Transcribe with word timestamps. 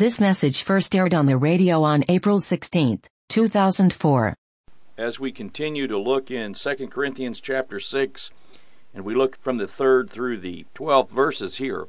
This 0.00 0.18
message 0.18 0.62
first 0.62 0.94
aired 0.94 1.12
on 1.12 1.26
the 1.26 1.36
radio 1.36 1.82
on 1.82 2.04
April 2.08 2.40
16, 2.40 3.02
2004. 3.28 4.34
As 4.96 5.20
we 5.20 5.30
continue 5.30 5.86
to 5.86 5.98
look 5.98 6.30
in 6.30 6.54
2 6.54 6.88
Corinthians 6.88 7.38
chapter 7.38 7.78
6, 7.78 8.30
and 8.94 9.04
we 9.04 9.14
look 9.14 9.36
from 9.36 9.58
the 9.58 9.66
3rd 9.66 10.08
through 10.08 10.38
the 10.38 10.64
12th 10.74 11.10
verses 11.10 11.56
here, 11.56 11.86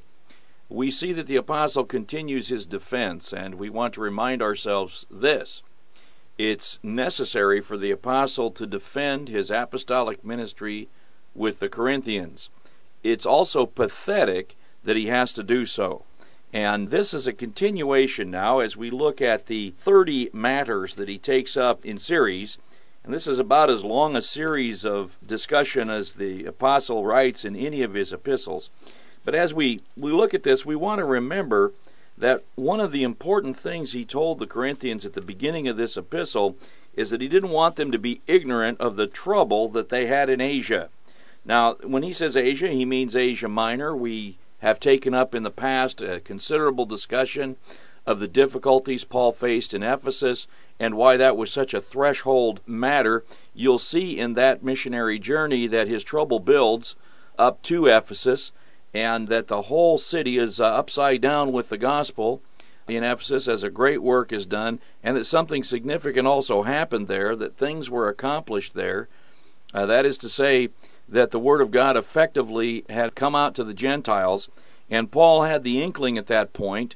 we 0.68 0.92
see 0.92 1.14
that 1.14 1.28
the 1.28 1.38
apostle 1.38 1.86
continues 1.86 2.50
his 2.50 2.66
defense, 2.66 3.32
and 3.32 3.56
we 3.56 3.70
want 3.70 3.94
to 3.94 4.02
remind 4.02 4.42
ourselves 4.42 5.06
this. 5.10 5.62
It's 6.38 6.80
necessary 6.84 7.62
for 7.62 7.78
the 7.78 7.92
apostle 7.92 8.52
to 8.52 8.68
defend 8.68 9.30
his 9.30 9.50
apostolic 9.50 10.26
ministry 10.26 10.90
with 11.34 11.60
the 11.60 11.70
Corinthians. 11.70 12.50
It's 13.04 13.26
also 13.26 13.66
pathetic 13.66 14.58
that 14.84 14.98
he 14.98 15.08
has 15.08 15.32
to 15.32 15.44
do 15.44 15.66
so. 15.66 16.04
And 16.54 16.90
this 16.90 17.14
is 17.14 17.28
a 17.28 17.34
continuation 17.34 18.30
now 18.30 18.60
as 18.60 18.76
we 18.76 18.90
look 18.90 19.22
at 19.22 19.48
the 19.48 19.74
30 19.80 20.32
matters 20.34 20.96
that 20.96 21.08
he 21.08 21.18
takes 21.18 21.56
up 21.56 21.86
in 21.86 21.98
series. 21.98 22.58
And 23.04 23.14
this 23.14 23.26
is 23.26 23.40
about 23.40 23.70
as 23.70 23.84
long 23.84 24.16
a 24.16 24.22
series 24.22 24.86
of 24.86 25.18
discussion 25.26 25.90
as 25.90 26.14
the 26.14 26.46
apostle 26.46 27.06
writes 27.06 27.46
in 27.46 27.56
any 27.56 27.82
of 27.84 27.94
his 27.94 28.12
epistles. 28.12 28.70
But 29.24 29.34
as 29.34 29.54
we, 29.54 29.82
we 29.96 30.12
look 30.12 30.34
at 30.34 30.44
this, 30.44 30.66
we 30.66 30.76
want 30.76 31.00
to 31.00 31.06
remember 31.06 31.74
that 32.18 32.44
one 32.56 32.80
of 32.80 32.92
the 32.92 33.04
important 33.04 33.58
things 33.58 33.94
he 33.94 34.04
told 34.04 34.38
the 34.38 34.48
Corinthians 34.48 35.06
at 35.06 35.14
the 35.14 35.22
beginning 35.22 35.68
of 35.68 35.78
this 35.78 35.96
epistle 35.96 36.58
is 36.96 37.10
that 37.10 37.22
he 37.22 37.28
didn't 37.30 37.52
want 37.52 37.78
them 37.78 37.92
to 37.92 37.98
be 37.98 38.22
ignorant 38.28 38.80
of 38.82 38.98
the 38.98 39.08
trouble 39.08 39.70
that 39.70 39.90
they 39.90 40.08
had 40.08 40.30
in 40.30 40.42
Asia. 40.42 40.90
Now, 41.46 41.76
when 41.76 42.04
he 42.04 42.14
says 42.14 42.36
Asia, 42.36 42.68
he 42.68 42.86
means 42.86 43.16
Asia 43.16 43.48
Minor. 43.48 43.96
We 43.96 44.38
have 44.62 44.80
taken 44.80 45.14
up 45.14 45.36
in 45.36 45.44
the 45.44 45.52
past 45.52 46.02
a 46.02 46.20
considerable 46.20 46.86
discussion 46.86 47.58
of 48.06 48.20
the 48.20 48.28
difficulties 48.28 49.04
Paul 49.04 49.32
faced 49.32 49.74
in 49.74 49.84
Ephesus 49.84 50.48
and 50.80 50.96
why 50.96 51.18
that 51.18 51.38
was 51.38 51.52
such 51.52 51.74
a 51.74 51.82
threshold 51.82 52.62
matter. 52.66 53.24
You'll 53.54 53.80
see 53.80 54.18
in 54.18 54.34
that 54.34 54.64
missionary 54.64 55.20
journey 55.20 55.68
that 55.68 55.88
his 55.88 56.04
trouble 56.04 56.40
builds 56.40 56.96
up 57.38 57.62
to 57.64 57.88
Ephesus 57.88 58.52
and 58.94 59.28
that 59.28 59.48
the 59.48 59.64
whole 59.64 59.98
city 59.98 60.38
is 60.38 60.60
uh, 60.60 60.66
upside 60.66 61.22
down 61.22 61.52
with 61.52 61.70
the 61.70 61.78
gospel 61.78 62.42
in 62.88 63.04
Ephesus 63.04 63.48
as 63.48 63.64
a 63.64 63.70
great 63.70 64.02
work 64.02 64.34
is 64.34 64.46
done, 64.46 64.80
and 65.04 65.16
that 65.16 65.26
something 65.26 65.64
significant 65.64 66.28
also 66.28 66.64
happened 66.64 67.08
there, 67.08 67.36
that 67.36 67.56
things 67.56 67.90
were 67.90 68.10
accomplished 68.10 68.74
there. 68.74 69.08
Uh, 69.74 69.86
that 69.86 70.06
is 70.06 70.18
to 70.18 70.28
say, 70.28 70.70
that 71.12 71.32
the 71.32 71.40
Word 71.40 71.62
of 71.62 71.72
God 71.72 71.98
effectively 71.98 72.86
had 72.90 73.16
come 73.16 73.36
out 73.36 73.54
to 73.56 73.64
the 73.64 73.74
Gentiles, 73.74 74.50
and 74.90 75.12
Paul 75.12 75.44
had 75.44 75.64
the 75.64 75.84
inkling 75.84 76.18
at 76.18 76.28
that 76.28 76.54
point, 76.54 76.96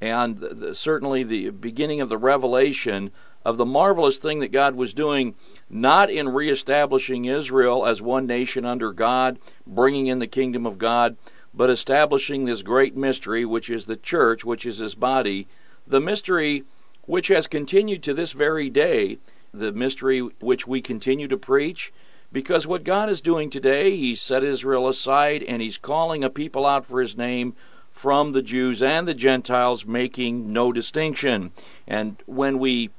and 0.00 0.38
the, 0.38 0.74
certainly 0.74 1.24
the 1.24 1.50
beginning 1.50 2.00
of 2.00 2.08
the 2.08 2.18
revelation 2.18 3.10
of 3.44 3.56
the 3.56 3.66
marvelous 3.66 4.18
thing 4.18 4.38
that 4.40 4.52
God 4.52 4.74
was 4.74 4.94
doing, 4.94 5.34
not 5.68 6.10
in 6.10 6.28
reestablishing 6.28 7.24
Israel 7.24 7.86
as 7.86 8.00
one 8.00 8.26
nation 8.26 8.64
under 8.64 8.92
God, 8.92 9.38
bringing 9.66 10.06
in 10.06 10.20
the 10.20 10.26
kingdom 10.26 10.64
of 10.64 10.78
God, 10.78 11.16
but 11.52 11.70
establishing 11.70 12.44
this 12.44 12.62
great 12.62 12.96
mystery, 12.96 13.44
which 13.44 13.70
is 13.70 13.84
the 13.84 13.96
church, 13.96 14.44
which 14.44 14.66
is 14.66 14.78
his 14.78 14.94
body, 14.94 15.48
the 15.86 16.00
mystery 16.00 16.64
which 17.02 17.28
has 17.28 17.46
continued 17.46 18.02
to 18.02 18.14
this 18.14 18.32
very 18.32 18.68
day, 18.68 19.18
the 19.54 19.72
mystery 19.72 20.20
which 20.40 20.66
we 20.66 20.82
continue 20.82 21.28
to 21.28 21.36
preach 21.36 21.92
because 22.32 22.66
what 22.66 22.84
God 22.84 23.08
is 23.08 23.20
doing 23.20 23.50
today, 23.50 23.96
He's 23.96 24.20
set 24.20 24.44
Israel 24.44 24.88
aside 24.88 25.42
and 25.42 25.62
He's 25.62 25.78
calling 25.78 26.24
a 26.24 26.30
people 26.30 26.66
out 26.66 26.84
for 26.84 27.00
His 27.00 27.16
name 27.16 27.54
from 27.90 28.32
the 28.32 28.42
Jews 28.42 28.82
and 28.82 29.08
the 29.08 29.14
Gentiles, 29.14 29.86
making 29.86 30.52
no 30.52 30.70
distinction. 30.70 31.52
And 31.86 32.22
when 32.26 32.58
we 32.58 32.90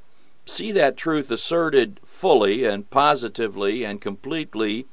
see 0.45 0.71
that 0.71 0.97
truth 0.97 1.29
asserted 1.29 1.99
fully 2.03 2.65
and 2.65 2.89
positively 2.89 3.83
and 3.83 4.01
completely, 4.01 4.87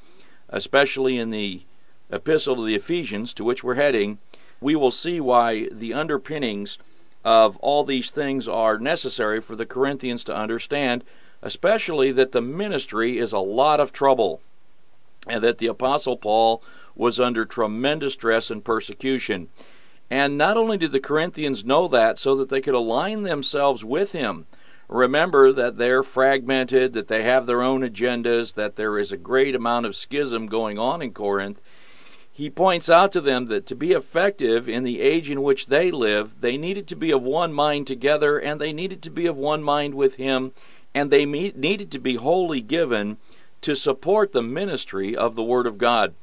especially 0.51 1.17
in 1.17 1.31
the 1.31 1.63
epistle 2.11 2.57
to 2.57 2.65
the 2.65 2.75
Ephesians, 2.75 3.33
to 3.35 3.45
which 3.45 3.65
we're 3.65 3.77
heading, 3.77 4.19
we 4.61 4.77
will 4.77 4.91
see 4.91 5.21
why 5.21 5.69
the 5.73 5.95
underpinnings 5.95 6.79
of 7.25 7.57
all 7.59 7.85
these 7.85 8.11
things 8.11 8.47
are 8.47 8.79
necessary 8.79 9.41
for 9.41 9.57
the 9.57 9.67
Corinthians 9.67 10.23
to 10.25 10.37
understand 10.37 11.03
especially 11.45 12.11
that 12.11 12.33
the 12.33 12.41
ministry 12.41 13.19
is 13.19 13.31
a 13.31 13.39
lot 13.39 13.79
of 13.79 13.93
trouble, 13.93 14.41
and 15.29 15.45
that 15.45 15.59
the 15.59 15.67
Apostle 15.67 16.17
Paul 16.17 16.63
was 16.97 17.21
under 17.21 17.45
tremendous 17.45 18.15
stress 18.15 18.51
and 18.51 18.65
persecution. 18.65 19.49
And 20.11 20.39
not 20.39 20.57
only 20.57 20.79
did 20.79 20.93
the 20.93 21.01
Corinthians 21.01 21.65
know 21.65 21.87
that 21.89 22.19
so 22.19 22.35
that 22.37 22.49
they 22.49 22.63
could 22.63 22.75
align 22.75 23.23
themselves 23.23 23.85
with 23.85 24.13
him, 24.13 24.47
remember 24.89 25.53
that 25.53 25.77
they're 25.77 26.03
fragmented, 26.03 26.95
that 26.95 27.09
they 27.09 27.23
have 27.23 27.47
their 27.47 27.63
own 27.63 27.83
agendas, 27.83 28.55
that 28.55 28.77
there 28.77 28.99
is 28.99 29.13
a 29.13 29.19
great 29.19 29.55
amount 29.55 29.85
of 29.85 29.97
schism 29.97 30.47
going 30.47 30.79
on 30.79 31.03
in 31.03 31.13
Corinth. 31.13 31.61
He 32.33 32.49
points 32.49 32.89
out 32.89 33.13
to 33.13 33.21
them 33.21 33.47
that 33.47 33.67
to 33.67 33.77
be 33.77 33.93
effective 33.93 34.69
in 34.69 34.83
the 34.83 35.01
age 35.01 35.31
in 35.31 35.43
which 35.43 35.67
they 35.67 35.91
live, 35.91 36.41
they 36.41 36.57
needed 36.57 36.89
to 36.89 36.97
be 36.97 37.11
of 37.11 37.23
one 37.23 37.53
mind 37.53 37.87
together 37.87 38.39
and 38.39 38.61
they 38.61 38.73
needed 38.73 39.03
to 39.03 39.11
be 39.11 39.27
of 39.27 39.37
one 39.37 39.63
mind 39.63 39.95
with 39.95 40.17
him 40.17 40.53
and 40.95 41.11
they 41.11 41.25
needed 41.25 41.91
to 41.91 41.99
be 41.99 42.17
wholly 42.17 42.61
given 42.61 43.17
to 43.61 43.75
support 43.75 44.33
the 44.33 44.43
ministry 44.43 45.17
of 45.17 45.35
the 45.35 45.43
Word 45.43 45.67
of 45.67 45.79
God. 45.79 46.15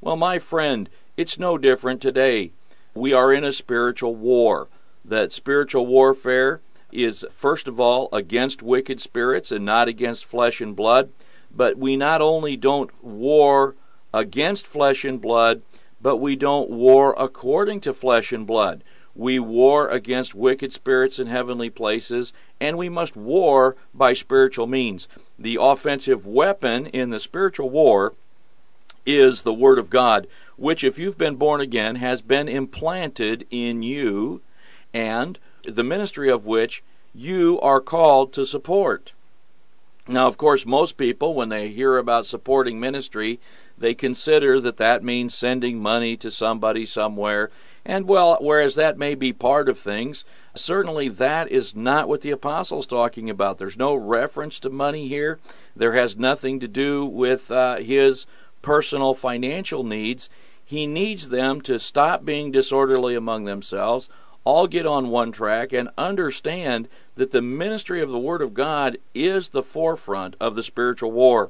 Well, 0.00 0.16
my 0.16 0.38
friend, 0.38 0.88
it's 1.16 1.38
no 1.38 1.56
different 1.56 2.02
today. 2.02 2.52
We 2.94 3.12
are 3.12 3.32
in 3.32 3.44
a 3.44 3.52
spiritual 3.52 4.14
war. 4.14 4.68
That 5.04 5.32
spiritual 5.32 5.86
warfare 5.86 6.60
is, 6.92 7.24
first 7.32 7.68
of 7.68 7.80
all, 7.80 8.08
against 8.12 8.62
wicked 8.62 9.00
spirits 9.00 9.50
and 9.50 9.64
not 9.64 9.88
against 9.88 10.24
flesh 10.24 10.60
and 10.60 10.76
blood. 10.76 11.10
But 11.54 11.78
we 11.78 11.96
not 11.96 12.20
only 12.20 12.56
don't 12.56 12.90
war 13.02 13.74
against 14.12 14.66
flesh 14.66 15.04
and 15.04 15.20
blood, 15.20 15.62
but 16.00 16.16
we 16.16 16.36
don't 16.36 16.70
war 16.70 17.14
according 17.18 17.80
to 17.82 17.94
flesh 17.94 18.32
and 18.32 18.46
blood. 18.46 18.84
We 19.18 19.40
war 19.40 19.88
against 19.88 20.32
wicked 20.32 20.72
spirits 20.72 21.18
in 21.18 21.26
heavenly 21.26 21.70
places, 21.70 22.32
and 22.60 22.78
we 22.78 22.88
must 22.88 23.16
war 23.16 23.74
by 23.92 24.14
spiritual 24.14 24.68
means. 24.68 25.08
The 25.36 25.58
offensive 25.60 26.24
weapon 26.24 26.86
in 26.86 27.10
the 27.10 27.18
spiritual 27.18 27.68
war 27.68 28.14
is 29.04 29.42
the 29.42 29.52
Word 29.52 29.80
of 29.80 29.90
God, 29.90 30.28
which, 30.56 30.84
if 30.84 31.00
you've 31.00 31.18
been 31.18 31.34
born 31.34 31.60
again, 31.60 31.96
has 31.96 32.22
been 32.22 32.46
implanted 32.46 33.44
in 33.50 33.82
you, 33.82 34.40
and 34.94 35.36
the 35.64 35.82
ministry 35.82 36.30
of 36.30 36.46
which 36.46 36.84
you 37.12 37.58
are 37.60 37.80
called 37.80 38.32
to 38.34 38.46
support. 38.46 39.14
Now, 40.06 40.28
of 40.28 40.38
course, 40.38 40.64
most 40.64 40.96
people, 40.96 41.34
when 41.34 41.48
they 41.48 41.70
hear 41.70 41.98
about 41.98 42.26
supporting 42.26 42.78
ministry, 42.78 43.40
they 43.76 43.94
consider 43.94 44.60
that 44.60 44.76
that 44.76 45.02
means 45.02 45.34
sending 45.34 45.82
money 45.82 46.16
to 46.18 46.30
somebody 46.30 46.86
somewhere 46.86 47.50
and 47.88 48.06
well, 48.06 48.36
whereas 48.42 48.74
that 48.74 48.98
may 48.98 49.14
be 49.14 49.32
part 49.32 49.66
of 49.66 49.78
things, 49.78 50.26
certainly 50.54 51.08
that 51.08 51.50
is 51.50 51.74
not 51.74 52.06
what 52.06 52.20
the 52.20 52.30
apostle's 52.30 52.86
talking 52.86 53.30
about. 53.30 53.56
There's 53.56 53.78
no 53.78 53.94
reference 53.94 54.58
to 54.60 54.68
money 54.68 55.08
here. 55.08 55.38
There 55.74 55.94
has 55.94 56.14
nothing 56.14 56.60
to 56.60 56.68
do 56.68 57.06
with 57.06 57.50
uh, 57.50 57.76
his 57.76 58.26
personal 58.60 59.14
financial 59.14 59.84
needs. 59.84 60.28
He 60.62 60.86
needs 60.86 61.30
them 61.30 61.62
to 61.62 61.78
stop 61.78 62.26
being 62.26 62.52
disorderly 62.52 63.14
among 63.14 63.44
themselves, 63.46 64.10
all 64.44 64.66
get 64.66 64.84
on 64.84 65.08
one 65.08 65.32
track, 65.32 65.72
and 65.72 65.88
understand 65.96 66.88
that 67.16 67.30
the 67.30 67.40
ministry 67.40 68.02
of 68.02 68.10
the 68.10 68.18
Word 68.18 68.42
of 68.42 68.52
God 68.52 68.98
is 69.14 69.48
the 69.48 69.62
forefront 69.62 70.36
of 70.38 70.56
the 70.56 70.62
spiritual 70.62 71.10
war. 71.10 71.48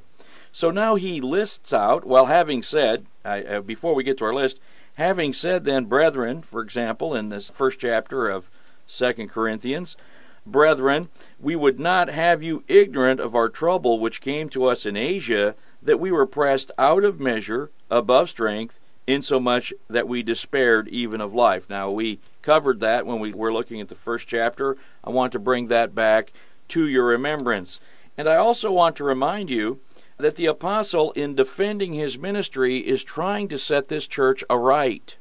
So 0.53 0.71
now 0.71 0.94
he 0.94 1.21
lists 1.21 1.72
out, 1.72 2.06
well, 2.06 2.27
having 2.27 2.62
said, 2.62 3.06
uh, 3.25 3.60
before 3.60 3.94
we 3.94 4.04
get 4.04 4.19
to 4.19 4.25
our 4.25 4.34
list, 4.34 4.60
Having 4.98 5.34
said 5.34 5.64
then, 5.64 5.84
brethren, 5.84 6.42
for 6.42 6.60
example, 6.60 7.14
in 7.14 7.28
this 7.28 7.48
first 7.50 7.78
chapter 7.78 8.28
of 8.28 8.50
Second 8.88 9.28
Corinthians, 9.28 9.97
brethren, 10.44 11.09
we 11.39 11.54
would 11.54 11.78
not 11.78 12.09
have 12.09 12.42
you 12.42 12.65
ignorant 12.66 13.21
of 13.21 13.33
our 13.33 13.48
trouble 13.48 14.00
which 14.00 14.21
came 14.21 14.48
to 14.48 14.65
us 14.65 14.84
in 14.84 14.97
Asia, 14.97 15.54
that 15.80 16.00
we 16.00 16.10
were 16.10 16.27
pressed 16.27 16.72
out 16.78 17.04
of 17.04 17.21
measure, 17.21 17.71
above 17.89 18.28
strength, 18.28 18.80
insomuch 19.06 19.72
that 19.89 20.09
we 20.09 20.21
despaired 20.24 20.89
even 20.89 21.21
of 21.21 21.33
life. 21.33 21.71
Now, 21.71 21.92
we 21.92 22.18
covered 22.42 22.80
that 22.80 23.06
when 23.06 23.21
we 23.21 23.33
were 23.33 23.53
looking 23.53 23.80
at 23.80 23.89
the 23.89 23.95
first 23.95 24.27
chapter. 24.27 24.77
I 25.04 25.10
want 25.10 25.30
to 25.30 25.39
bring 25.39 25.68
that 25.68 25.95
back 25.95 26.33
to 26.71 26.89
your 26.89 27.04
remembrance. 27.04 27.78
And 28.16 28.28
I 28.28 28.34
also 28.34 28.72
want 28.72 28.97
to 28.97 29.04
remind 29.04 29.48
you 29.48 29.78
that 30.18 30.36
the 30.36 30.47
apostle, 30.47 31.12
in 31.12 31.34
defending 31.34 31.94
his 31.94 32.18
ministry, 32.18 32.78
is 32.78 33.03
trying 33.04 33.48
to 33.48 33.59
set 33.59 33.88
this 33.88 34.06
church 34.06 34.42
aright. 34.50 35.16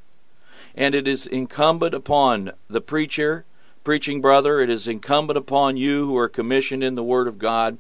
And 0.76 0.96
it 0.96 1.08
is 1.08 1.26
incumbent 1.26 1.94
upon 1.94 2.52
the 2.70 2.82
preacher, 2.82 3.46
preaching 3.84 4.22
brother, 4.22 4.60
it 4.60 4.70
is 4.70 4.88
incumbent 4.88 5.38
upon 5.38 5.78
you 5.78 6.08
who 6.08 6.18
are 6.18 6.28
commissioned 6.28 6.84
in 6.84 6.96
the 6.96 7.04
Word 7.04 7.28
of 7.28 7.40
God 7.40 7.78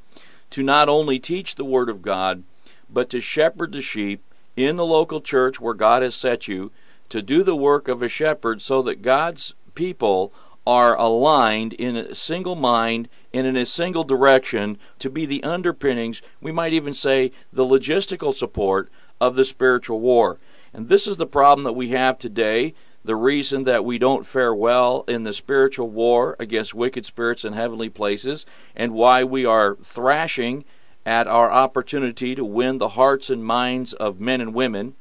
to 0.52 0.64
not 0.64 0.88
only 0.88 1.20
teach 1.20 1.56
the 1.56 1.66
Word 1.66 1.90
of 1.90 2.02
God, 2.02 2.44
but 2.90 3.10
to 3.10 3.20
shepherd 3.20 3.74
the 3.74 3.82
sheep 3.82 4.24
in 4.56 4.78
the 4.78 4.86
local 4.86 5.20
church 5.20 5.60
where 5.60 5.74
God 5.74 6.02
has 6.02 6.16
set 6.16 6.48
you, 6.48 6.72
to 7.10 7.22
do 7.22 7.44
the 7.44 7.56
work 7.56 7.88
of 7.88 8.02
a 8.02 8.10
shepherd 8.10 8.62
so 8.62 8.82
that 8.82 9.02
God's 9.02 9.54
people 9.76 10.34
are 10.66 10.96
aligned 10.98 11.74
in 11.74 11.96
a 11.96 12.16
single 12.16 12.56
mind 12.56 13.08
and 13.38 13.46
in 13.46 13.56
a 13.56 13.66
single 13.68 14.04
direction 14.04 14.80
to 14.98 15.12
be 15.12 15.24
the 15.24 15.44
underpinnings, 15.44 16.24
we 16.42 16.52
might 16.52 16.74
even 16.74 16.96
say 16.96 17.32
the 17.54 17.64
logistical 17.64 18.34
support 18.34 18.90
of 19.22 19.36
the 19.36 19.46
spiritual 19.46 20.00
war. 20.00 20.40
And 20.74 20.90
this 20.90 21.06
is 21.06 21.18
the 21.18 21.28
problem 21.28 21.64
that 21.66 21.74
we 21.74 21.90
have 21.90 22.18
today. 22.18 22.74
The 23.06 23.16
reason 23.16 23.64
that 23.66 23.86
we 23.86 24.00
don't 24.00 24.26
fare 24.26 24.56
well 24.56 25.06
in 25.08 25.22
the 25.22 25.34
spiritual 25.34 25.88
war 25.88 26.36
against 26.40 26.74
wicked 26.74 27.06
spirits 27.06 27.46
in 27.46 27.54
heavenly 27.54 27.90
places, 27.90 28.48
and 28.76 28.96
why 28.96 29.24
we 29.24 29.46
are 29.46 29.78
thrashing 29.84 30.66
at 31.06 31.28
our 31.28 31.52
opportunity 31.52 32.34
to 32.34 32.44
win 32.44 32.80
the 32.80 32.90
hearts 32.90 33.30
and 33.30 33.46
minds 33.46 33.94
of 33.94 34.20
men 34.20 34.42
and 34.42 34.56
women, 34.56 34.96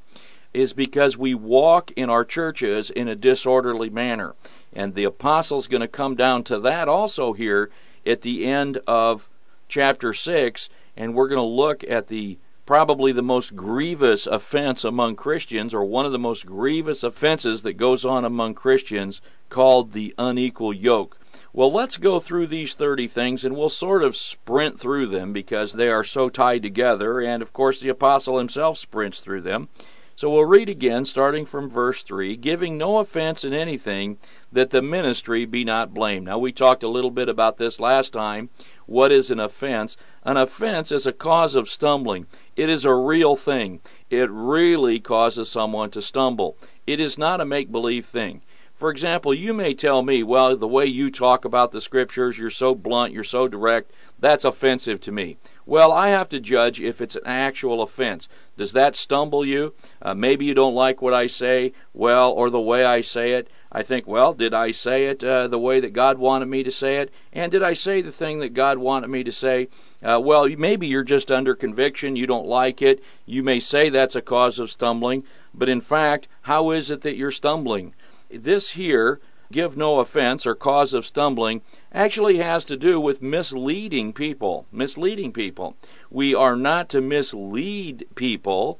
is 0.52 0.74
because 0.74 1.16
we 1.16 1.34
walk 1.34 1.90
in 1.96 2.10
our 2.10 2.24
churches 2.24 2.90
in 2.90 3.08
a 3.08 3.16
disorderly 3.16 3.88
manner. 3.88 4.34
And 4.74 4.94
the 4.94 5.04
apostle's 5.04 5.68
going 5.68 5.80
to 5.80 5.88
come 5.88 6.16
down 6.16 6.44
to 6.44 6.58
that 6.60 6.86
also 6.86 7.32
here 7.32 7.70
at 8.06 8.22
the 8.22 8.46
end 8.46 8.78
of 8.86 9.28
chapter 9.68 10.14
6, 10.14 10.68
and 10.96 11.14
we're 11.14 11.28
going 11.28 11.36
to 11.36 11.42
look 11.42 11.84
at 11.84 12.08
the 12.08 12.38
probably 12.64 13.12
the 13.12 13.22
most 13.22 13.54
grievous 13.54 14.26
offense 14.26 14.82
among 14.84 15.14
Christians, 15.14 15.72
or 15.72 15.84
one 15.84 16.04
of 16.04 16.12
the 16.12 16.18
most 16.18 16.44
grievous 16.44 17.02
offenses 17.04 17.62
that 17.62 17.74
goes 17.74 18.04
on 18.04 18.24
among 18.24 18.54
Christians, 18.54 19.20
called 19.48 19.92
the 19.92 20.12
unequal 20.18 20.72
yoke. 20.72 21.16
Well, 21.52 21.72
let's 21.72 21.96
go 21.96 22.20
through 22.20 22.48
these 22.48 22.74
30 22.74 23.06
things 23.06 23.44
and 23.44 23.56
we'll 23.56 23.70
sort 23.70 24.02
of 24.02 24.16
sprint 24.16 24.78
through 24.78 25.06
them 25.06 25.32
because 25.32 25.72
they 25.72 25.88
are 25.88 26.04
so 26.04 26.28
tied 26.28 26.62
together, 26.62 27.20
and 27.20 27.40
of 27.40 27.52
course, 27.52 27.80
the 27.80 27.88
apostle 27.88 28.38
himself 28.38 28.78
sprints 28.78 29.20
through 29.20 29.42
them. 29.42 29.68
So 30.16 30.30
we'll 30.30 30.46
read 30.46 30.70
again, 30.70 31.04
starting 31.04 31.44
from 31.44 31.68
verse 31.68 32.02
3 32.02 32.36
giving 32.36 32.78
no 32.78 32.96
offense 32.96 33.44
in 33.44 33.52
anything, 33.52 34.16
that 34.50 34.70
the 34.70 34.80
ministry 34.80 35.44
be 35.44 35.62
not 35.62 35.92
blamed. 35.92 36.24
Now, 36.24 36.38
we 36.38 36.52
talked 36.52 36.82
a 36.82 36.88
little 36.88 37.10
bit 37.10 37.28
about 37.28 37.58
this 37.58 37.78
last 37.78 38.14
time. 38.14 38.48
What 38.86 39.12
is 39.12 39.30
an 39.30 39.38
offense? 39.38 39.98
An 40.24 40.38
offense 40.38 40.90
is 40.90 41.06
a 41.06 41.12
cause 41.12 41.54
of 41.54 41.68
stumbling. 41.68 42.26
It 42.56 42.70
is 42.70 42.86
a 42.86 42.94
real 42.94 43.36
thing. 43.36 43.80
It 44.08 44.30
really 44.30 45.00
causes 45.00 45.50
someone 45.50 45.90
to 45.90 46.00
stumble. 46.00 46.56
It 46.86 46.98
is 46.98 47.18
not 47.18 47.42
a 47.42 47.44
make 47.44 47.70
believe 47.70 48.06
thing. 48.06 48.40
For 48.74 48.90
example, 48.90 49.34
you 49.34 49.52
may 49.52 49.74
tell 49.74 50.02
me, 50.02 50.22
well, 50.22 50.56
the 50.56 50.66
way 50.66 50.86
you 50.86 51.10
talk 51.10 51.44
about 51.44 51.72
the 51.72 51.80
scriptures, 51.80 52.38
you're 52.38 52.48
so 52.48 52.74
blunt, 52.74 53.12
you're 53.12 53.24
so 53.24 53.48
direct, 53.48 53.90
that's 54.18 54.44
offensive 54.46 55.00
to 55.02 55.12
me. 55.12 55.36
Well, 55.68 55.90
I 55.90 56.10
have 56.10 56.28
to 56.28 56.38
judge 56.38 56.80
if 56.80 57.00
it's 57.00 57.16
an 57.16 57.26
actual 57.26 57.82
offense. 57.82 58.28
Does 58.56 58.72
that 58.72 58.94
stumble 58.94 59.44
you? 59.44 59.74
Uh, 60.00 60.14
maybe 60.14 60.44
you 60.44 60.54
don't 60.54 60.76
like 60.76 61.02
what 61.02 61.12
I 61.12 61.26
say, 61.26 61.72
well, 61.92 62.30
or 62.30 62.50
the 62.50 62.60
way 62.60 62.84
I 62.84 63.00
say 63.00 63.32
it. 63.32 63.50
I 63.72 63.82
think, 63.82 64.06
well, 64.06 64.32
did 64.32 64.54
I 64.54 64.70
say 64.70 65.06
it 65.06 65.24
uh, 65.24 65.48
the 65.48 65.58
way 65.58 65.80
that 65.80 65.92
God 65.92 66.18
wanted 66.18 66.46
me 66.46 66.62
to 66.62 66.70
say 66.70 66.98
it? 66.98 67.12
And 67.32 67.50
did 67.50 67.64
I 67.64 67.72
say 67.72 68.00
the 68.00 68.12
thing 68.12 68.38
that 68.38 68.54
God 68.54 68.78
wanted 68.78 69.08
me 69.08 69.24
to 69.24 69.32
say? 69.32 69.68
Uh, 70.00 70.20
well, 70.22 70.48
maybe 70.48 70.86
you're 70.86 71.02
just 71.02 71.32
under 71.32 71.56
conviction, 71.56 72.14
you 72.14 72.28
don't 72.28 72.46
like 72.46 72.80
it. 72.80 73.02
You 73.26 73.42
may 73.42 73.58
say 73.58 73.88
that's 73.88 74.14
a 74.14 74.22
cause 74.22 74.60
of 74.60 74.70
stumbling, 74.70 75.24
but 75.52 75.68
in 75.68 75.80
fact, 75.80 76.28
how 76.42 76.70
is 76.70 76.92
it 76.92 77.02
that 77.02 77.16
you're 77.16 77.32
stumbling? 77.32 77.92
This 78.30 78.70
here, 78.70 79.20
give 79.52 79.76
no 79.76 80.00
offense 80.00 80.46
or 80.46 80.54
cause 80.54 80.92
of 80.92 81.06
stumbling, 81.06 81.62
actually 81.92 82.38
has 82.38 82.64
to 82.66 82.76
do 82.76 83.00
with 83.00 83.22
misleading 83.22 84.12
people. 84.12 84.66
Misleading 84.72 85.32
people. 85.32 85.76
We 86.10 86.34
are 86.34 86.56
not 86.56 86.88
to 86.90 87.00
mislead 87.00 88.06
people 88.14 88.78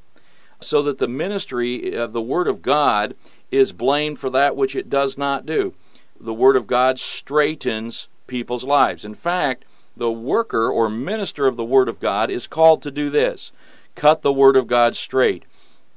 so 0.60 0.82
that 0.82 0.98
the 0.98 1.08
ministry 1.08 1.94
of 1.94 2.12
the 2.12 2.22
Word 2.22 2.48
of 2.48 2.62
God 2.62 3.14
is 3.50 3.72
blamed 3.72 4.18
for 4.18 4.30
that 4.30 4.56
which 4.56 4.74
it 4.74 4.90
does 4.90 5.16
not 5.16 5.46
do. 5.46 5.74
The 6.18 6.34
Word 6.34 6.56
of 6.56 6.66
God 6.66 6.98
straightens 6.98 8.08
people's 8.26 8.64
lives. 8.64 9.04
In 9.04 9.14
fact, 9.14 9.64
the 9.96 10.10
worker 10.10 10.70
or 10.70 10.88
minister 10.88 11.46
of 11.46 11.56
the 11.56 11.64
Word 11.64 11.88
of 11.88 12.00
God 12.00 12.30
is 12.30 12.46
called 12.46 12.82
to 12.82 12.90
do 12.90 13.10
this 13.10 13.52
cut 13.94 14.20
the 14.20 14.32
Word 14.32 14.56
of 14.56 14.66
God 14.66 14.94
straight. 14.94 15.44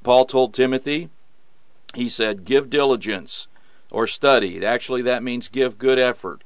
Paul 0.02 0.24
told 0.24 0.54
Timothy, 0.54 1.10
he 1.94 2.08
said, 2.08 2.46
give 2.46 2.70
diligence 2.70 3.46
or 3.90 4.06
study. 4.06 4.64
Actually, 4.64 5.02
that 5.02 5.22
means 5.22 5.48
give 5.48 5.78
good 5.78 5.98
effort. 5.98 6.42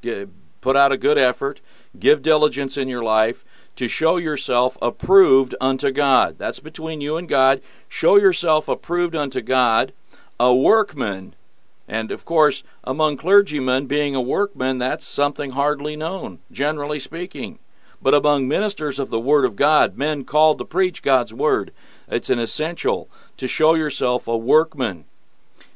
Put 0.61 0.77
out 0.77 0.93
a 0.93 0.97
good 0.97 1.19
effort. 1.19 1.61
Give 1.99 2.23
diligence 2.23 2.77
in 2.77 2.89
your 2.89 3.03
life 3.03 3.45
to 3.77 3.89
show 3.89 4.17
yourself 4.17 4.79
approved 4.81 5.55
unto 5.61 5.91
God. 5.91 6.37
That's 6.39 6.61
between 6.61 7.01
you 7.01 7.17
and 7.17 7.29
God. 7.29 7.61
Show 7.89 8.17
yourself 8.17 8.69
approved 8.69 9.15
unto 9.15 9.41
God 9.41 9.93
a 10.39 10.55
workman. 10.55 11.35
And 11.87 12.11
of 12.11 12.25
course, 12.25 12.63
among 12.83 13.19
clergymen, 13.19 13.87
being 13.87 14.15
a 14.15 14.21
workman, 14.21 14.79
that's 14.79 15.07
something 15.07 15.51
hardly 15.51 15.97
known, 15.97 16.39
generally 16.51 16.99
speaking. 16.99 17.59
But 18.01 18.15
among 18.15 18.49
ministers 18.49 18.99
of 18.99 19.11
the 19.11 19.21
Word 19.21 19.45
of 19.45 19.57
God, 19.57 19.97
men 19.97 20.25
called 20.25 20.59
to 20.59 20.65
preach 20.65 21.03
God's 21.03 21.35
Word, 21.35 21.73
it's 22.09 22.31
an 22.31 22.39
essential 22.39 23.09
to 23.37 23.49
show 23.49 23.75
yourself 23.75 24.27
a 24.27 24.37
workman 24.37 25.05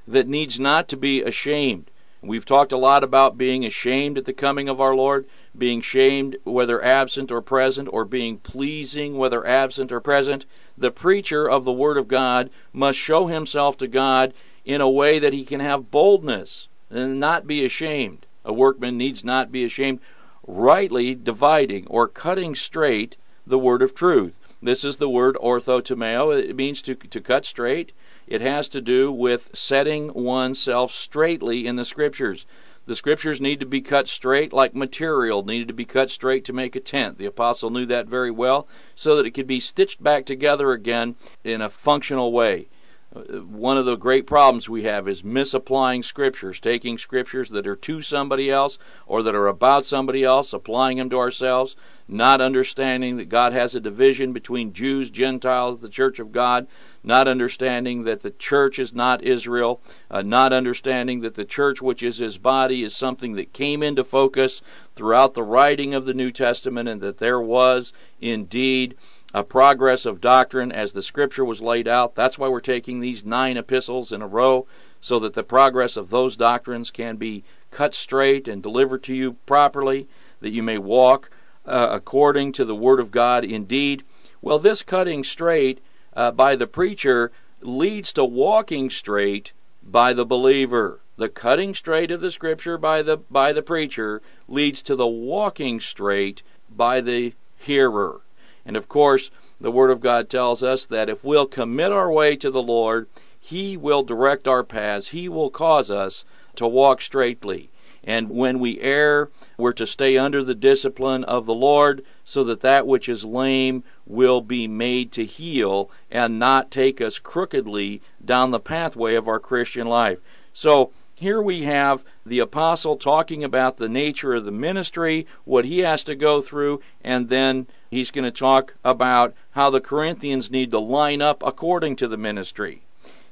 that 0.09 0.27
needs 0.27 0.59
not 0.59 0.89
to 0.89 0.97
be 0.97 1.23
ashamed. 1.23 1.91
We've 2.23 2.45
talked 2.45 2.73
a 2.73 2.79
lot 2.79 3.05
about 3.05 3.39
being 3.39 3.65
ashamed 3.65 4.19
at 4.19 4.25
the 4.25 4.33
coming 4.33 4.69
of 4.69 4.81
our 4.81 4.95
Lord, 4.95 5.27
being 5.57 5.81
shamed 5.81 6.37
whether 6.45 6.83
absent 6.83 7.31
or 7.31 7.41
present, 7.41 7.89
or 7.93 8.05
being 8.05 8.39
pleasing 8.39 9.17
whether 9.17 9.47
absent 9.47 9.93
or 9.93 10.01
present. 10.01 10.45
The 10.77 10.91
preacher 10.91 11.49
of 11.49 11.65
the 11.65 11.73
Word 11.73 11.97
of 11.97 12.09
God 12.09 12.51
must 12.73 12.99
show 12.99 13.27
himself 13.27 13.77
to 13.79 13.87
God 13.87 14.33
in 14.65 14.81
a 14.81 14.91
way 14.91 15.19
that 15.19 15.33
he 15.33 15.45
can 15.45 15.61
have 15.61 15.91
boldness 15.91 16.69
and 16.91 17.21
not 17.21 17.47
be 17.47 17.65
ashamed. 17.65 18.27
A 18.45 18.53
workman 18.53 18.97
needs 18.97 19.23
not 19.23 19.53
be 19.53 19.63
ashamed, 19.63 20.01
rightly 20.47 21.15
dividing 21.15 21.87
or 21.87 22.09
cutting 22.09 22.55
straight 22.55 23.17
the 23.47 23.59
word 23.59 23.83
of 23.83 23.95
truth. 23.95 24.39
This 24.61 24.83
is 24.83 24.97
the 24.97 25.09
word 25.09 25.37
orthotomeo. 25.37 26.37
It 26.37 26.57
means 26.57 26.83
to, 26.83 26.95
to 26.95 27.21
cut 27.21 27.45
straight. 27.45 27.93
It 28.29 28.41
has 28.43 28.69
to 28.71 28.81
do 28.81 29.11
with 29.11 29.51
setting 29.55 30.13
oneself 30.13 30.93
straightly 30.93 31.67
in 31.67 31.77
the 31.77 31.85
scriptures. 31.85 32.47
The 32.85 32.95
scriptures 32.95 33.41
need 33.41 33.59
to 33.61 33.67
be 33.67 33.81
cut 33.81 34.07
straight 34.07 34.53
like 34.53 34.75
material 34.75 35.43
needed 35.43 35.69
to 35.69 35.75
be 35.75 35.85
cut 35.85 36.11
straight 36.11 36.45
to 36.45 36.53
make 36.53 36.77
a 36.77 36.81
tent. 36.81 37.19
The 37.19 37.27
apostle 37.27 37.71
knew 37.71 37.87
that 37.87 38.07
very 38.07 38.31
well 38.31 38.69
so 38.95 39.17
that 39.17 39.27
it 39.27 39.33
could 39.33 39.47
be 39.47 39.61
stitched 39.61 40.03
back 40.03 40.27
together 40.27 40.73
again 40.73 41.17
in 41.43 41.61
a 41.61 41.71
functional 41.71 42.31
way 42.31 42.69
uh, 43.15 43.21
one 43.41 43.79
of 43.79 43.87
the 43.87 43.97
great 43.97 44.27
problems 44.27 44.69
we 44.69 44.83
have 44.83 45.09
is 45.09 45.25
misapplying 45.25 46.03
scriptures, 46.03 46.61
taking 46.61 46.99
scriptures 46.99 47.49
that 47.49 47.67
are 47.67 47.77
to 47.77 48.03
somebody 48.03 48.51
else 48.51 48.79
or 49.07 49.23
that 49.23 49.35
are 49.35 49.47
about 49.49 49.87
somebody 49.87 50.23
else, 50.23 50.53
applying 50.53 50.99
them 50.99 51.09
to 51.09 51.19
ourselves, 51.19 51.75
not 52.07 52.41
understanding 52.41 53.17
that 53.17 53.31
God 53.31 53.55
has 53.55 53.75
a 53.75 53.81
division 53.81 54.33
between 54.33 54.75
Jews, 54.75 55.11
Gentiles, 55.11 55.81
the 55.81 55.89
church 55.89 56.19
of 56.19 56.33
God, 56.33 56.67
not 57.03 57.29
understanding 57.29 58.05
that 58.05 58.23
the 58.23 58.31
church 58.31 58.79
is 58.79 58.93
not 58.93 59.23
Israel, 59.23 59.81
uh, 60.11 60.23
not 60.23 60.53
understanding 60.53 61.21
that 61.21 61.35
the 61.35 61.45
church, 61.45 61.81
which 61.81 62.03
is 62.03 62.19
his 62.19 62.39
body, 62.39 62.83
is 62.83 62.95
something 62.95 63.35
that 63.35 63.53
came 63.53 63.83
into 63.83 64.05
focus 64.05 64.61
throughout 64.95 65.35
the 65.35 65.43
writing 65.43 65.95
of 65.95 66.07
the 66.07 66.15
New 66.15 66.31
Testament, 66.31 66.89
and 66.89 67.01
that 67.01 67.19
there 67.19 67.41
was 67.41 67.93
indeed 68.21 68.97
a 69.35 69.45
progress 69.45 70.07
of 70.07 70.21
doctrine 70.21 70.73
as 70.73 70.93
the 70.93 71.03
scripture 71.03 71.45
was 71.45 71.61
laid 71.61 71.87
out. 71.87 72.15
That's 72.15 72.39
why 72.39 72.49
we're 72.49 72.61
taking 72.61 73.01
these 73.01 73.25
nine 73.25 73.57
epistles 73.57 74.11
in 74.13 74.23
a 74.23 74.27
row, 74.27 74.67
so 75.01 75.19
that 75.21 75.35
the 75.35 75.43
progress 75.43 75.97
of 75.97 76.11
those 76.11 76.35
doctrines 76.37 76.91
can 76.91 77.17
be 77.17 77.45
cut 77.71 77.95
straight 77.95 78.49
and 78.49 78.63
delivered 78.63 79.03
to 79.05 79.15
you 79.15 79.35
properly, 79.47 80.09
that 80.41 80.51
you 80.51 80.63
may 80.63 80.79
walk 80.79 81.31
uh, 81.67 81.89
according 81.91 82.53
to 82.53 82.65
the 82.65 82.75
Word 82.75 82.99
of 82.99 83.11
God 83.11 83.45
indeed. 83.45 84.03
Well, 84.41 84.59
this 84.59 84.83
cutting 84.83 85.23
straight 85.23 85.81
uh, 86.19 86.33
by 86.33 86.57
the 86.57 86.67
preacher 86.67 87.31
leads 87.63 88.13
to 88.13 88.25
walking 88.25 88.91
straight 88.91 89.53
by 89.85 90.13
the 90.13 90.27
believer. 90.27 91.01
The 91.17 91.29
cutting 91.29 91.77
straight 91.77 92.11
of 92.11 92.21
the 92.21 92.33
Scripture 92.33 92.77
by 92.77 93.03
the 93.03 93.19
by 93.19 93.53
the 93.53 93.63
preacher 93.63 94.21
leads 94.49 94.83
to 94.83 94.97
the 94.97 95.07
walking 95.07 95.79
straight 95.79 96.43
by 96.69 97.01
the 97.01 97.35
hearer. 97.57 98.23
And 98.67 98.77
of 98.77 98.89
course, 98.89 99.31
the 99.61 99.71
Word 99.71 99.91
of 99.91 100.01
God 100.01 100.29
tells 100.29 100.61
us 100.63 100.85
that 100.87 101.09
if 101.09 101.23
we'll 101.23 101.47
commit 101.47 101.93
our 101.93 102.11
way 102.11 102.35
to 102.35 102.51
the 102.51 102.63
Lord, 102.63 103.07
He 103.39 103.77
will 103.77 104.03
direct 104.03 104.49
our 104.49 104.65
paths. 104.65 105.09
He 105.09 105.29
will 105.29 105.51
cause 105.51 105.89
us 105.89 106.25
to 106.57 106.67
walk 106.67 107.01
straightly. 107.01 107.71
And 108.05 108.31
when 108.31 108.59
we 108.59 108.81
err, 108.81 109.31
we're 109.57 109.73
to 109.73 109.87
stay 109.87 110.17
under 110.17 110.43
the 110.43 110.55
discipline 110.55 111.25
of 111.25 111.47
the 111.47 111.55
Lord 111.55 112.05
so 112.25 112.45
that 112.45 112.61
that 112.61 112.87
which 112.87 113.09
is 113.09 113.25
lame 113.25 113.85
will 114.07 114.41
be 114.41 114.69
made 114.69 115.13
to 115.13 115.25
heal 115.25 115.91
and 116.11 116.39
not 116.39 116.71
take 116.71 117.01
us 117.01 117.19
crookedly 117.19 118.01
down 118.25 118.51
the 118.51 118.61
pathway 118.61 119.15
of 119.15 119.29
our 119.29 119.41
Christian 119.41 119.87
life. 119.87 120.19
So 120.53 120.93
here 121.15 121.43
we 121.43 121.65
have 121.65 122.05
the 122.25 122.39
apostle 122.39 122.97
talking 122.97 123.43
about 123.43 123.77
the 123.77 123.89
nature 123.89 124.35
of 124.35 124.45
the 124.45 124.53
ministry, 124.53 125.27
what 125.45 125.65
he 125.65 125.81
has 125.81 126.05
to 126.05 126.15
go 126.15 126.41
through, 126.41 126.81
and 127.03 127.29
then 127.29 127.67
he's 127.91 128.13
going 128.13 128.25
to 128.25 128.31
talk 128.31 128.75
about 128.85 129.35
how 129.51 129.69
the 129.69 129.81
Corinthians 129.81 130.51
need 130.51 130.71
to 130.71 130.79
line 130.79 131.21
up 131.21 131.43
according 131.45 131.97
to 131.97 132.07
the 132.07 132.17
ministry. 132.17 132.83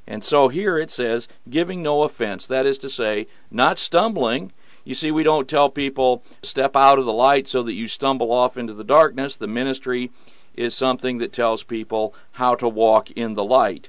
And 0.06 0.22
so 0.22 0.48
here 0.48 0.78
it 0.78 0.90
says, 0.90 1.26
giving 1.50 1.82
no 1.82 2.02
offense, 2.02 2.46
that 2.46 2.66
is 2.66 2.78
to 2.78 2.88
say, 2.88 3.26
not 3.50 3.78
stumbling. 3.78 4.52
You 4.84 4.94
see, 4.94 5.10
we 5.10 5.24
don't 5.24 5.48
tell 5.48 5.68
people 5.68 6.22
step 6.42 6.76
out 6.76 6.98
of 6.98 7.06
the 7.06 7.12
light 7.12 7.48
so 7.48 7.62
that 7.64 7.74
you 7.74 7.88
stumble 7.88 8.30
off 8.30 8.56
into 8.56 8.72
the 8.72 8.84
darkness. 8.84 9.34
The 9.34 9.48
ministry 9.48 10.10
is 10.54 10.74
something 10.74 11.18
that 11.18 11.32
tells 11.32 11.64
people 11.64 12.14
how 12.32 12.54
to 12.54 12.68
walk 12.68 13.10
in 13.10 13.34
the 13.34 13.44
light. 13.44 13.88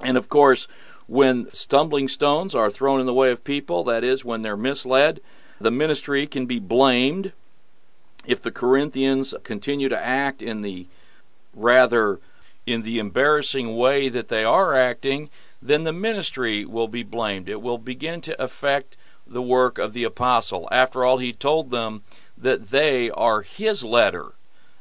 And 0.00 0.16
of 0.16 0.28
course, 0.28 0.68
when 1.08 1.52
stumbling 1.52 2.08
stones 2.08 2.54
are 2.54 2.70
thrown 2.70 3.00
in 3.00 3.06
the 3.06 3.14
way 3.14 3.30
of 3.30 3.44
people, 3.44 3.82
that 3.84 4.04
is, 4.04 4.24
when 4.24 4.42
they're 4.42 4.56
misled, 4.56 5.20
the 5.60 5.70
ministry 5.70 6.26
can 6.26 6.46
be 6.46 6.58
blamed. 6.58 7.32
If 8.26 8.42
the 8.42 8.50
Corinthians 8.50 9.34
continue 9.42 9.88
to 9.88 9.98
act 9.98 10.42
in 10.42 10.62
the 10.62 10.86
rather 11.54 12.20
in 12.66 12.82
the 12.82 12.98
embarrassing 12.98 13.76
way 13.76 14.08
that 14.08 14.28
they 14.28 14.44
are 14.44 14.74
acting, 14.74 15.30
then 15.62 15.84
the 15.84 15.92
ministry 15.92 16.64
will 16.64 16.88
be 16.88 17.02
blamed. 17.02 17.48
It 17.48 17.62
will 17.62 17.78
begin 17.78 18.20
to 18.22 18.42
affect 18.42 18.96
the 19.26 19.42
work 19.42 19.78
of 19.78 19.92
the 19.92 20.04
apostle. 20.04 20.68
After 20.70 21.04
all, 21.04 21.18
he 21.18 21.32
told 21.32 21.70
them 21.70 22.02
that 22.36 22.70
they 22.70 23.10
are 23.10 23.42
his 23.42 23.82
letter. 23.82 24.32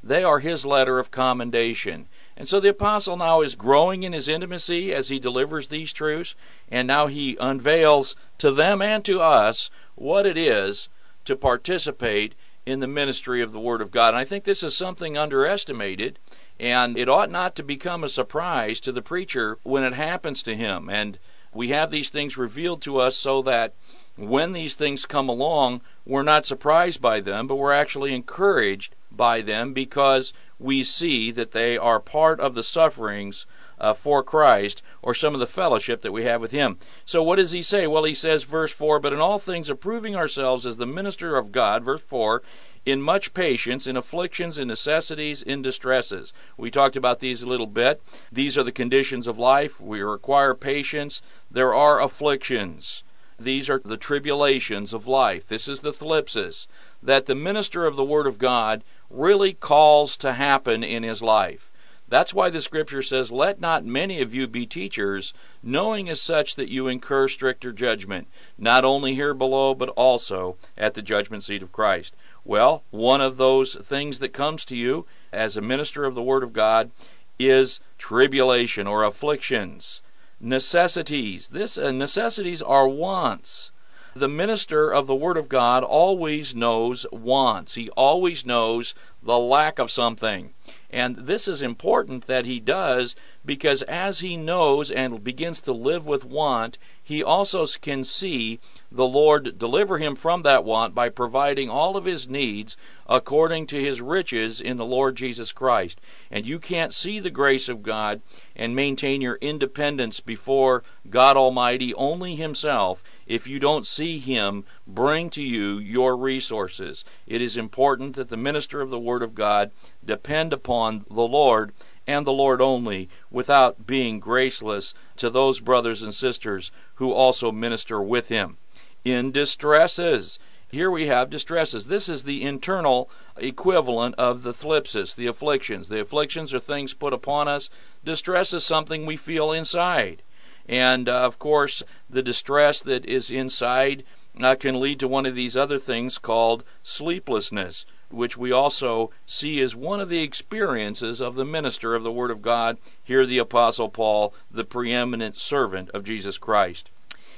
They 0.04 0.24
are 0.24 0.40
his 0.40 0.66
letter 0.66 1.00
of 1.00 1.12
commendation. 1.12 2.08
And 2.38 2.50
so 2.50 2.60
the 2.60 2.70
apostle 2.70 3.18
now 3.18 3.42
is 3.42 3.56
growing 3.56 4.04
in 4.04 4.14
his 4.14 4.28
intimacy 4.28 4.94
as 4.94 5.08
he 5.08 5.20
delivers 5.20 5.68
these 5.68 5.94
truths, 5.94 6.36
and 6.70 6.88
now 6.88 7.08
he 7.08 7.38
unveils 7.40 8.16
to 8.40 8.52
them 8.52 8.82
and 8.82 9.06
to 9.06 9.22
us 9.22 9.70
what 9.96 10.26
it 10.26 10.38
is 10.38 10.90
to 11.24 11.36
participate 11.36 12.36
in 12.66 12.82
the 12.82 12.88
ministry 12.88 13.42
of 13.42 13.52
the 13.52 13.60
Word 13.60 13.82
of 13.82 13.92
God. 13.92 14.10
And 14.10 14.18
I 14.18 14.26
think 14.26 14.44
this 14.44 14.64
is 14.64 14.76
something 14.76 15.18
underestimated, 15.18 16.20
and 16.60 16.98
it 16.98 17.10
ought 17.10 17.30
not 17.30 17.56
to 17.56 17.64
become 17.64 18.04
a 18.04 18.10
surprise 18.10 18.80
to 18.82 18.92
the 18.92 19.02
preacher 19.02 19.58
when 19.64 19.84
it 19.84 19.94
happens 19.94 20.42
to 20.44 20.56
him. 20.56 20.90
And 20.90 21.20
we 21.54 21.70
have 21.70 21.92
these 21.92 22.10
things 22.10 22.38
revealed 22.38 22.82
to 22.84 23.00
us 23.00 23.18
so 23.18 23.42
that 23.44 23.74
when 24.18 24.54
these 24.54 24.76
things 24.76 25.06
come 25.06 25.28
along, 25.28 25.82
we're 26.06 26.24
not 26.24 26.46
surprised 26.46 27.02
by 27.02 27.20
them, 27.20 27.48
but 27.48 27.56
we're 27.56 27.74
actually 27.74 28.14
encouraged 28.14 28.96
by 29.12 29.42
them 29.42 29.74
because 29.74 30.34
we 30.60 30.84
see 30.84 31.32
that 31.32 31.52
they 31.52 31.78
are 31.78 32.00
part 32.00 32.40
of 32.40 32.56
the 32.56 32.64
sufferings 32.64 33.46
uh, 33.80 33.94
for 33.94 34.24
Christ 34.24 34.82
or 35.02 35.14
some 35.14 35.34
of 35.34 35.40
the 35.40 35.48
fellowship 35.48 36.02
that 36.02 36.14
we 36.14 36.24
have 36.24 36.40
with 36.40 36.52
Him. 36.52 36.78
So, 37.06 37.22
what 37.22 37.36
does 37.38 37.52
He 37.52 37.62
say? 37.62 37.88
Well, 37.88 38.06
He 38.06 38.14
says, 38.14 38.44
verse 38.44 38.72
4 38.72 39.00
But 39.00 39.14
in 39.14 39.20
all 39.20 39.40
things 39.40 39.70
approving 39.70 40.16
ourselves 40.16 40.66
as 40.66 40.78
the 40.78 40.86
minister 40.86 41.36
of 41.36 41.52
God, 41.52 41.84
verse 41.84 42.02
4, 42.02 42.42
in 42.86 43.02
much 43.02 43.34
patience, 43.34 43.88
in 43.88 43.98
afflictions, 43.98 44.58
in 44.58 44.68
necessities, 44.68 45.42
in 45.42 45.62
distresses. 45.62 46.32
We 46.56 46.70
talked 46.70 46.96
about 46.96 47.20
these 47.20 47.42
a 47.42 47.50
little 47.50 47.68
bit. 47.68 48.02
These 48.32 48.58
are 48.58 48.64
the 48.64 48.72
conditions 48.72 49.28
of 49.28 49.40
life. 49.40 49.82
We 49.82 50.02
require 50.02 50.54
patience. 50.54 51.22
There 51.50 51.74
are 51.74 52.00
afflictions. 52.00 53.04
These 53.40 53.70
are 53.70 53.82
the 53.84 53.98
tribulations 53.98 54.94
of 54.94 55.08
life. 55.08 55.48
This 55.48 55.68
is 55.68 55.82
the 55.82 55.92
thlipsis 55.92 56.68
that 57.02 57.26
the 57.26 57.36
minister 57.36 57.86
of 57.86 57.96
the 57.96 58.06
Word 58.06 58.28
of 58.28 58.38
God 58.38 58.84
really 59.10 59.54
calls 59.54 60.16
to 60.18 60.34
happen 60.34 60.84
in 60.84 61.04
his 61.04 61.22
life. 61.22 61.72
That's 62.08 62.34
why 62.34 62.50
the 62.50 62.62
scripture 62.62 63.02
says, 63.02 63.32
Let 63.32 63.60
not 63.60 63.84
many 63.84 64.22
of 64.22 64.34
you 64.34 64.48
be 64.48 64.66
teachers, 64.68 65.34
knowing 65.64 66.08
as 66.08 66.22
such 66.22 66.56
that 66.56 66.70
you 66.70 66.88
incur 66.88 67.28
stricter 67.28 67.72
judgment, 67.72 68.28
not 68.58 68.86
only 68.86 69.16
here 69.16 69.34
below, 69.34 69.74
but 69.74 69.90
also 69.90 70.56
at 70.78 70.94
the 70.94 71.02
judgment 71.02 71.44
seat 71.44 71.64
of 71.64 71.72
Christ. 71.72 72.16
Well, 72.46 72.84
one 72.92 73.22
of 73.22 73.38
those 73.38 73.76
things 73.76 74.20
that 74.20 74.30
comes 74.30 74.66
to 74.66 74.76
you 74.76 75.08
as 75.34 75.58
a 75.58 75.62
minister 75.62 76.06
of 76.06 76.14
the 76.14 76.22
Word 76.22 76.44
of 76.44 76.54
God 76.54 76.92
is 77.40 77.80
tribulation 77.98 78.86
or 78.86 79.04
afflictions, 79.04 80.02
necessities. 80.40 81.48
This 81.48 81.78
uh, 81.78 81.92
necessities 81.92 82.62
are 82.62 82.88
wants 82.88 83.72
the 84.18 84.30
minister 84.30 84.94
of 84.94 85.08
the 85.08 85.16
Word 85.16 85.36
of 85.36 85.50
God 85.50 85.84
always 85.84 86.56
knows 86.56 87.06
wants. 87.12 87.74
He 87.74 87.90
always 87.92 88.46
knows 88.46 88.96
the 89.22 89.38
lack 89.38 89.78
of 89.78 89.92
something. 89.92 90.54
And 90.90 91.18
this 91.18 91.50
is 91.50 91.62
important 91.62 92.26
that 92.28 92.46
he 92.46 92.62
does 92.62 93.18
because 93.44 93.82
as 93.82 94.20
he 94.20 94.38
knows 94.38 94.90
and 94.90 95.22
begins 95.22 95.60
to 95.62 95.74
live 95.74 96.06
with 96.06 96.24
want, 96.24 96.78
he 97.06 97.24
also 97.24 97.68
can 97.80 98.04
see 98.04 98.60
the 98.92 99.06
Lord 99.06 99.60
deliver 99.60 100.00
him 100.00 100.16
from 100.16 100.42
that 100.42 100.64
want 100.64 100.96
by 100.96 101.10
providing 101.10 101.70
all 101.70 101.96
of 101.96 102.06
his 102.06 102.28
needs 102.28 102.76
according 103.06 103.68
to 103.68 103.80
his 103.80 104.02
riches 104.02 104.60
in 104.60 104.78
the 104.78 104.86
Lord 104.86 105.16
Jesus 105.16 105.52
Christ. 105.52 106.02
And 106.32 106.48
you 106.48 106.58
can't 106.58 106.96
see 106.96 107.20
the 107.20 107.30
grace 107.30 107.70
of 107.70 107.84
God 107.84 108.22
and 108.56 108.76
maintain 108.76 109.22
your 109.22 109.36
independence 109.36 110.20
before 110.20 110.84
God 111.08 111.38
Almighty, 111.38 111.94
only 111.94 112.36
Himself, 112.36 113.04
if 113.28 113.46
you 113.46 113.60
don't 113.60 113.86
see 113.86 114.18
Him 114.18 114.66
bring 114.88 115.30
to 115.32 115.44
you 115.44 115.78
your 115.78 116.18
resources. 116.18 117.06
It 117.28 117.40
is 117.40 117.56
important 117.56 118.16
that 118.16 118.30
the 118.30 118.38
minister 118.38 118.82
of 118.82 118.90
the 118.90 119.00
Word 119.00 119.22
of 119.22 119.36
God 119.36 119.70
depend 120.04 120.54
upon 120.54 121.06
the 121.08 121.28
Lord 121.28 121.72
and 122.08 122.26
the 122.26 122.32
Lord 122.32 122.62
only, 122.62 123.10
without 123.32 123.88
being 123.88 124.20
graceless 124.20 124.94
to 125.18 125.30
those 125.30 125.60
brothers 125.60 126.04
and 126.04 126.14
sisters 126.14 126.72
who 126.96 127.12
also 127.12 127.52
minister 127.52 128.02
with 128.02 128.30
him. 128.30 128.58
In 129.04 129.32
distresses, 129.32 130.40
here 130.70 130.92
we 130.92 131.08
have 131.08 131.30
distresses. 131.30 131.86
This 131.86 132.10
is 132.10 132.24
the 132.24 132.44
internal 132.44 133.10
equivalent 133.38 134.16
of 134.16 134.44
the 134.44 134.54
thlipsis, 134.54 135.16
the 135.16 135.28
afflictions. 135.28 135.88
The 135.88 136.02
afflictions 136.02 136.54
are 136.54 136.60
things 136.60 136.94
put 136.94 137.14
upon 137.14 137.48
us. 137.48 137.70
Distress 138.04 138.54
is 138.54 138.66
something 138.66 139.06
we 139.06 139.18
feel 139.18 139.52
inside. 139.52 140.22
And 140.68 141.08
uh, 141.08 141.22
of 141.22 141.38
course, 141.38 141.84
the 142.10 142.24
distress 142.24 142.82
that 142.82 143.06
is 143.06 143.30
inside 143.30 144.04
uh, 144.42 144.56
can 144.56 144.80
lead 144.80 145.00
to 145.00 145.08
one 145.08 145.26
of 145.26 145.36
these 145.36 145.56
other 145.56 145.80
things 145.80 146.18
called 146.18 146.64
sleeplessness 146.84 147.86
which 148.10 148.38
we 148.38 148.52
also 148.52 149.12
see 149.26 149.60
as 149.62 149.76
one 149.76 150.00
of 150.00 150.10
the 150.10 150.22
experiences 150.22 151.22
of 151.22 151.36
the 151.36 151.46
minister 151.46 151.96
of 151.96 152.04
the 152.04 152.12
Word 152.12 152.32
of 152.32 152.42
God, 152.42 152.78
here 153.04 153.26
the 153.26 153.38
Apostle 153.38 153.90
Paul, 153.90 154.34
the 154.52 154.64
preeminent 154.64 155.40
servant 155.40 155.90
of 155.92 156.04
Jesus 156.04 156.38
Christ. 156.38 156.90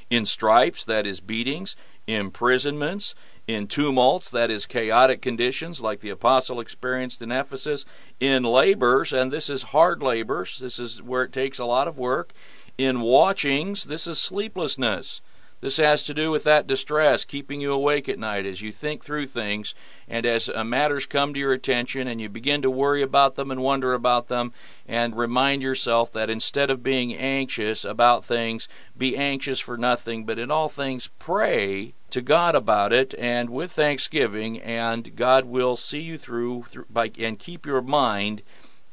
In 0.09 0.25
stripes, 0.25 0.86
that 0.86 1.05
is 1.05 1.19
beatings, 1.19 1.75
imprisonments, 2.07 3.13
in 3.47 3.67
tumults, 3.67 4.29
that 4.29 4.51
is 4.51 4.65
chaotic 4.65 5.21
conditions 5.21 5.79
like 5.79 6.01
the 6.01 6.09
apostle 6.09 6.59
experienced 6.59 7.21
in 7.21 7.31
Ephesus, 7.31 7.86
in 8.19 8.43
labors, 8.43 9.13
and 9.13 9.31
this 9.31 9.50
is 9.50 9.63
hard 9.63 10.03
labors, 10.03 10.59
this 10.59 10.79
is 10.79 11.01
where 11.01 11.24
it 11.24 11.31
takes 11.31 11.57
a 11.57 11.65
lot 11.65 11.88
of 11.88 11.97
work, 11.97 12.33
in 12.77 13.00
watchings, 13.00 13.86
this 13.86 14.05
is 14.05 14.19
sleeplessness. 14.19 15.21
This 15.59 15.77
has 15.77 16.03
to 16.03 16.13
do 16.13 16.29
with 16.29 16.43
that 16.43 16.67
distress, 16.67 17.25
keeping 17.25 17.61
you 17.61 17.73
awake 17.73 18.07
at 18.07 18.19
night 18.19 18.45
as 18.45 18.61
you 18.61 18.71
think 18.71 19.03
through 19.03 19.25
things 19.25 19.73
and 20.07 20.23
as 20.23 20.49
uh, 20.49 20.63
matters 20.63 21.07
come 21.07 21.33
to 21.33 21.39
your 21.39 21.51
attention 21.51 22.07
and 22.07 22.21
you 22.21 22.29
begin 22.29 22.61
to 22.61 22.69
worry 22.69 23.01
about 23.01 23.33
them 23.35 23.49
and 23.49 23.63
wonder 23.63 23.95
about 23.95 24.27
them 24.27 24.53
and 24.87 25.17
remind 25.17 25.63
yourself 25.63 26.13
that 26.13 26.29
instead 26.29 26.69
of 26.69 26.83
being 26.83 27.15
anxious 27.15 27.83
about 27.83 28.23
things, 28.23 28.67
be 28.95 29.17
anxious 29.17 29.59
for 29.59 29.77
nothing, 29.77 30.25
but 30.25 30.37
in 30.37 30.51
all 30.51 30.69
things 30.69 31.09
pray 31.17 31.93
to 32.11 32.21
God 32.21 32.53
about 32.53 32.93
it 32.93 33.15
and 33.17 33.49
with 33.49 33.71
thanksgiving 33.71 34.61
and 34.61 35.15
God 35.15 35.45
will 35.45 35.75
see 35.75 36.01
you 36.01 36.19
through, 36.19 36.63
through 36.63 36.85
by, 36.87 37.09
and 37.17 37.39
keep 37.39 37.65
your 37.65 37.81
mind 37.81 38.43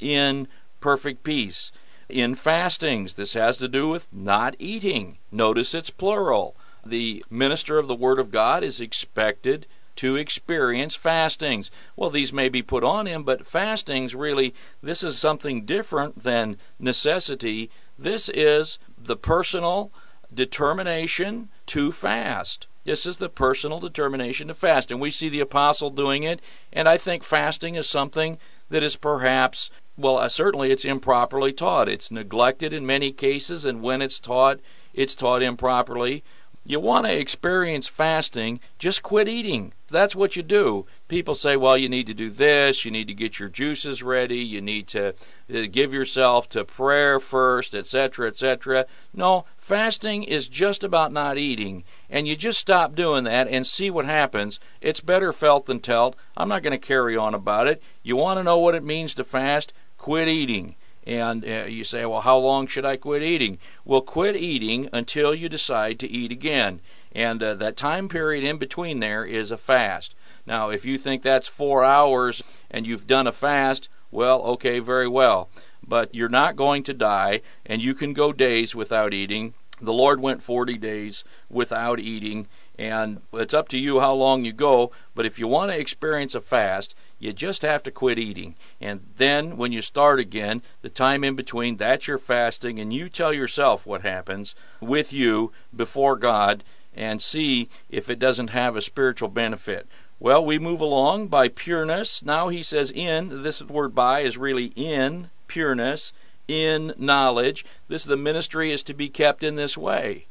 in 0.01 0.49
perfect 0.81 1.25
peace 1.25 1.73
in 2.09 2.35
fastings. 2.35 3.15
This 3.15 3.35
has 3.35 3.59
to 3.59 3.69
do 3.69 3.89
with 3.89 4.07
not 4.13 4.55
eating. 4.59 5.19
Notice 5.33 5.75
it's 5.75 5.91
plural. 5.91 6.55
The 6.85 7.25
minister 7.31 7.79
of 7.79 7.89
the 7.89 7.95
Word 7.95 8.19
of 8.19 8.31
God 8.31 8.63
is 8.63 8.81
expected 8.81 9.67
to 9.97 10.17
experience 10.17 10.97
fastings. 10.97 11.71
Well, 11.97 12.11
these 12.11 12.33
may 12.33 12.49
be 12.49 12.63
put 12.63 12.85
on 12.85 13.07
him, 13.07 13.23
but 13.23 13.47
fastings 13.47 14.15
really, 14.15 14.55
this 14.83 15.03
is 15.03 15.19
something 15.19 15.65
different 15.65 16.25
than 16.25 16.59
necessity. 16.79 17.71
This 17.99 18.29
is 18.29 18.79
the 18.99 19.17
personal 19.17 19.93
determination 20.33 21.49
to 21.67 21.93
fast. 21.93 22.67
This 22.85 23.07
is 23.07 23.17
the 23.17 23.29
personal 23.29 23.81
determination 23.81 24.49
to 24.49 24.55
fast. 24.55 24.91
And 24.91 25.01
we 25.01 25.11
see 25.11 25.29
the 25.29 25.41
apostle 25.41 25.91
doing 25.91 26.25
it, 26.25 26.41
and 26.73 26.89
I 26.89 26.99
think 26.99 27.23
fasting 27.23 27.77
is 27.77 27.89
something 27.89 28.39
that 28.69 28.83
is 28.83 28.97
perhaps 28.97 29.71
well, 29.97 30.19
uh, 30.19 30.29
certainly 30.29 30.71
it's 30.71 30.85
improperly 30.85 31.53
taught. 31.53 31.89
It's 31.89 32.11
neglected 32.11 32.73
in 32.73 32.87
many 32.87 33.13
cases, 33.13 33.65
and 33.65 33.83
when 33.83 34.03
it's 34.03 34.19
taught, 34.19 34.61
it's 34.93 35.15
taught 35.15 35.43
improperly. 35.43 36.25
You 36.67 36.81
want 36.81 37.05
to 37.05 37.13
experience 37.13 37.89
fasting, 37.89 38.59
just 38.79 39.03
quit 39.03 39.29
eating. 39.29 39.75
That's 39.89 40.17
what 40.17 40.35
you 40.35 40.43
do. 40.43 40.87
People 41.09 41.35
say, 41.35 41.57
well, 41.57 41.77
you 41.77 41.91
need 41.91 42.07
to 42.07 42.15
do 42.15 42.31
this, 42.31 42.87
you 42.87 42.91
need 42.91 43.07
to 43.09 43.13
get 43.13 43.39
your 43.39 43.51
juices 43.51 44.03
ready, 44.03 44.39
you 44.39 44.63
need 44.63 44.89
to 44.89 45.09
uh, 45.09 45.67
give 45.71 45.93
yourself 45.93 46.49
to 46.49 46.65
prayer 46.65 47.21
first, 47.21 47.75
etc., 47.75 48.29
etc. 48.29 48.87
No, 49.13 49.45
fasting 49.59 50.23
is 50.23 50.49
just 50.49 50.83
about 50.83 51.13
not 51.13 51.37
eating, 51.37 51.85
and 52.09 52.27
you 52.27 52.35
just 52.35 52.61
stop 52.61 52.95
doing 52.95 53.25
that 53.25 53.47
and 53.47 53.67
see 53.67 53.91
what 53.91 54.07
happens. 54.07 54.59
It's 54.81 55.01
better 55.01 55.35
felt 55.35 55.67
than 55.67 55.81
told. 55.81 56.17
I'm 56.35 56.49
not 56.49 56.63
going 56.63 56.71
to 56.71 56.79
carry 56.79 57.15
on 57.15 57.35
about 57.35 57.69
it. 57.69 57.83
You 58.03 58.17
want 58.17 58.39
to 58.39 58.43
know 58.43 58.59
what 58.59 58.75
it 58.75 58.83
means 58.83 59.13
to 59.17 59.25
fast? 59.25 59.75
Quit 60.05 60.29
eating. 60.29 60.75
And 61.07 61.47
uh, 61.47 61.65
you 61.65 61.83
say, 61.83 62.05
well, 62.05 62.21
how 62.21 62.37
long 62.37 62.67
should 62.67 62.85
I 62.85 62.99
quit 62.99 63.23
eating? 63.23 63.57
Well, 63.87 64.03
quit 64.03 64.37
eating 64.37 64.91
until 64.93 65.35
you 65.35 65.49
decide 65.49 65.99
to 66.01 66.11
eat 66.11 66.31
again. 66.31 66.81
And 67.13 67.43
uh, 67.43 67.55
that 67.55 67.79
time 67.79 68.11
period 68.11 68.45
in 68.45 68.59
between 68.59 69.01
there 69.01 69.25
is 69.25 69.51
a 69.51 69.57
fast. 69.57 70.15
Now, 70.45 70.69
if 70.69 70.85
you 70.85 70.99
think 70.99 71.23
that's 71.23 71.49
four 71.49 71.85
hours 71.85 72.43
and 72.71 72.87
you've 72.87 73.07
done 73.07 73.27
a 73.27 73.33
fast, 73.33 73.89
well, 74.11 74.43
okay, 74.43 74.79
very 74.79 75.09
well. 75.09 75.49
But 75.83 76.15
you're 76.15 76.29
not 76.29 76.55
going 76.55 76.83
to 76.83 76.93
die, 76.93 77.41
and 77.65 77.81
you 77.81 77.95
can 77.95 78.13
go 78.13 78.31
days 78.31 78.75
without 78.75 79.15
eating. 79.15 79.55
The 79.81 79.95
Lord 79.95 80.21
went 80.21 80.43
40 80.43 80.77
days 80.77 81.25
without 81.49 81.99
eating, 81.99 82.47
and 82.79 83.23
it's 83.33 83.55
up 83.55 83.69
to 83.69 83.79
you 83.79 84.01
how 84.01 84.13
long 84.13 84.45
you 84.45 84.53
go. 84.53 84.93
But 85.15 85.25
if 85.25 85.39
you 85.39 85.49
want 85.49 85.71
to 85.71 85.79
experience 85.79 86.35
a 86.35 86.43
fast, 86.43 86.95
you 87.25 87.33
just 87.33 87.63
have 87.63 87.83
to 87.85 87.91
quit 87.91 88.19
eating. 88.19 88.55
And 88.83 89.01
then 89.17 89.57
when 89.57 89.73
you 89.73 89.81
start 89.81 90.21
again, 90.21 90.61
the 90.83 90.91
time 90.91 91.25
in 91.25 91.35
between, 91.35 91.79
that's 91.79 92.07
your 92.07 92.19
fasting, 92.19 92.79
and 92.79 92.93
you 92.93 93.09
tell 93.09 93.33
yourself 93.33 93.87
what 93.87 94.03
happens 94.03 94.55
with 94.79 95.11
you 95.11 95.51
before 95.75 96.17
God 96.17 96.63
and 96.95 97.23
see 97.23 97.71
if 97.89 98.11
it 98.11 98.19
doesn't 98.19 98.49
have 98.49 98.77
a 98.77 98.83
spiritual 98.83 99.31
benefit. 99.31 99.87
Well, 100.21 100.45
we 100.45 100.59
move 100.59 100.83
along 100.83 101.29
by 101.29 101.49
pureness. 101.49 102.23
Now 102.23 102.49
he 102.49 102.63
says 102.63 102.91
in, 102.91 103.43
this 103.43 103.63
word 103.63 103.95
by 103.95 104.21
is 104.21 104.37
really 104.37 104.75
in 104.77 105.31
pureness, 105.49 106.13
in 106.47 106.93
knowledge. 106.99 107.65
This 107.89 108.05
the 108.05 108.19
ministry 108.19 108.71
is 108.71 108.83
to 108.83 108.93
be 108.93 109.09
kept 109.09 109.43
in 109.43 109.57
this 109.57 109.79
way. 109.79 110.27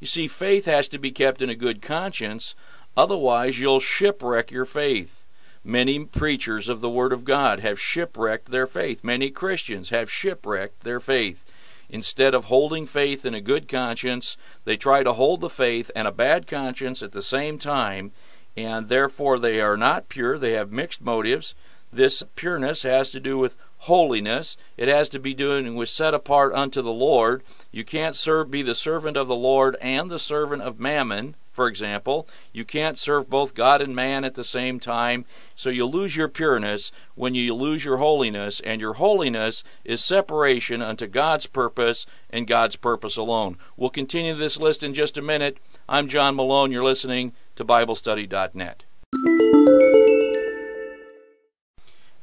You 0.00 0.06
see, 0.06 0.28
faith 0.28 0.64
has 0.64 0.88
to 0.88 0.98
be 0.98 1.10
kept 1.10 1.42
in 1.42 1.50
a 1.50 1.54
good 1.54 1.82
conscience, 1.82 2.54
otherwise 2.96 3.58
you'll 3.58 3.80
shipwreck 3.80 4.50
your 4.50 4.64
faith. 4.64 5.17
Many 5.64 6.04
preachers 6.04 6.68
of 6.68 6.80
the 6.80 6.88
Word 6.88 7.12
of 7.12 7.24
God 7.24 7.60
have 7.60 7.80
shipwrecked 7.80 8.50
their 8.50 8.66
faith. 8.66 9.02
Many 9.02 9.30
Christians 9.30 9.90
have 9.90 10.10
shipwrecked 10.10 10.84
their 10.84 11.00
faith. 11.00 11.44
Instead 11.90 12.34
of 12.34 12.46
holding 12.46 12.86
faith 12.86 13.24
in 13.24 13.34
a 13.34 13.40
good 13.40 13.66
conscience, 13.66 14.36
they 14.64 14.76
try 14.76 15.02
to 15.02 15.14
hold 15.14 15.40
the 15.40 15.50
faith 15.50 15.90
and 15.96 16.06
a 16.06 16.12
bad 16.12 16.46
conscience 16.46 17.02
at 17.02 17.12
the 17.12 17.22
same 17.22 17.58
time, 17.58 18.12
and 18.56 18.88
therefore 18.88 19.38
they 19.38 19.60
are 19.60 19.76
not 19.76 20.08
pure. 20.08 20.38
They 20.38 20.52
have 20.52 20.70
mixed 20.70 21.00
motives. 21.00 21.54
This 21.92 22.22
pureness 22.36 22.82
has 22.82 23.10
to 23.10 23.20
do 23.20 23.38
with 23.38 23.56
holiness. 23.78 24.56
It 24.76 24.88
has 24.88 25.08
to 25.10 25.18
be 25.18 25.32
doing 25.32 25.74
with 25.74 25.88
set 25.88 26.12
apart 26.12 26.52
unto 26.52 26.82
the 26.82 26.92
Lord. 26.92 27.42
You 27.72 27.84
can't 27.84 28.16
serve 28.16 28.50
be 28.50 28.62
the 28.62 28.74
servant 28.74 29.16
of 29.16 29.28
the 29.28 29.34
Lord 29.34 29.76
and 29.80 30.10
the 30.10 30.18
servant 30.18 30.62
of 30.62 30.78
mammon 30.78 31.34
for 31.58 31.66
example. 31.66 32.28
You 32.52 32.64
can't 32.64 32.96
serve 32.96 33.28
both 33.28 33.52
God 33.52 33.82
and 33.82 33.92
man 33.92 34.22
at 34.24 34.36
the 34.36 34.44
same 34.44 34.78
time, 34.78 35.24
so 35.56 35.70
you 35.70 35.86
lose 35.86 36.14
your 36.14 36.28
pureness 36.28 36.92
when 37.16 37.34
you 37.34 37.52
lose 37.52 37.84
your 37.84 37.96
holiness, 37.96 38.60
and 38.60 38.80
your 38.80 38.92
holiness 38.92 39.64
is 39.84 40.04
separation 40.04 40.80
unto 40.80 41.08
God's 41.08 41.46
purpose 41.46 42.06
and 42.30 42.46
God's 42.46 42.76
purpose 42.76 43.16
alone. 43.16 43.58
We'll 43.76 43.90
continue 43.90 44.36
this 44.36 44.56
list 44.56 44.84
in 44.84 44.94
just 44.94 45.18
a 45.18 45.20
minute. 45.20 45.58
I'm 45.88 46.06
John 46.06 46.36
Malone. 46.36 46.70
You're 46.70 46.84
listening 46.84 47.32
to 47.56 47.64
BibleStudy.net. 47.64 48.84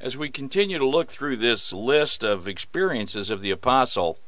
As 0.00 0.16
we 0.16 0.30
continue 0.30 0.78
to 0.78 0.88
look 0.88 1.10
through 1.10 1.36
this 1.36 1.74
list 1.74 2.24
of 2.24 2.48
experiences 2.48 3.28
of 3.28 3.42
the 3.42 3.50
apostle, 3.50 4.18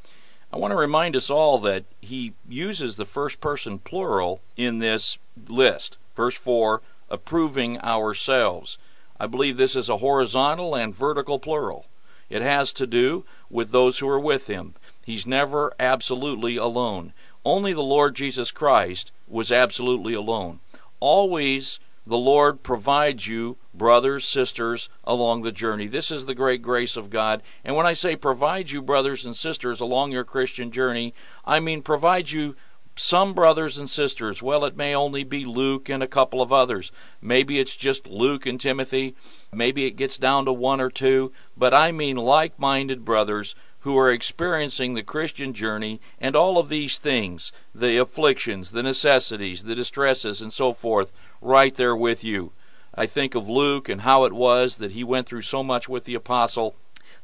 I 0.53 0.57
want 0.57 0.73
to 0.73 0.77
remind 0.77 1.15
us 1.15 1.29
all 1.29 1.59
that 1.59 1.85
he 2.01 2.33
uses 2.49 2.97
the 2.97 3.05
first 3.05 3.41
person 3.41 3.79
plural 3.79 4.41
in 4.57 4.79
this 4.79 5.19
list. 5.47 5.99
Verse 6.17 6.37
4 6.37 6.81
approving 7.11 7.81
ourselves. 7.81 8.79
I 9.19 9.27
believe 9.27 9.57
this 9.57 9.75
is 9.75 9.89
a 9.89 9.99
horizontal 9.99 10.75
and 10.75 10.95
vertical 10.95 11.39
plural. 11.39 11.87
It 12.31 12.43
has 12.43 12.73
to 12.75 12.87
do 12.87 13.25
with 13.51 13.71
those 13.71 13.99
who 13.99 14.09
are 14.09 14.21
with 14.21 14.47
him. 14.47 14.75
He's 15.05 15.27
never 15.27 15.73
absolutely 15.81 16.57
alone. 16.57 17.13
Only 17.45 17.73
the 17.73 17.83
Lord 17.83 18.15
Jesus 18.15 18.51
Christ 18.51 19.11
was 19.27 19.51
absolutely 19.51 20.13
alone. 20.13 20.61
Always 21.01 21.79
the 22.07 22.19
Lord 22.19 22.63
provides 22.63 23.27
you 23.27 23.57
brothers, 23.79 24.27
sisters 24.27 24.89
along 25.05 25.43
the 25.43 25.53
journey. 25.53 25.87
This 25.87 26.11
is 26.11 26.27
the 26.27 26.35
great 26.35 26.61
grace 26.61 26.97
of 26.97 27.09
God. 27.09 27.43
And 27.65 27.77
when 27.77 27.87
I 27.87 27.95
say 27.95 28.17
provide 28.17 28.71
you 28.71 28.83
brothers 28.83 29.25
and 29.25 29.37
sisters 29.37 29.81
along 29.81 30.11
your 30.13 30.25
Christian 30.25 30.71
journey, 30.71 31.15
I 31.47 31.61
mean 31.61 31.83
provide 31.83 32.31
you 32.31 32.57
some 32.99 33.33
brothers 33.33 33.79
and 33.79 33.89
sisters. 33.89 34.43
Well, 34.43 34.65
it 34.65 34.77
may 34.77 34.95
only 34.95 35.23
be 35.23 35.45
Luke 35.45 35.89
and 35.89 36.03
a 36.03 36.09
couple 36.09 36.43
of 36.43 36.53
others. 36.53 36.91
Maybe 37.23 37.61
it's 37.61 37.77
just 37.77 38.07
Luke 38.07 38.45
and 38.45 38.61
Timothy. 38.61 39.15
Maybe 39.53 39.87
it 39.87 39.93
gets 39.93 40.19
down 40.19 40.45
to 40.47 40.53
one 40.53 40.81
or 40.81 40.91
two. 40.91 41.33
But 41.57 41.73
I 41.73 41.93
mean 41.93 42.17
like 42.17 42.59
minded 42.59 43.05
brothers 43.05 43.55
who 43.81 43.97
are 43.97 44.13
experiencing 44.13 44.95
the 44.95 45.03
Christian 45.03 45.55
journey 45.55 46.01
and 46.21 46.35
all 46.35 46.59
of 46.59 46.69
these 46.69 46.99
things 46.99 47.53
the 47.75 47.97
afflictions, 47.97 48.73
the 48.73 48.83
necessities, 48.83 49.63
the 49.63 49.75
distresses, 49.75 50.41
and 50.41 50.53
so 50.53 50.73
forth 50.73 51.13
right 51.41 51.75
there 51.77 51.95
with 51.95 52.25
you. 52.25 52.53
I 52.99 53.07
think 53.07 53.37
of 53.37 53.49
Luke 53.49 53.89
and 53.89 54.01
how 54.01 54.25
it 54.25 54.33
was 54.33 54.77
that 54.77 54.91
he 54.91 55.05
went 55.05 55.29
through 55.29 55.43
so 55.43 55.63
much 55.63 55.89
with 55.89 56.05
the 56.05 56.17
apostle 56.17 56.75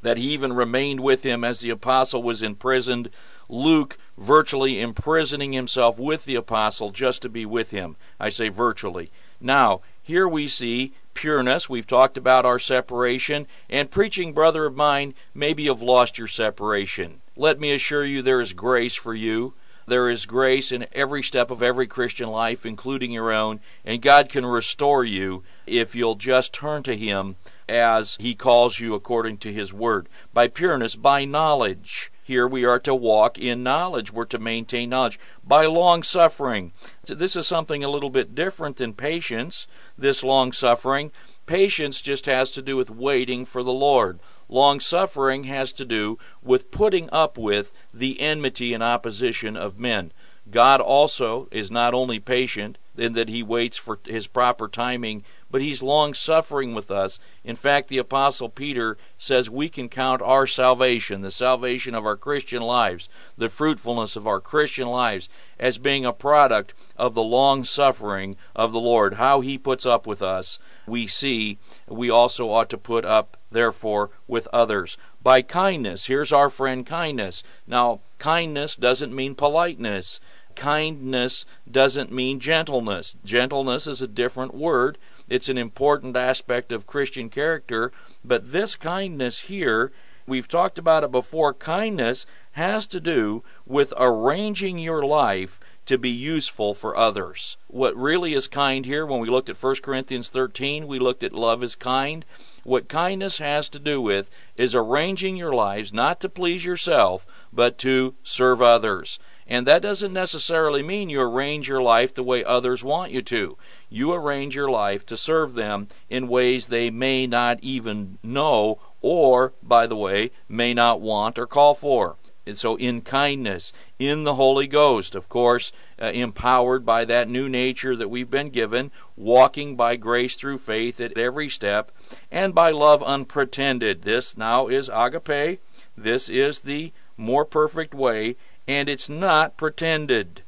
that 0.02 0.16
he 0.16 0.32
even 0.32 0.52
remained 0.52 1.00
with 1.00 1.24
him 1.24 1.42
as 1.42 1.58
the 1.58 1.70
apostle 1.70 2.22
was 2.22 2.42
imprisoned. 2.42 3.10
Luke 3.48 3.98
virtually 4.16 4.80
imprisoning 4.80 5.52
himself 5.52 5.98
with 5.98 6.26
the 6.26 6.36
apostle 6.36 6.92
just 6.92 7.22
to 7.22 7.28
be 7.28 7.44
with 7.44 7.72
him. 7.72 7.96
I 8.20 8.28
say 8.28 8.50
virtually. 8.50 9.10
Now, 9.40 9.80
here 10.00 10.28
we 10.28 10.46
see 10.46 10.94
pureness. 11.12 11.68
We've 11.68 11.88
talked 11.88 12.16
about 12.16 12.46
our 12.46 12.60
separation. 12.60 13.48
And 13.68 13.90
preaching, 13.90 14.32
brother 14.32 14.66
of 14.66 14.76
mine, 14.76 15.12
maybe 15.34 15.64
you've 15.64 15.82
lost 15.82 16.18
your 16.18 16.28
separation. 16.28 17.20
Let 17.34 17.58
me 17.58 17.72
assure 17.72 18.04
you 18.04 18.22
there 18.22 18.40
is 18.40 18.52
grace 18.52 18.94
for 18.94 19.12
you. 19.12 19.54
There 19.86 20.08
is 20.08 20.24
grace 20.24 20.72
in 20.72 20.86
every 20.92 21.22
step 21.22 21.50
of 21.50 21.62
every 21.62 21.86
Christian 21.86 22.28
life, 22.28 22.64
including 22.64 23.12
your 23.12 23.32
own, 23.32 23.60
and 23.84 24.00
God 24.00 24.28
can 24.28 24.46
restore 24.46 25.04
you 25.04 25.42
if 25.66 25.94
you'll 25.94 26.14
just 26.14 26.52
turn 26.52 26.82
to 26.84 26.96
Him 26.96 27.36
as 27.68 28.16
He 28.18 28.34
calls 28.34 28.80
you 28.80 28.94
according 28.94 29.38
to 29.38 29.52
His 29.52 29.72
Word. 29.72 30.08
By 30.32 30.48
pureness, 30.48 30.96
by 30.96 31.24
knowledge. 31.24 32.10
Here 32.22 32.48
we 32.48 32.64
are 32.64 32.78
to 32.80 32.94
walk 32.94 33.38
in 33.38 33.62
knowledge. 33.62 34.10
We're 34.10 34.24
to 34.26 34.38
maintain 34.38 34.88
knowledge. 34.88 35.20
By 35.46 35.66
long 35.66 36.02
suffering. 36.02 36.72
This 37.04 37.36
is 37.36 37.46
something 37.46 37.84
a 37.84 37.90
little 37.90 38.08
bit 38.08 38.34
different 38.34 38.78
than 38.78 38.94
patience, 38.94 39.66
this 39.98 40.24
long 40.24 40.52
suffering. 40.52 41.12
Patience 41.44 42.00
just 42.00 42.24
has 42.24 42.50
to 42.52 42.62
do 42.62 42.78
with 42.78 42.88
waiting 42.88 43.44
for 43.44 43.62
the 43.62 43.74
Lord. 43.74 44.20
Long 44.54 44.78
suffering 44.78 45.44
has 45.44 45.72
to 45.72 45.84
do 45.84 46.16
with 46.40 46.70
putting 46.70 47.10
up 47.10 47.36
with 47.36 47.72
the 47.92 48.20
enmity 48.20 48.72
and 48.72 48.84
opposition 48.84 49.56
of 49.56 49.80
men. 49.80 50.12
God 50.48 50.80
also 50.80 51.48
is 51.50 51.72
not 51.72 51.92
only 51.92 52.20
patient 52.20 52.78
in 52.96 53.14
that 53.14 53.28
he 53.28 53.42
waits 53.42 53.76
for 53.76 53.98
his 54.04 54.28
proper 54.28 54.68
timing, 54.68 55.24
but 55.50 55.60
he's 55.60 55.82
long 55.82 56.14
suffering 56.14 56.72
with 56.72 56.88
us. 56.88 57.18
In 57.42 57.56
fact, 57.56 57.88
the 57.88 57.98
Apostle 57.98 58.48
Peter 58.48 58.96
says 59.18 59.50
we 59.50 59.68
can 59.68 59.88
count 59.88 60.22
our 60.22 60.46
salvation, 60.46 61.22
the 61.22 61.32
salvation 61.32 61.92
of 61.92 62.06
our 62.06 62.16
Christian 62.16 62.62
lives, 62.62 63.08
the 63.36 63.48
fruitfulness 63.48 64.14
of 64.14 64.28
our 64.28 64.40
Christian 64.40 64.86
lives, 64.86 65.28
as 65.58 65.78
being 65.78 66.06
a 66.06 66.12
product 66.12 66.74
of 66.96 67.14
the 67.14 67.24
long 67.24 67.64
suffering 67.64 68.36
of 68.54 68.70
the 68.70 68.78
Lord. 68.78 69.14
How 69.14 69.40
he 69.40 69.58
puts 69.58 69.84
up 69.84 70.06
with 70.06 70.22
us, 70.22 70.60
we 70.86 71.06
see 71.06 71.58
we 71.88 72.10
also 72.10 72.50
ought 72.50 72.70
to 72.70 72.78
put 72.78 73.04
up 73.04 73.36
therefore, 73.54 74.10
with 74.28 74.46
others. 74.52 74.98
By 75.22 75.40
kindness, 75.40 76.06
here's 76.06 76.32
our 76.32 76.50
friend 76.50 76.84
kindness. 76.84 77.42
Now, 77.66 78.00
kindness 78.18 78.76
doesn't 78.76 79.14
mean 79.14 79.34
politeness. 79.34 80.20
Kindness 80.54 81.46
doesn't 81.70 82.12
mean 82.12 82.38
gentleness. 82.38 83.16
Gentleness 83.24 83.86
is 83.86 84.02
a 84.02 84.06
different 84.06 84.54
word. 84.54 84.98
It's 85.28 85.48
an 85.48 85.56
important 85.56 86.16
aspect 86.16 86.70
of 86.70 86.86
Christian 86.86 87.30
character, 87.30 87.92
but 88.22 88.52
this 88.52 88.76
kindness 88.76 89.40
here, 89.40 89.90
we've 90.26 90.48
talked 90.48 90.78
about 90.78 91.02
it 91.02 91.10
before, 91.10 91.54
kindness 91.54 92.26
has 92.52 92.86
to 92.88 93.00
do 93.00 93.42
with 93.64 93.94
arranging 93.96 94.78
your 94.78 95.02
life 95.02 95.58
to 95.86 95.98
be 95.98 96.10
useful 96.10 96.74
for 96.74 96.96
others. 96.96 97.56
What 97.68 97.96
really 97.96 98.34
is 98.34 98.46
kind 98.46 98.86
here, 98.86 99.04
when 99.04 99.20
we 99.20 99.28
looked 99.28 99.50
at 99.50 99.62
1 99.62 99.76
Corinthians 99.82 100.28
13, 100.28 100.86
we 100.86 100.98
looked 100.98 101.22
at 101.22 101.32
love 101.32 101.62
is 101.62 101.74
kind. 101.74 102.24
What 102.62 102.88
kindness 102.88 103.38
has 103.38 103.68
to 103.70 103.78
do 103.78 104.00
with 104.00 104.30
is 104.56 104.74
arranging 104.74 105.36
your 105.36 105.52
lives 105.52 105.92
not 105.92 106.20
to 106.20 106.28
please 106.28 106.64
yourself, 106.64 107.26
but 107.52 107.76
to 107.78 108.14
serve 108.22 108.62
others. 108.62 109.18
And 109.46 109.66
that 109.66 109.82
doesn't 109.82 110.12
necessarily 110.12 110.82
mean 110.82 111.10
you 111.10 111.20
arrange 111.20 111.68
your 111.68 111.82
life 111.82 112.14
the 112.14 112.22
way 112.22 112.42
others 112.42 112.82
want 112.82 113.12
you 113.12 113.20
to. 113.22 113.58
You 113.90 114.14
arrange 114.14 114.56
your 114.56 114.70
life 114.70 115.04
to 115.06 115.18
serve 115.18 115.52
them 115.52 115.88
in 116.08 116.28
ways 116.28 116.68
they 116.68 116.88
may 116.88 117.26
not 117.26 117.58
even 117.60 118.18
know, 118.22 118.78
or, 119.02 119.52
by 119.62 119.86
the 119.86 119.96
way, 119.96 120.30
may 120.48 120.72
not 120.72 121.02
want 121.02 121.38
or 121.38 121.46
call 121.46 121.74
for. 121.74 122.16
And 122.46 122.58
so, 122.58 122.76
in 122.76 123.00
kindness, 123.00 123.72
in 123.98 124.24
the 124.24 124.34
Holy 124.34 124.66
Ghost, 124.66 125.14
of 125.14 125.30
course, 125.30 125.72
uh, 126.00 126.06
empowered 126.06 126.84
by 126.84 127.06
that 127.06 127.28
new 127.28 127.48
nature 127.48 127.96
that 127.96 128.10
we've 128.10 128.30
been 128.30 128.50
given, 128.50 128.90
walking 129.16 129.76
by 129.76 129.96
grace 129.96 130.36
through 130.36 130.58
faith 130.58 131.00
at 131.00 131.16
every 131.16 131.48
step, 131.48 131.90
and 132.30 132.54
by 132.54 132.70
love 132.70 133.02
unpretended. 133.02 134.02
This 134.02 134.36
now 134.36 134.68
is 134.68 134.90
agape. 134.92 135.60
This 135.96 136.28
is 136.28 136.60
the 136.60 136.92
more 137.16 137.46
perfect 137.46 137.94
way, 137.94 138.36
and 138.68 138.90
it's 138.90 139.08
not 139.08 139.56
pretended. 139.56 140.42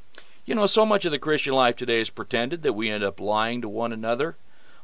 You 0.44 0.54
know, 0.54 0.66
so 0.66 0.84
much 0.84 1.04
of 1.04 1.12
the 1.12 1.18
Christian 1.18 1.54
life 1.54 1.76
today 1.76 2.00
is 2.00 2.10
pretended 2.10 2.62
that 2.62 2.74
we 2.74 2.90
end 2.90 3.04
up 3.04 3.20
lying 3.20 3.62
to 3.62 3.68
one 3.68 3.92
another. 3.92 4.36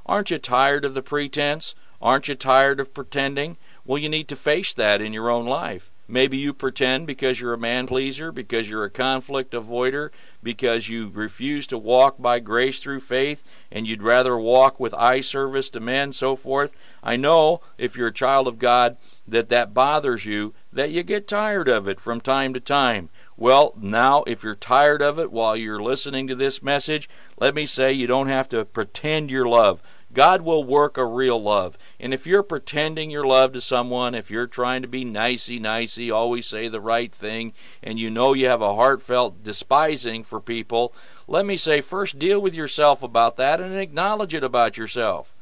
Aren't 0.07 0.31
you 0.31 0.38
tired 0.38 0.85
of 0.85 0.94
the 0.94 1.03
pretense? 1.03 1.75
Aren't 2.01 2.27
you 2.27 2.35
tired 2.35 2.81
of 2.81 2.94
pretending? 2.94 3.59
Well, 3.85 3.98
you 3.98 4.09
need 4.09 4.29
to 4.29 4.37
face 4.37 4.72
that 4.75 5.01
in 5.01 5.12
your 5.12 5.31
own 5.31 5.46
life. 5.46 5.91
Maybe 6.12 6.37
you 6.37 6.53
pretend 6.53 7.07
because 7.07 7.40
you're 7.40 7.55
a 7.55 7.59
man 7.59 7.87
pleaser, 7.87 8.31
because 8.31 8.68
you're 8.68 8.85
a 8.85 8.90
conflict 8.90 9.55
avoider, 9.55 10.11
because 10.42 10.87
you 10.87 11.09
refuse 11.09 11.66
to 11.68 11.79
walk 11.79 12.20
by 12.20 12.38
grace 12.38 12.81
through 12.81 13.01
faith, 13.01 13.42
and 13.70 13.87
you'd 13.87 14.03
rather 14.03 14.37
walk 14.37 14.79
with 14.79 14.92
eye 14.92 15.22
service 15.22 15.70
to 15.70 15.81
men, 15.81 16.12
so 16.12 16.37
forth. 16.37 16.75
I 17.03 17.16
know 17.16 17.62
if 17.79 17.96
you're 17.96 18.09
a 18.09 18.12
child 18.12 18.46
of 18.46 18.59
God 18.59 18.98
that 19.27 19.48
that 19.48 19.72
bothers 19.72 20.27
you, 20.27 20.53
that 20.70 20.90
you 20.90 21.03
get 21.03 21.27
tired 21.27 21.66
of 21.66 21.88
it 21.88 21.98
from 21.98 22.20
time 22.20 22.53
to 22.53 22.61
time. 22.61 23.09
Well, 23.38 23.72
now, 23.81 24.22
if 24.27 24.42
you're 24.42 24.55
tired 24.55 25.01
of 25.01 25.18
it 25.18 25.33
while 25.33 25.57
you're 25.57 25.83
listening 25.83 26.29
to 26.29 26.35
this 26.35 26.62
message, 26.62 27.09
let 27.38 27.55
me 27.55 27.64
say 27.64 27.90
you 27.90 28.07
don't 28.07 28.29
have 28.29 28.51
to 28.51 28.66
pretend 28.66 29.31
your 29.31 29.48
love. 29.48 29.81
God 30.12 30.42
will 30.42 30.62
work 30.62 30.98
a 30.98 31.07
real 31.07 31.42
love. 31.42 31.79
And 32.02 32.12
if 32.12 32.26
you're 32.26 32.42
pretending 32.42 33.12
your 33.12 33.24
love 33.24 33.52
to 33.52 33.60
someone, 33.60 34.16
if 34.16 34.28
you're 34.28 34.48
trying 34.48 34.82
to 34.82 34.88
be 34.88 35.04
nicey 35.04 35.60
nicey, 35.60 36.10
always 36.10 36.46
say 36.46 36.66
the 36.66 36.80
right 36.80 37.14
thing, 37.14 37.52
and 37.80 37.96
you 37.96 38.10
know 38.10 38.32
you 38.32 38.48
have 38.48 38.60
a 38.60 38.74
heartfelt 38.74 39.44
despising 39.44 40.24
for 40.24 40.40
people, 40.40 40.92
let 41.28 41.46
me 41.46 41.56
say 41.56 41.80
first 41.80 42.18
deal 42.18 42.42
with 42.42 42.56
yourself 42.56 43.04
about 43.04 43.36
that 43.36 43.60
and 43.60 43.78
acknowledge 43.78 44.34
it 44.34 44.42
about 44.42 44.76
yourself. 44.76 45.32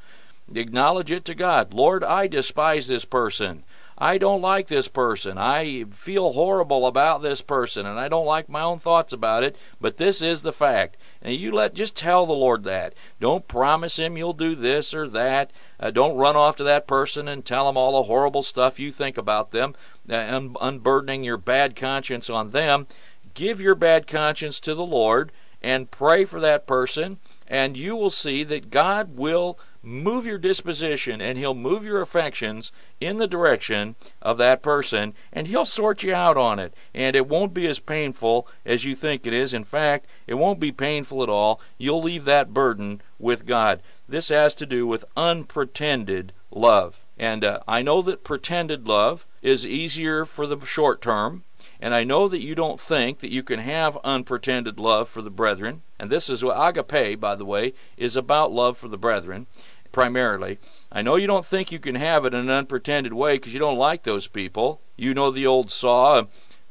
Acknowledge 0.54 1.10
it 1.10 1.24
to 1.24 1.34
God. 1.34 1.72
Lord, 1.72 2.04
I 2.04 2.26
despise 2.26 2.88
this 2.88 3.06
person. 3.06 3.64
I 3.96 4.18
don't 4.18 4.42
like 4.42 4.68
this 4.68 4.88
person. 4.88 5.38
I 5.38 5.84
feel 5.84 6.32
horrible 6.32 6.86
about 6.86 7.22
this 7.22 7.40
person, 7.40 7.86
and 7.86 7.98
I 7.98 8.08
don't 8.08 8.26
like 8.26 8.50
my 8.50 8.62
own 8.62 8.78
thoughts 8.78 9.14
about 9.14 9.44
it, 9.44 9.56
but 9.80 9.96
this 9.96 10.20
is 10.20 10.42
the 10.42 10.52
fact. 10.52 10.96
And 11.22 11.34
you 11.34 11.52
let 11.52 11.74
just 11.74 11.96
tell 11.96 12.24
the 12.24 12.32
Lord 12.32 12.64
that. 12.64 12.94
Don't 13.20 13.46
promise 13.46 13.98
him 13.98 14.16
you'll 14.16 14.32
do 14.32 14.54
this 14.54 14.94
or 14.94 15.06
that. 15.08 15.50
Uh, 15.78 15.90
don't 15.90 16.16
run 16.16 16.36
off 16.36 16.56
to 16.56 16.64
that 16.64 16.86
person 16.86 17.28
and 17.28 17.44
tell 17.44 17.66
them 17.66 17.76
all 17.76 17.92
the 17.92 18.06
horrible 18.06 18.42
stuff 18.42 18.78
you 18.78 18.90
think 18.90 19.18
about 19.18 19.50
them, 19.50 19.74
uh, 20.08 20.14
un- 20.16 20.56
unburdening 20.60 21.22
your 21.22 21.36
bad 21.36 21.76
conscience 21.76 22.30
on 22.30 22.50
them. 22.50 22.86
Give 23.34 23.60
your 23.60 23.74
bad 23.74 24.06
conscience 24.06 24.58
to 24.60 24.74
the 24.74 24.84
Lord 24.84 25.30
and 25.62 25.90
pray 25.90 26.24
for 26.24 26.40
that 26.40 26.66
person, 26.66 27.18
and 27.46 27.76
you 27.76 27.96
will 27.96 28.10
see 28.10 28.42
that 28.44 28.70
God 28.70 29.16
will 29.16 29.58
move 29.82 30.26
your 30.26 30.38
disposition 30.38 31.20
and 31.20 31.38
he'll 31.38 31.54
move 31.54 31.84
your 31.84 32.00
affections 32.00 32.72
in 33.00 33.18
the 33.18 33.26
direction 33.26 33.94
of 34.20 34.38
that 34.38 34.62
person 34.62 35.14
and 35.32 35.46
he'll 35.46 35.64
sort 35.64 36.02
you 36.02 36.14
out 36.14 36.36
on 36.36 36.58
it. 36.58 36.74
And 36.94 37.16
it 37.16 37.28
won't 37.28 37.54
be 37.54 37.66
as 37.66 37.78
painful 37.78 38.46
as 38.64 38.84
you 38.84 38.94
think 38.94 39.26
it 39.26 39.32
is. 39.32 39.54
In 39.54 39.64
fact 39.64 40.06
it 40.26 40.34
won't 40.34 40.60
be 40.60 40.72
painful 40.72 41.22
at 41.22 41.28
all. 41.28 41.60
You'll 41.78 42.02
leave 42.02 42.24
that 42.24 42.54
burden 42.54 43.00
with 43.18 43.46
god. 43.46 43.82
This 44.08 44.28
has 44.28 44.54
to 44.56 44.66
do 44.66 44.86
with 44.86 45.04
unpretended 45.16 46.32
love. 46.50 47.00
And 47.18 47.44
uh, 47.44 47.60
i 47.68 47.82
know 47.82 48.02
that 48.02 48.24
pretended 48.24 48.86
love 48.86 49.26
is 49.42 49.66
easier 49.66 50.24
for 50.24 50.46
the 50.46 50.64
short 50.64 51.00
term 51.00 51.44
and 51.80 51.94
I 51.94 52.04
know 52.04 52.28
that 52.28 52.42
you 52.42 52.54
don't 52.54 52.78
think 52.78 53.20
that 53.20 53.32
you 53.32 53.42
can 53.42 53.60
have 53.60 53.96
unpretended 54.04 54.78
love 54.78 55.08
for 55.08 55.22
the 55.22 55.30
brethren. 55.30 55.82
And 56.00 56.08
this 56.08 56.30
is 56.30 56.42
what 56.42 56.56
agape, 56.56 57.20
by 57.20 57.34
the 57.34 57.44
way, 57.44 57.74
is 57.98 58.16
about 58.16 58.50
love 58.50 58.78
for 58.78 58.88
the 58.88 58.96
brethren 58.96 59.46
primarily. 59.92 60.58
I 60.90 61.02
know 61.02 61.16
you 61.16 61.26
don't 61.26 61.44
think 61.44 61.70
you 61.70 61.78
can 61.78 61.96
have 61.96 62.24
it 62.24 62.32
in 62.32 62.40
an 62.40 62.50
unpretended 62.50 63.12
way 63.12 63.36
because 63.36 63.52
you 63.52 63.60
don't 63.60 63.76
like 63.76 64.04
those 64.04 64.26
people. 64.26 64.80
You 64.96 65.12
know 65.12 65.30
the 65.30 65.46
old 65.46 65.70
saw, 65.70 66.22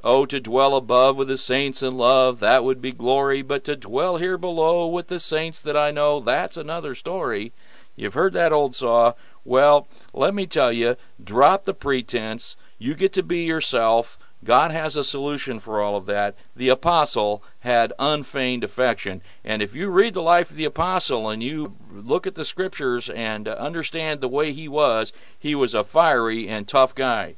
Oh, 0.03 0.25
to 0.25 0.39
dwell 0.39 0.75
above 0.75 1.15
with 1.15 1.27
the 1.27 1.37
saints 1.37 1.83
in 1.83 1.95
love, 1.95 2.39
that 2.39 2.63
would 2.63 2.81
be 2.81 2.91
glory, 2.91 3.41
but 3.43 3.65
to 3.65 3.75
dwell 3.75 4.17
here 4.17 4.37
below 4.37 4.87
with 4.87 5.09
the 5.09 5.19
saints 5.19 5.59
that 5.59 5.77
I 5.77 5.91
know, 5.91 6.21
that's 6.21 6.57
another 6.57 6.95
story. 6.95 7.51
You've 7.95 8.13
heard 8.15 8.33
that 8.33 8.53
old 8.53 8.75
saw. 8.75 9.13
Well, 9.43 9.87
let 10.11 10.33
me 10.33 10.47
tell 10.47 10.71
you, 10.71 10.95
drop 11.21 11.65
the 11.65 11.73
pretense. 11.73 12.55
You 12.77 12.95
get 12.95 13.11
to 13.13 13.23
be 13.23 13.43
yourself. 13.43 14.17
God 14.43 14.71
has 14.71 14.95
a 14.95 15.03
solution 15.03 15.59
for 15.59 15.81
all 15.81 15.95
of 15.95 16.05
that. 16.05 16.35
The 16.55 16.69
apostle 16.69 17.43
had 17.59 17.93
unfeigned 17.99 18.63
affection. 18.63 19.21
And 19.43 19.61
if 19.61 19.75
you 19.75 19.89
read 19.89 20.13
the 20.13 20.21
life 20.21 20.49
of 20.49 20.55
the 20.55 20.65
apostle 20.65 21.29
and 21.29 21.43
you 21.43 21.75
look 21.91 22.25
at 22.25 22.35
the 22.35 22.45
scriptures 22.45 23.09
and 23.09 23.47
understand 23.47 24.21
the 24.21 24.29
way 24.29 24.53
he 24.53 24.67
was, 24.67 25.11
he 25.37 25.55
was 25.55 25.73
a 25.73 25.83
fiery 25.83 26.47
and 26.47 26.67
tough 26.67 26.95
guy, 26.95 27.35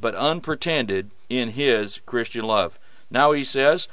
but 0.00 0.14
unpretended 0.14 1.10
in 1.28 1.50
his 1.50 2.00
Christian 2.06 2.44
love. 2.44 2.78
Now 3.10 3.32
he 3.32 3.44
says 3.44 3.88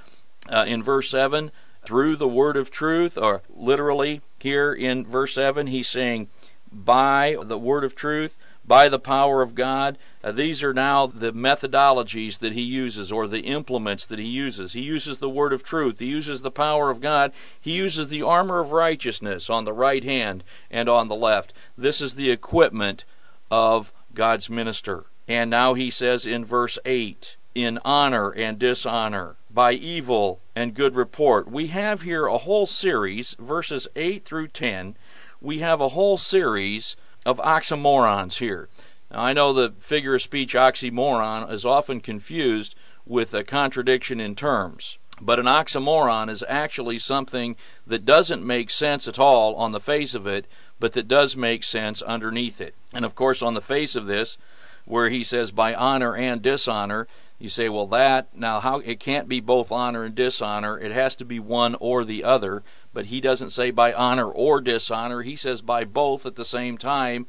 uh, 0.50 0.66
in 0.68 0.84
verse 0.84 1.10
7 1.10 1.52
through 1.84 2.16
the 2.16 2.28
word 2.28 2.58
of 2.58 2.70
truth, 2.70 3.18
or 3.18 3.42
literally 3.50 4.22
here 4.40 4.72
in 4.72 5.06
verse 5.06 5.34
7, 5.34 5.68
he's 5.68 5.88
saying, 5.88 6.30
by 6.72 7.36
the 7.44 7.58
word 7.58 7.84
of 7.84 7.96
truth, 7.96 8.38
by 8.66 8.88
the 8.88 9.00
power 9.00 9.42
of 9.42 9.56
God. 9.56 9.98
Uh, 10.24 10.32
these 10.32 10.62
are 10.64 10.74
now 10.74 11.08
the 11.08 11.34
methodologies 11.34 12.40
that 12.40 12.54
he 12.54 12.62
uses 12.62 13.12
or 13.12 13.28
the 13.28 13.42
implements 13.42 14.06
that 14.06 14.20
he 14.20 14.28
uses. 14.28 14.74
He 14.74 14.82
uses 14.82 15.18
the 15.18 15.30
word 15.30 15.54
of 15.54 15.64
truth, 15.64 16.00
he 16.00 16.06
uses 16.06 16.42
the 16.42 16.52
power 16.52 16.90
of 16.90 17.02
God, 17.02 17.32
he 17.60 17.72
uses 17.72 18.08
the 18.08 18.22
armor 18.22 18.60
of 18.60 18.72
righteousness 18.72 19.50
on 19.50 19.66
the 19.66 19.74
right 19.74 20.04
hand 20.04 20.44
and 20.70 20.88
on 20.88 21.08
the 21.08 21.16
left. 21.16 21.54
This 21.78 22.02
is 22.02 22.16
the 22.16 22.32
equipment 22.32 23.04
of 23.50 23.92
God's 24.14 24.50
minister. 24.50 25.06
And 25.28 25.50
now 25.50 25.74
he 25.74 25.90
says 25.90 26.26
in 26.26 26.46
verse 26.46 26.78
8, 26.86 27.36
in 27.54 27.80
honor 27.84 28.32
and 28.32 28.58
dishonor, 28.58 29.36
by 29.54 29.74
evil 29.74 30.40
and 30.56 30.74
good 30.74 30.96
report. 30.96 31.50
We 31.50 31.68
have 31.68 32.02
here 32.02 32.26
a 32.26 32.38
whole 32.38 32.66
series, 32.66 33.36
verses 33.40 33.88
8 33.96 34.24
through 34.24 34.50
10. 34.50 34.96
We 35.42 35.60
have 35.60 35.82
a 35.82 35.90
whole 35.90 36.18
series 36.18 36.96
of 37.26 37.38
oxymorons 37.40 38.38
here. 38.38 38.70
Now, 39.12 39.22
I 39.22 39.34
know 39.34 39.54
the 39.54 39.74
figure 39.80 40.16
of 40.16 40.22
speech 40.22 40.54
oxymoron 40.54 41.52
is 41.52 41.66
often 41.66 42.00
confused 42.00 42.76
with 43.06 43.34
a 43.34 43.44
contradiction 43.44 44.20
in 44.20 44.36
terms. 44.36 44.98
But 45.20 45.40
an 45.40 45.46
oxymoron 45.46 46.30
is 46.30 46.44
actually 46.50 46.98
something 46.98 47.56
that 47.86 48.06
doesn't 48.06 48.46
make 48.46 48.72
sense 48.72 49.08
at 49.08 49.20
all 49.20 49.56
on 49.56 49.72
the 49.72 49.80
face 49.80 50.16
of 50.16 50.26
it, 50.26 50.46
but 50.80 50.94
that 50.94 51.08
does 51.08 51.36
make 51.36 51.64
sense 51.64 52.02
underneath 52.02 52.60
it. 52.60 52.74
And 52.94 53.06
of 53.06 53.14
course, 53.14 53.44
on 53.44 53.54
the 53.54 53.62
face 53.62 53.96
of 53.96 54.08
this, 54.08 54.40
where 54.86 55.10
he 55.10 55.24
says 55.24 55.52
by 55.52 55.76
honor 55.76 56.16
and 56.16 56.42
dishonor, 56.42 57.08
you 57.38 57.50
say, 57.50 57.70
well, 57.70 57.88
that, 57.88 58.36
now, 58.36 58.60
how, 58.60 58.80
it 58.80 59.00
can't 59.00 59.28
be 59.28 59.40
both 59.40 59.72
honor 59.72 60.04
and 60.04 60.14
dishonor. 60.14 60.78
It 60.78 60.92
has 60.92 61.16
to 61.18 61.26
be 61.26 61.40
one 61.40 61.76
or 61.80 62.04
the 62.04 62.24
other. 62.24 62.62
But 62.94 63.08
he 63.08 63.22
doesn't 63.22 63.52
say 63.52 63.72
by 63.72 63.94
honor 63.94 64.30
or 64.30 64.62
dishonor. 64.62 65.22
He 65.22 65.36
says 65.36 65.62
by 65.62 65.84
both 65.84 66.26
at 66.26 66.36
the 66.36 66.46
same 66.46 66.78
time. 66.78 67.26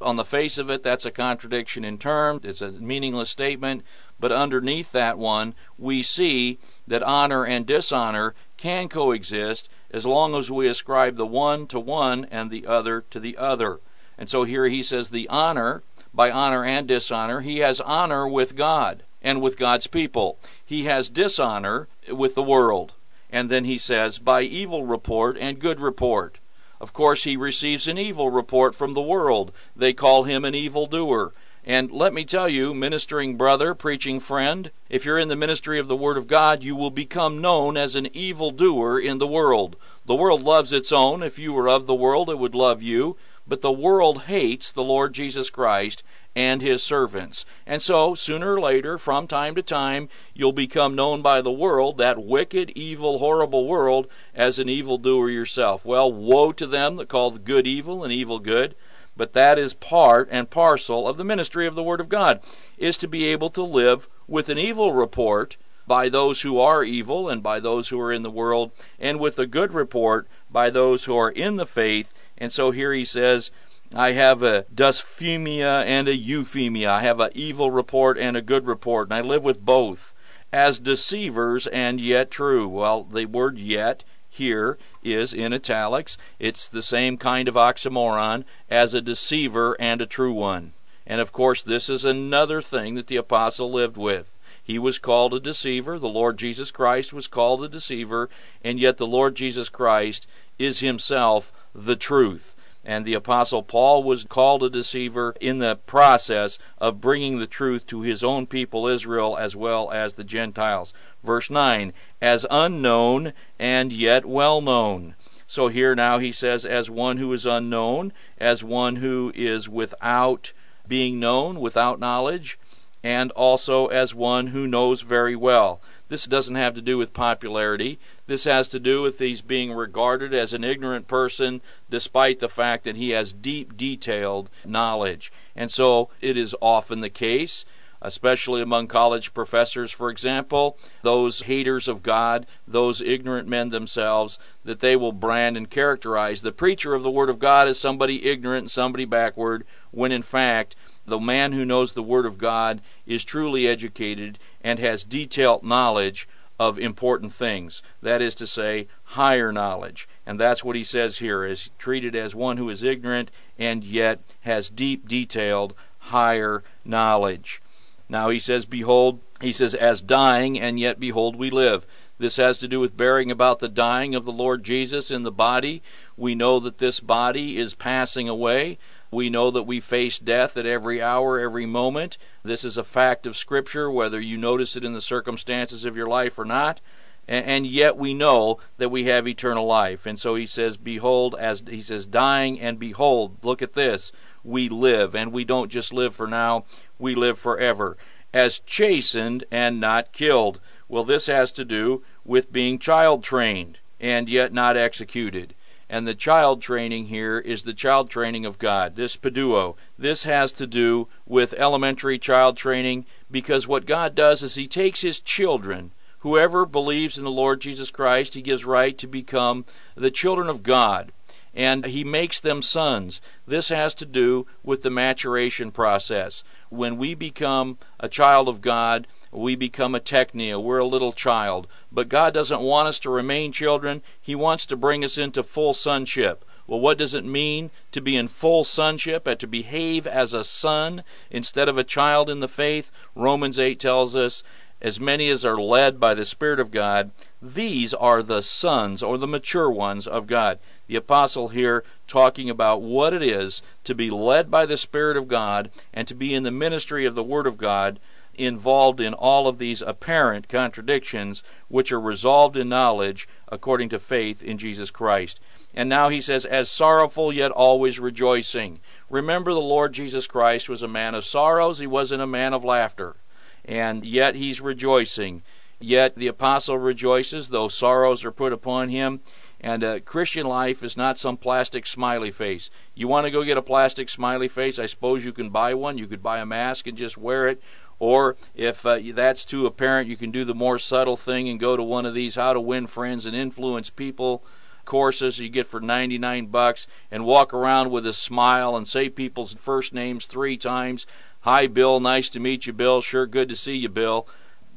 On 0.00 0.16
the 0.16 0.24
face 0.24 0.58
of 0.58 0.70
it, 0.70 0.82
that's 0.82 1.04
a 1.04 1.10
contradiction 1.10 1.84
in 1.84 1.98
terms. 1.98 2.44
It's 2.44 2.60
a 2.60 2.70
meaningless 2.70 3.30
statement. 3.30 3.82
But 4.20 4.32
underneath 4.32 4.92
that 4.92 5.18
one, 5.18 5.54
we 5.76 6.02
see 6.02 6.58
that 6.86 7.02
honor 7.02 7.44
and 7.44 7.66
dishonor 7.66 8.34
can 8.56 8.88
coexist 8.88 9.68
as 9.90 10.06
long 10.06 10.34
as 10.34 10.50
we 10.50 10.68
ascribe 10.68 11.16
the 11.16 11.26
one 11.26 11.66
to 11.68 11.80
one 11.80 12.26
and 12.30 12.50
the 12.50 12.66
other 12.66 13.00
to 13.10 13.18
the 13.18 13.36
other. 13.36 13.80
And 14.16 14.28
so 14.28 14.44
here 14.44 14.66
he 14.66 14.82
says 14.82 15.08
the 15.08 15.28
honor, 15.28 15.82
by 16.12 16.30
honor 16.30 16.64
and 16.64 16.86
dishonor, 16.86 17.40
he 17.40 17.58
has 17.58 17.80
honor 17.80 18.28
with 18.28 18.56
God 18.56 19.04
and 19.22 19.40
with 19.40 19.58
God's 19.58 19.86
people. 19.86 20.38
He 20.64 20.84
has 20.84 21.08
dishonor 21.08 21.88
with 22.10 22.34
the 22.34 22.42
world. 22.42 22.92
And 23.30 23.50
then 23.50 23.64
he 23.64 23.78
says, 23.78 24.18
by 24.18 24.42
evil 24.42 24.86
report 24.86 25.36
and 25.38 25.58
good 25.58 25.80
report. 25.80 26.38
Of 26.80 26.92
course, 26.92 27.24
he 27.24 27.36
receives 27.36 27.88
an 27.88 27.98
evil 27.98 28.30
report 28.30 28.74
from 28.74 28.94
the 28.94 29.02
world. 29.02 29.52
They 29.76 29.92
call 29.92 30.24
him 30.24 30.44
an 30.44 30.54
evildoer. 30.54 31.32
And 31.64 31.90
let 31.90 32.14
me 32.14 32.24
tell 32.24 32.48
you, 32.48 32.72
ministering 32.72 33.36
brother, 33.36 33.74
preaching 33.74 34.20
friend, 34.20 34.70
if 34.88 35.04
you're 35.04 35.18
in 35.18 35.28
the 35.28 35.36
ministry 35.36 35.78
of 35.78 35.88
the 35.88 35.96
Word 35.96 36.16
of 36.16 36.26
God, 36.26 36.62
you 36.62 36.74
will 36.74 36.90
become 36.90 37.42
known 37.42 37.76
as 37.76 37.94
an 37.94 38.08
evildoer 38.16 38.98
in 38.98 39.18
the 39.18 39.26
world. 39.26 39.76
The 40.06 40.14
world 40.14 40.42
loves 40.42 40.72
its 40.72 40.92
own. 40.92 41.22
If 41.22 41.38
you 41.38 41.52
were 41.52 41.68
of 41.68 41.86
the 41.86 41.94
world, 41.94 42.30
it 42.30 42.38
would 42.38 42.54
love 42.54 42.80
you. 42.80 43.16
But 43.46 43.60
the 43.60 43.72
world 43.72 44.22
hates 44.22 44.72
the 44.72 44.82
Lord 44.82 45.12
Jesus 45.12 45.50
Christ 45.50 46.02
and 46.38 46.62
his 46.62 46.84
servants. 46.84 47.44
And 47.66 47.82
so, 47.82 48.14
sooner 48.14 48.54
or 48.54 48.60
later, 48.60 48.96
from 48.96 49.26
time 49.26 49.56
to 49.56 49.62
time, 49.62 50.08
you'll 50.34 50.52
become 50.52 50.94
known 50.94 51.20
by 51.20 51.40
the 51.40 51.50
world, 51.50 51.98
that 51.98 52.22
wicked, 52.22 52.70
evil, 52.76 53.18
horrible 53.18 53.66
world, 53.66 54.06
as 54.36 54.60
an 54.60 54.68
evildoer 54.68 55.30
yourself. 55.30 55.84
Well, 55.84 56.12
woe 56.12 56.52
to 56.52 56.64
them 56.64 56.94
that 56.94 57.08
call 57.08 57.32
the 57.32 57.40
good 57.40 57.66
evil 57.66 58.04
and 58.04 58.12
evil 58.12 58.38
good. 58.38 58.76
But 59.16 59.32
that 59.32 59.58
is 59.58 59.74
part 59.74 60.28
and 60.30 60.48
parcel 60.48 61.08
of 61.08 61.16
the 61.16 61.24
ministry 61.24 61.66
of 61.66 61.74
the 61.74 61.82
Word 61.82 61.98
of 61.98 62.08
God, 62.08 62.40
is 62.76 62.96
to 62.98 63.08
be 63.08 63.26
able 63.26 63.50
to 63.50 63.64
live 63.64 64.06
with 64.28 64.48
an 64.48 64.58
evil 64.58 64.92
report 64.92 65.56
by 65.88 66.08
those 66.08 66.42
who 66.42 66.60
are 66.60 66.84
evil 66.84 67.28
and 67.28 67.42
by 67.42 67.58
those 67.58 67.88
who 67.88 68.00
are 68.00 68.12
in 68.12 68.22
the 68.22 68.30
world, 68.30 68.70
and 69.00 69.18
with 69.18 69.40
a 69.40 69.46
good 69.46 69.72
report 69.72 70.28
by 70.48 70.70
those 70.70 71.02
who 71.02 71.16
are 71.16 71.32
in 71.32 71.56
the 71.56 71.66
faith. 71.66 72.14
And 72.36 72.52
so 72.52 72.70
here 72.70 72.92
he 72.92 73.04
says, 73.04 73.50
I 73.94 74.12
have 74.12 74.42
a 74.42 74.64
dysphemia 74.74 75.84
and 75.84 76.08
a 76.08 76.14
euphemia. 76.14 76.90
I 76.90 77.00
have 77.00 77.20
an 77.20 77.30
evil 77.34 77.70
report 77.70 78.18
and 78.18 78.36
a 78.36 78.42
good 78.42 78.66
report, 78.66 79.08
and 79.08 79.14
I 79.14 79.20
live 79.22 79.42
with 79.42 79.64
both. 79.64 80.14
as 80.52 80.78
deceivers 80.78 81.66
and 81.66 82.00
yet 82.00 82.30
true. 82.30 82.68
Well, 82.68 83.04
the 83.04 83.26
word 83.26 83.58
yet 83.58 84.02
here 84.30 84.78
is 85.02 85.32
in 85.32 85.52
italics. 85.52 86.16
It's 86.38 86.68
the 86.68 86.82
same 86.82 87.16
kind 87.18 87.48
of 87.48 87.54
oxymoron 87.54 88.44
as 88.70 88.94
a 88.94 89.00
deceiver 89.00 89.76
and 89.80 90.00
a 90.00 90.06
true 90.06 90.32
one. 90.32 90.72
And 91.06 91.20
of 91.20 91.32
course, 91.32 91.62
this 91.62 91.88
is 91.88 92.04
another 92.04 92.60
thing 92.62 92.94
that 92.94 93.06
the 93.06 93.16
apostle 93.16 93.70
lived 93.70 93.96
with. 93.96 94.30
He 94.62 94.78
was 94.78 94.98
called 94.98 95.32
a 95.32 95.40
deceiver. 95.40 95.98
The 95.98 96.08
Lord 96.08 96.38
Jesus 96.38 96.70
Christ 96.70 97.12
was 97.12 97.26
called 97.26 97.64
a 97.64 97.68
deceiver. 97.68 98.28
And 98.62 98.78
yet, 98.78 98.98
the 98.98 99.06
Lord 99.06 99.34
Jesus 99.34 99.70
Christ 99.70 100.26
is 100.58 100.80
himself 100.80 101.52
the 101.74 101.96
truth. 101.96 102.54
And 102.84 103.04
the 103.04 103.14
Apostle 103.14 103.62
Paul 103.62 104.02
was 104.02 104.24
called 104.24 104.62
a 104.62 104.70
deceiver 104.70 105.34
in 105.40 105.58
the 105.58 105.76
process 105.76 106.58
of 106.78 107.00
bringing 107.00 107.38
the 107.38 107.46
truth 107.46 107.86
to 107.88 108.02
his 108.02 108.24
own 108.24 108.46
people 108.46 108.86
Israel 108.86 109.36
as 109.36 109.54
well 109.54 109.90
as 109.90 110.14
the 110.14 110.24
Gentiles. 110.24 110.92
Verse 111.22 111.50
9, 111.50 111.92
as 112.22 112.46
unknown 112.50 113.32
and 113.58 113.92
yet 113.92 114.24
well 114.24 114.60
known. 114.60 115.14
So 115.46 115.68
here 115.68 115.94
now 115.94 116.18
he 116.18 116.30
says, 116.30 116.64
as 116.66 116.90
one 116.90 117.16
who 117.16 117.32
is 117.32 117.46
unknown, 117.46 118.12
as 118.38 118.62
one 118.62 118.96
who 118.96 119.32
is 119.34 119.68
without 119.68 120.52
being 120.86 121.18
known, 121.18 121.60
without 121.60 121.98
knowledge, 121.98 122.58
and 123.02 123.30
also 123.32 123.86
as 123.86 124.14
one 124.14 124.48
who 124.48 124.66
knows 124.66 125.02
very 125.02 125.36
well. 125.36 125.80
This 126.08 126.26
doesn't 126.26 126.54
have 126.54 126.74
to 126.74 126.82
do 126.82 126.98
with 126.98 127.12
popularity. 127.12 127.98
This 128.28 128.44
has 128.44 128.68
to 128.68 128.78
do 128.78 129.00
with 129.00 129.16
these 129.16 129.40
being 129.40 129.72
regarded 129.72 130.34
as 130.34 130.52
an 130.52 130.62
ignorant 130.62 131.08
person 131.08 131.62
despite 131.88 132.40
the 132.40 132.48
fact 132.48 132.84
that 132.84 132.96
he 132.96 133.10
has 133.10 133.32
deep, 133.32 133.74
detailed 133.74 134.50
knowledge. 134.66 135.32
And 135.56 135.72
so 135.72 136.10
it 136.20 136.36
is 136.36 136.54
often 136.60 137.00
the 137.00 137.10
case 137.10 137.64
especially 138.00 138.62
among 138.62 138.86
college 138.86 139.34
professors, 139.34 139.90
for 139.90 140.08
example, 140.08 140.78
those 141.02 141.42
haters 141.42 141.88
of 141.88 142.02
God, 142.02 142.46
those 142.66 143.00
ignorant 143.00 143.48
men 143.48 143.70
themselves, 143.70 144.38
that 144.64 144.80
they 144.80 144.94
will 144.94 145.12
brand 145.12 145.56
and 145.56 145.68
characterize 145.68 146.42
the 146.42 146.52
preacher 146.52 146.94
of 146.94 147.02
the 147.02 147.10
Word 147.10 147.28
of 147.28 147.38
God 147.38 147.66
as 147.66 147.78
somebody 147.78 148.26
ignorant 148.26 148.62
and 148.62 148.70
somebody 148.70 149.04
backward, 149.04 149.64
when 149.90 150.12
in 150.12 150.22
fact, 150.22 150.76
the 151.06 151.18
man 151.18 151.52
who 151.52 151.64
knows 151.64 151.92
the 151.92 152.02
Word 152.02 152.26
of 152.26 152.38
God 152.38 152.80
is 153.06 153.24
truly 153.24 153.66
educated 153.66 154.38
and 154.60 154.78
has 154.78 155.02
detailed 155.02 155.64
knowledge 155.64 156.28
of 156.58 156.78
important 156.78 157.32
things. 157.32 157.82
That 158.02 158.20
is 158.20 158.34
to 158.36 158.46
say, 158.46 158.88
higher 159.04 159.52
knowledge. 159.52 160.08
And 160.26 160.38
that's 160.38 160.64
what 160.64 160.76
he 160.76 160.84
says 160.84 161.18
here 161.18 161.44
is 161.44 161.70
treated 161.78 162.16
as 162.16 162.34
one 162.34 162.56
who 162.56 162.68
is 162.68 162.82
ignorant 162.82 163.30
and 163.58 163.84
yet 163.84 164.20
has 164.40 164.68
deep, 164.68 165.08
detailed, 165.08 165.74
higher 165.98 166.62
knowledge. 166.84 167.62
Now 168.08 168.30
he 168.30 168.38
says, 168.38 168.64
Behold, 168.64 169.20
he 169.40 169.52
says, 169.52 169.74
as 169.74 170.02
dying, 170.02 170.58
and 170.58 170.80
yet 170.80 170.98
behold, 170.98 171.36
we 171.36 171.50
live. 171.50 171.86
This 172.18 172.36
has 172.36 172.58
to 172.58 172.68
do 172.68 172.80
with 172.80 172.96
bearing 172.96 173.30
about 173.30 173.60
the 173.60 173.68
dying 173.68 174.14
of 174.16 174.24
the 174.24 174.32
Lord 174.32 174.64
Jesus 174.64 175.10
in 175.10 175.22
the 175.22 175.30
body. 175.30 175.82
We 176.16 176.34
know 176.34 176.58
that 176.58 176.78
this 176.78 176.98
body 176.98 177.56
is 177.56 177.74
passing 177.74 178.28
away. 178.28 178.78
We 179.10 179.30
know 179.30 179.50
that 179.50 179.62
we 179.62 179.80
face 179.80 180.18
death 180.18 180.56
at 180.56 180.66
every 180.66 181.00
hour, 181.00 181.38
every 181.38 181.66
moment. 181.66 182.18
This 182.42 182.64
is 182.64 182.76
a 182.76 182.84
fact 182.84 183.26
of 183.26 183.36
Scripture, 183.36 183.90
whether 183.90 184.20
you 184.20 184.36
notice 184.36 184.76
it 184.76 184.84
in 184.84 184.92
the 184.92 185.00
circumstances 185.00 185.84
of 185.84 185.96
your 185.96 186.08
life 186.08 186.38
or 186.38 186.44
not. 186.44 186.80
And 187.26 187.66
yet 187.66 187.98
we 187.98 188.14
know 188.14 188.58
that 188.78 188.90
we 188.90 189.04
have 189.04 189.28
eternal 189.28 189.66
life. 189.66 190.06
And 190.06 190.18
so 190.18 190.34
he 190.34 190.46
says, 190.46 190.78
Behold, 190.78 191.34
as 191.38 191.62
he 191.68 191.82
says, 191.82 192.06
dying, 192.06 192.58
and 192.58 192.78
behold, 192.78 193.36
look 193.42 193.60
at 193.60 193.74
this, 193.74 194.12
we 194.42 194.70
live. 194.70 195.14
And 195.14 195.30
we 195.30 195.44
don't 195.44 195.70
just 195.70 195.92
live 195.92 196.14
for 196.14 196.26
now, 196.26 196.64
we 196.98 197.14
live 197.14 197.38
forever. 197.38 197.98
As 198.32 198.58
chastened 198.58 199.44
and 199.50 199.78
not 199.78 200.12
killed. 200.12 200.60
Well, 200.88 201.04
this 201.04 201.26
has 201.26 201.52
to 201.52 201.66
do 201.66 202.02
with 202.24 202.52
being 202.52 202.78
child 202.78 203.22
trained 203.22 203.78
and 204.00 204.30
yet 204.30 204.52
not 204.52 204.76
executed. 204.76 205.54
And 205.90 206.06
the 206.06 206.14
child 206.14 206.60
training 206.60 207.06
here 207.06 207.38
is 207.38 207.62
the 207.62 207.72
child 207.72 208.10
training 208.10 208.44
of 208.44 208.58
God, 208.58 208.96
this 208.96 209.16
paideuo. 209.16 209.76
This 209.98 210.24
has 210.24 210.52
to 210.52 210.66
do 210.66 211.08
with 211.24 211.54
elementary 211.54 212.18
child 212.18 212.58
training 212.58 213.06
because 213.30 213.66
what 213.66 213.86
God 213.86 214.14
does 214.14 214.42
is 214.42 214.54
He 214.54 214.66
takes 214.66 215.00
His 215.00 215.18
children, 215.18 215.92
whoever 216.18 216.66
believes 216.66 217.16
in 217.16 217.24
the 217.24 217.30
Lord 217.30 217.60
Jesus 217.60 217.90
Christ, 217.90 218.34
He 218.34 218.42
gives 218.42 218.64
right 218.64 218.98
to 218.98 219.06
become 219.06 219.64
the 219.94 220.10
children 220.10 220.48
of 220.48 220.62
God. 220.62 221.12
And 221.54 221.86
He 221.86 222.04
makes 222.04 222.40
them 222.40 222.60
sons. 222.60 223.22
This 223.46 223.70
has 223.70 223.94
to 223.94 224.06
do 224.06 224.46
with 224.62 224.82
the 224.82 224.90
maturation 224.90 225.70
process. 225.70 226.44
When 226.68 226.98
we 226.98 227.14
become 227.14 227.78
a 227.98 228.08
child 228.08 228.48
of 228.48 228.60
God, 228.60 229.06
we 229.30 229.54
become 229.56 229.94
a 229.94 230.00
teknia. 230.00 230.62
We're 230.62 230.78
a 230.78 230.86
little 230.86 231.12
child. 231.12 231.66
But 231.92 232.08
God 232.08 232.34
doesn't 232.34 232.60
want 232.60 232.88
us 232.88 232.98
to 233.00 233.10
remain 233.10 233.52
children. 233.52 234.02
He 234.20 234.34
wants 234.34 234.66
to 234.66 234.76
bring 234.76 235.04
us 235.04 235.18
into 235.18 235.42
full 235.42 235.74
sonship. 235.74 236.44
Well, 236.66 236.80
what 236.80 236.98
does 236.98 237.14
it 237.14 237.24
mean 237.24 237.70
to 237.92 238.00
be 238.00 238.16
in 238.16 238.28
full 238.28 238.62
sonship 238.62 239.26
and 239.26 239.40
to 239.40 239.46
behave 239.46 240.06
as 240.06 240.34
a 240.34 240.44
son 240.44 241.02
instead 241.30 241.68
of 241.68 241.78
a 241.78 241.84
child 241.84 242.28
in 242.28 242.40
the 242.40 242.48
faith? 242.48 242.90
Romans 243.14 243.58
8 243.58 243.80
tells 243.80 244.14
us, 244.14 244.42
as 244.80 245.00
many 245.00 245.28
as 245.28 245.44
are 245.44 245.60
led 245.60 245.98
by 245.98 246.14
the 246.14 246.24
Spirit 246.24 246.60
of 246.60 246.70
God, 246.70 247.10
these 247.42 247.92
are 247.94 248.22
the 248.22 248.42
sons 248.42 249.02
or 249.02 249.18
the 249.18 249.26
mature 249.26 249.70
ones 249.70 250.06
of 250.06 250.28
God. 250.28 250.58
The 250.86 250.96
apostle 250.96 251.48
here 251.48 251.82
talking 252.06 252.48
about 252.48 252.80
what 252.80 253.12
it 253.12 253.22
is 253.22 253.60
to 253.84 253.94
be 253.94 254.08
led 254.08 254.50
by 254.50 254.66
the 254.66 254.76
Spirit 254.76 255.16
of 255.16 255.26
God 255.26 255.70
and 255.92 256.06
to 256.06 256.14
be 256.14 256.32
in 256.32 256.44
the 256.44 256.52
ministry 256.52 257.04
of 257.06 257.16
the 257.16 257.24
Word 257.24 257.46
of 257.46 257.58
God 257.58 257.98
involved 258.38 259.00
in 259.00 259.14
all 259.14 259.46
of 259.46 259.58
these 259.58 259.82
apparent 259.82 260.48
contradictions, 260.48 261.42
which 261.68 261.92
are 261.92 262.00
resolved 262.00 262.56
in 262.56 262.68
knowledge 262.68 263.28
according 263.48 263.88
to 263.90 263.98
faith 263.98 264.42
in 264.42 264.58
Jesus 264.58 264.90
Christ. 264.90 265.40
And 265.74 265.88
now 265.88 266.08
he 266.08 266.20
says, 266.20 266.44
as 266.44 266.70
sorrowful 266.70 267.32
yet 267.32 267.50
always 267.50 268.00
rejoicing. 268.00 268.80
Remember, 269.10 269.52
the 269.52 269.60
Lord 269.60 269.92
Jesus 269.92 270.26
Christ 270.26 270.68
was 270.68 270.82
a 270.82 270.88
man 270.88 271.14
of 271.14 271.24
sorrows, 271.24 271.78
he 271.78 271.86
wasn't 271.86 272.22
a 272.22 272.26
man 272.26 272.54
of 272.54 272.64
laughter. 272.64 273.16
And 273.64 274.04
yet 274.04 274.34
he's 274.34 274.60
rejoicing. 274.60 275.42
Yet 275.80 276.16
the 276.16 276.26
apostle 276.26 276.78
rejoices, 276.78 277.48
though 277.48 277.68
sorrows 277.68 278.24
are 278.24 278.32
put 278.32 278.52
upon 278.52 278.88
him. 278.88 279.20
And 279.60 279.84
uh, 279.84 280.00
Christian 280.00 280.46
life 280.46 280.82
is 280.82 280.96
not 280.96 281.18
some 281.18 281.36
plastic 281.36 281.86
smiley 281.86 282.30
face. 282.30 282.70
You 282.94 283.08
want 283.08 283.26
to 283.26 283.30
go 283.30 283.44
get 283.44 283.58
a 283.58 283.62
plastic 283.62 284.08
smiley 284.08 284.48
face? 284.48 284.78
I 284.78 284.86
suppose 284.86 285.24
you 285.24 285.32
can 285.32 285.50
buy 285.50 285.74
one. 285.74 285.98
You 285.98 286.06
could 286.06 286.22
buy 286.22 286.38
a 286.38 286.46
mask 286.46 286.86
and 286.86 286.96
just 286.96 287.18
wear 287.18 287.48
it. 287.48 287.60
Or 287.98 288.36
if 288.54 288.86
uh, 288.86 289.00
that's 289.12 289.44
too 289.44 289.66
apparent, 289.66 290.08
you 290.08 290.16
can 290.16 290.30
do 290.30 290.44
the 290.44 290.54
more 290.54 290.78
subtle 290.78 291.16
thing 291.16 291.48
and 291.48 291.58
go 291.58 291.76
to 291.76 291.82
one 291.82 292.06
of 292.06 292.14
these 292.14 292.36
how 292.36 292.52
to 292.52 292.60
win 292.60 292.86
friends 292.86 293.26
and 293.26 293.34
influence 293.34 293.90
people 293.90 294.44
courses 294.88 295.38
you 295.38 295.50
get 295.50 295.66
for 295.66 295.80
99 295.80 296.46
bucks 296.46 296.86
and 297.10 297.26
walk 297.26 297.52
around 297.52 297.90
with 297.90 298.06
a 298.06 298.12
smile 298.12 298.74
and 298.74 298.88
say 298.88 299.10
people's 299.10 299.52
first 299.52 299.92
names 299.92 300.24
three 300.24 300.56
times. 300.56 301.06
Hi, 301.42 301.66
Bill. 301.66 302.00
Nice 302.00 302.30
to 302.30 302.40
meet 302.40 302.66
you, 302.66 302.72
Bill. 302.72 303.02
Sure, 303.02 303.26
good 303.26 303.50
to 303.50 303.56
see 303.56 303.76
you, 303.76 303.90
Bill. 303.90 304.26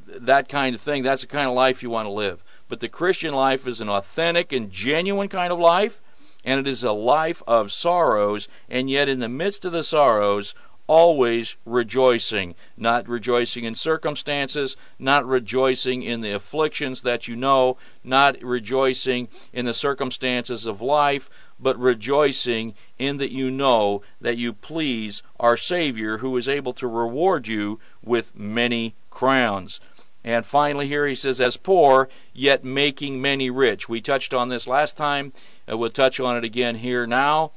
That 0.06 0.50
kind 0.50 0.74
of 0.74 0.82
thing. 0.82 1.02
That's 1.02 1.22
the 1.22 1.28
kind 1.28 1.48
of 1.48 1.54
life 1.54 1.82
you 1.82 1.88
want 1.88 2.06
to 2.06 2.12
live. 2.12 2.44
But 2.68 2.80
the 2.80 2.88
Christian 2.88 3.32
life 3.32 3.66
is 3.66 3.80
an 3.80 3.88
authentic 3.88 4.52
and 4.52 4.70
genuine 4.70 5.28
kind 5.28 5.50
of 5.50 5.58
life, 5.58 6.02
and 6.44 6.60
it 6.60 6.68
is 6.68 6.84
a 6.84 6.92
life 6.92 7.42
of 7.46 7.72
sorrows, 7.72 8.48
and 8.68 8.90
yet 8.90 9.08
in 9.08 9.20
the 9.20 9.28
midst 9.30 9.64
of 9.64 9.72
the 9.72 9.82
sorrows, 9.82 10.54
always 10.86 11.56
rejoicing, 11.64 12.54
not 12.76 13.08
rejoicing 13.08 13.64
in 13.64 13.74
circumstances, 13.74 14.76
not 14.98 15.26
rejoicing 15.26 16.02
in 16.02 16.20
the 16.20 16.32
afflictions 16.32 17.02
that 17.02 17.28
you 17.28 17.36
know, 17.36 17.76
not 18.02 18.40
rejoicing 18.42 19.28
in 19.52 19.64
the 19.64 19.74
circumstances 19.74 20.66
of 20.66 20.80
life, 20.80 21.30
but 21.58 21.78
rejoicing 21.78 22.74
in 22.98 23.16
that 23.18 23.32
you 23.32 23.50
know 23.50 24.02
that 24.20 24.36
you 24.36 24.52
please 24.52 25.22
our 25.38 25.56
Savior 25.56 26.18
who 26.18 26.36
is 26.36 26.48
able 26.48 26.72
to 26.72 26.88
reward 26.88 27.46
you 27.46 27.78
with 28.02 28.36
many 28.36 28.94
crowns. 29.10 29.80
And 30.24 30.46
finally, 30.46 30.86
here 30.86 31.06
he 31.06 31.14
says, 31.14 31.40
as 31.40 31.56
poor, 31.56 32.08
yet 32.32 32.64
making 32.64 33.20
many 33.20 33.50
rich. 33.50 33.88
We 33.88 34.00
touched 34.00 34.32
on 34.32 34.48
this 34.48 34.66
last 34.66 34.96
time. 34.96 35.32
and 35.66 35.78
we'll 35.78 35.90
touch 35.90 36.20
on 36.20 36.36
it 36.36 36.44
again 36.44 36.76
here 36.76 37.06
now. 37.06 37.52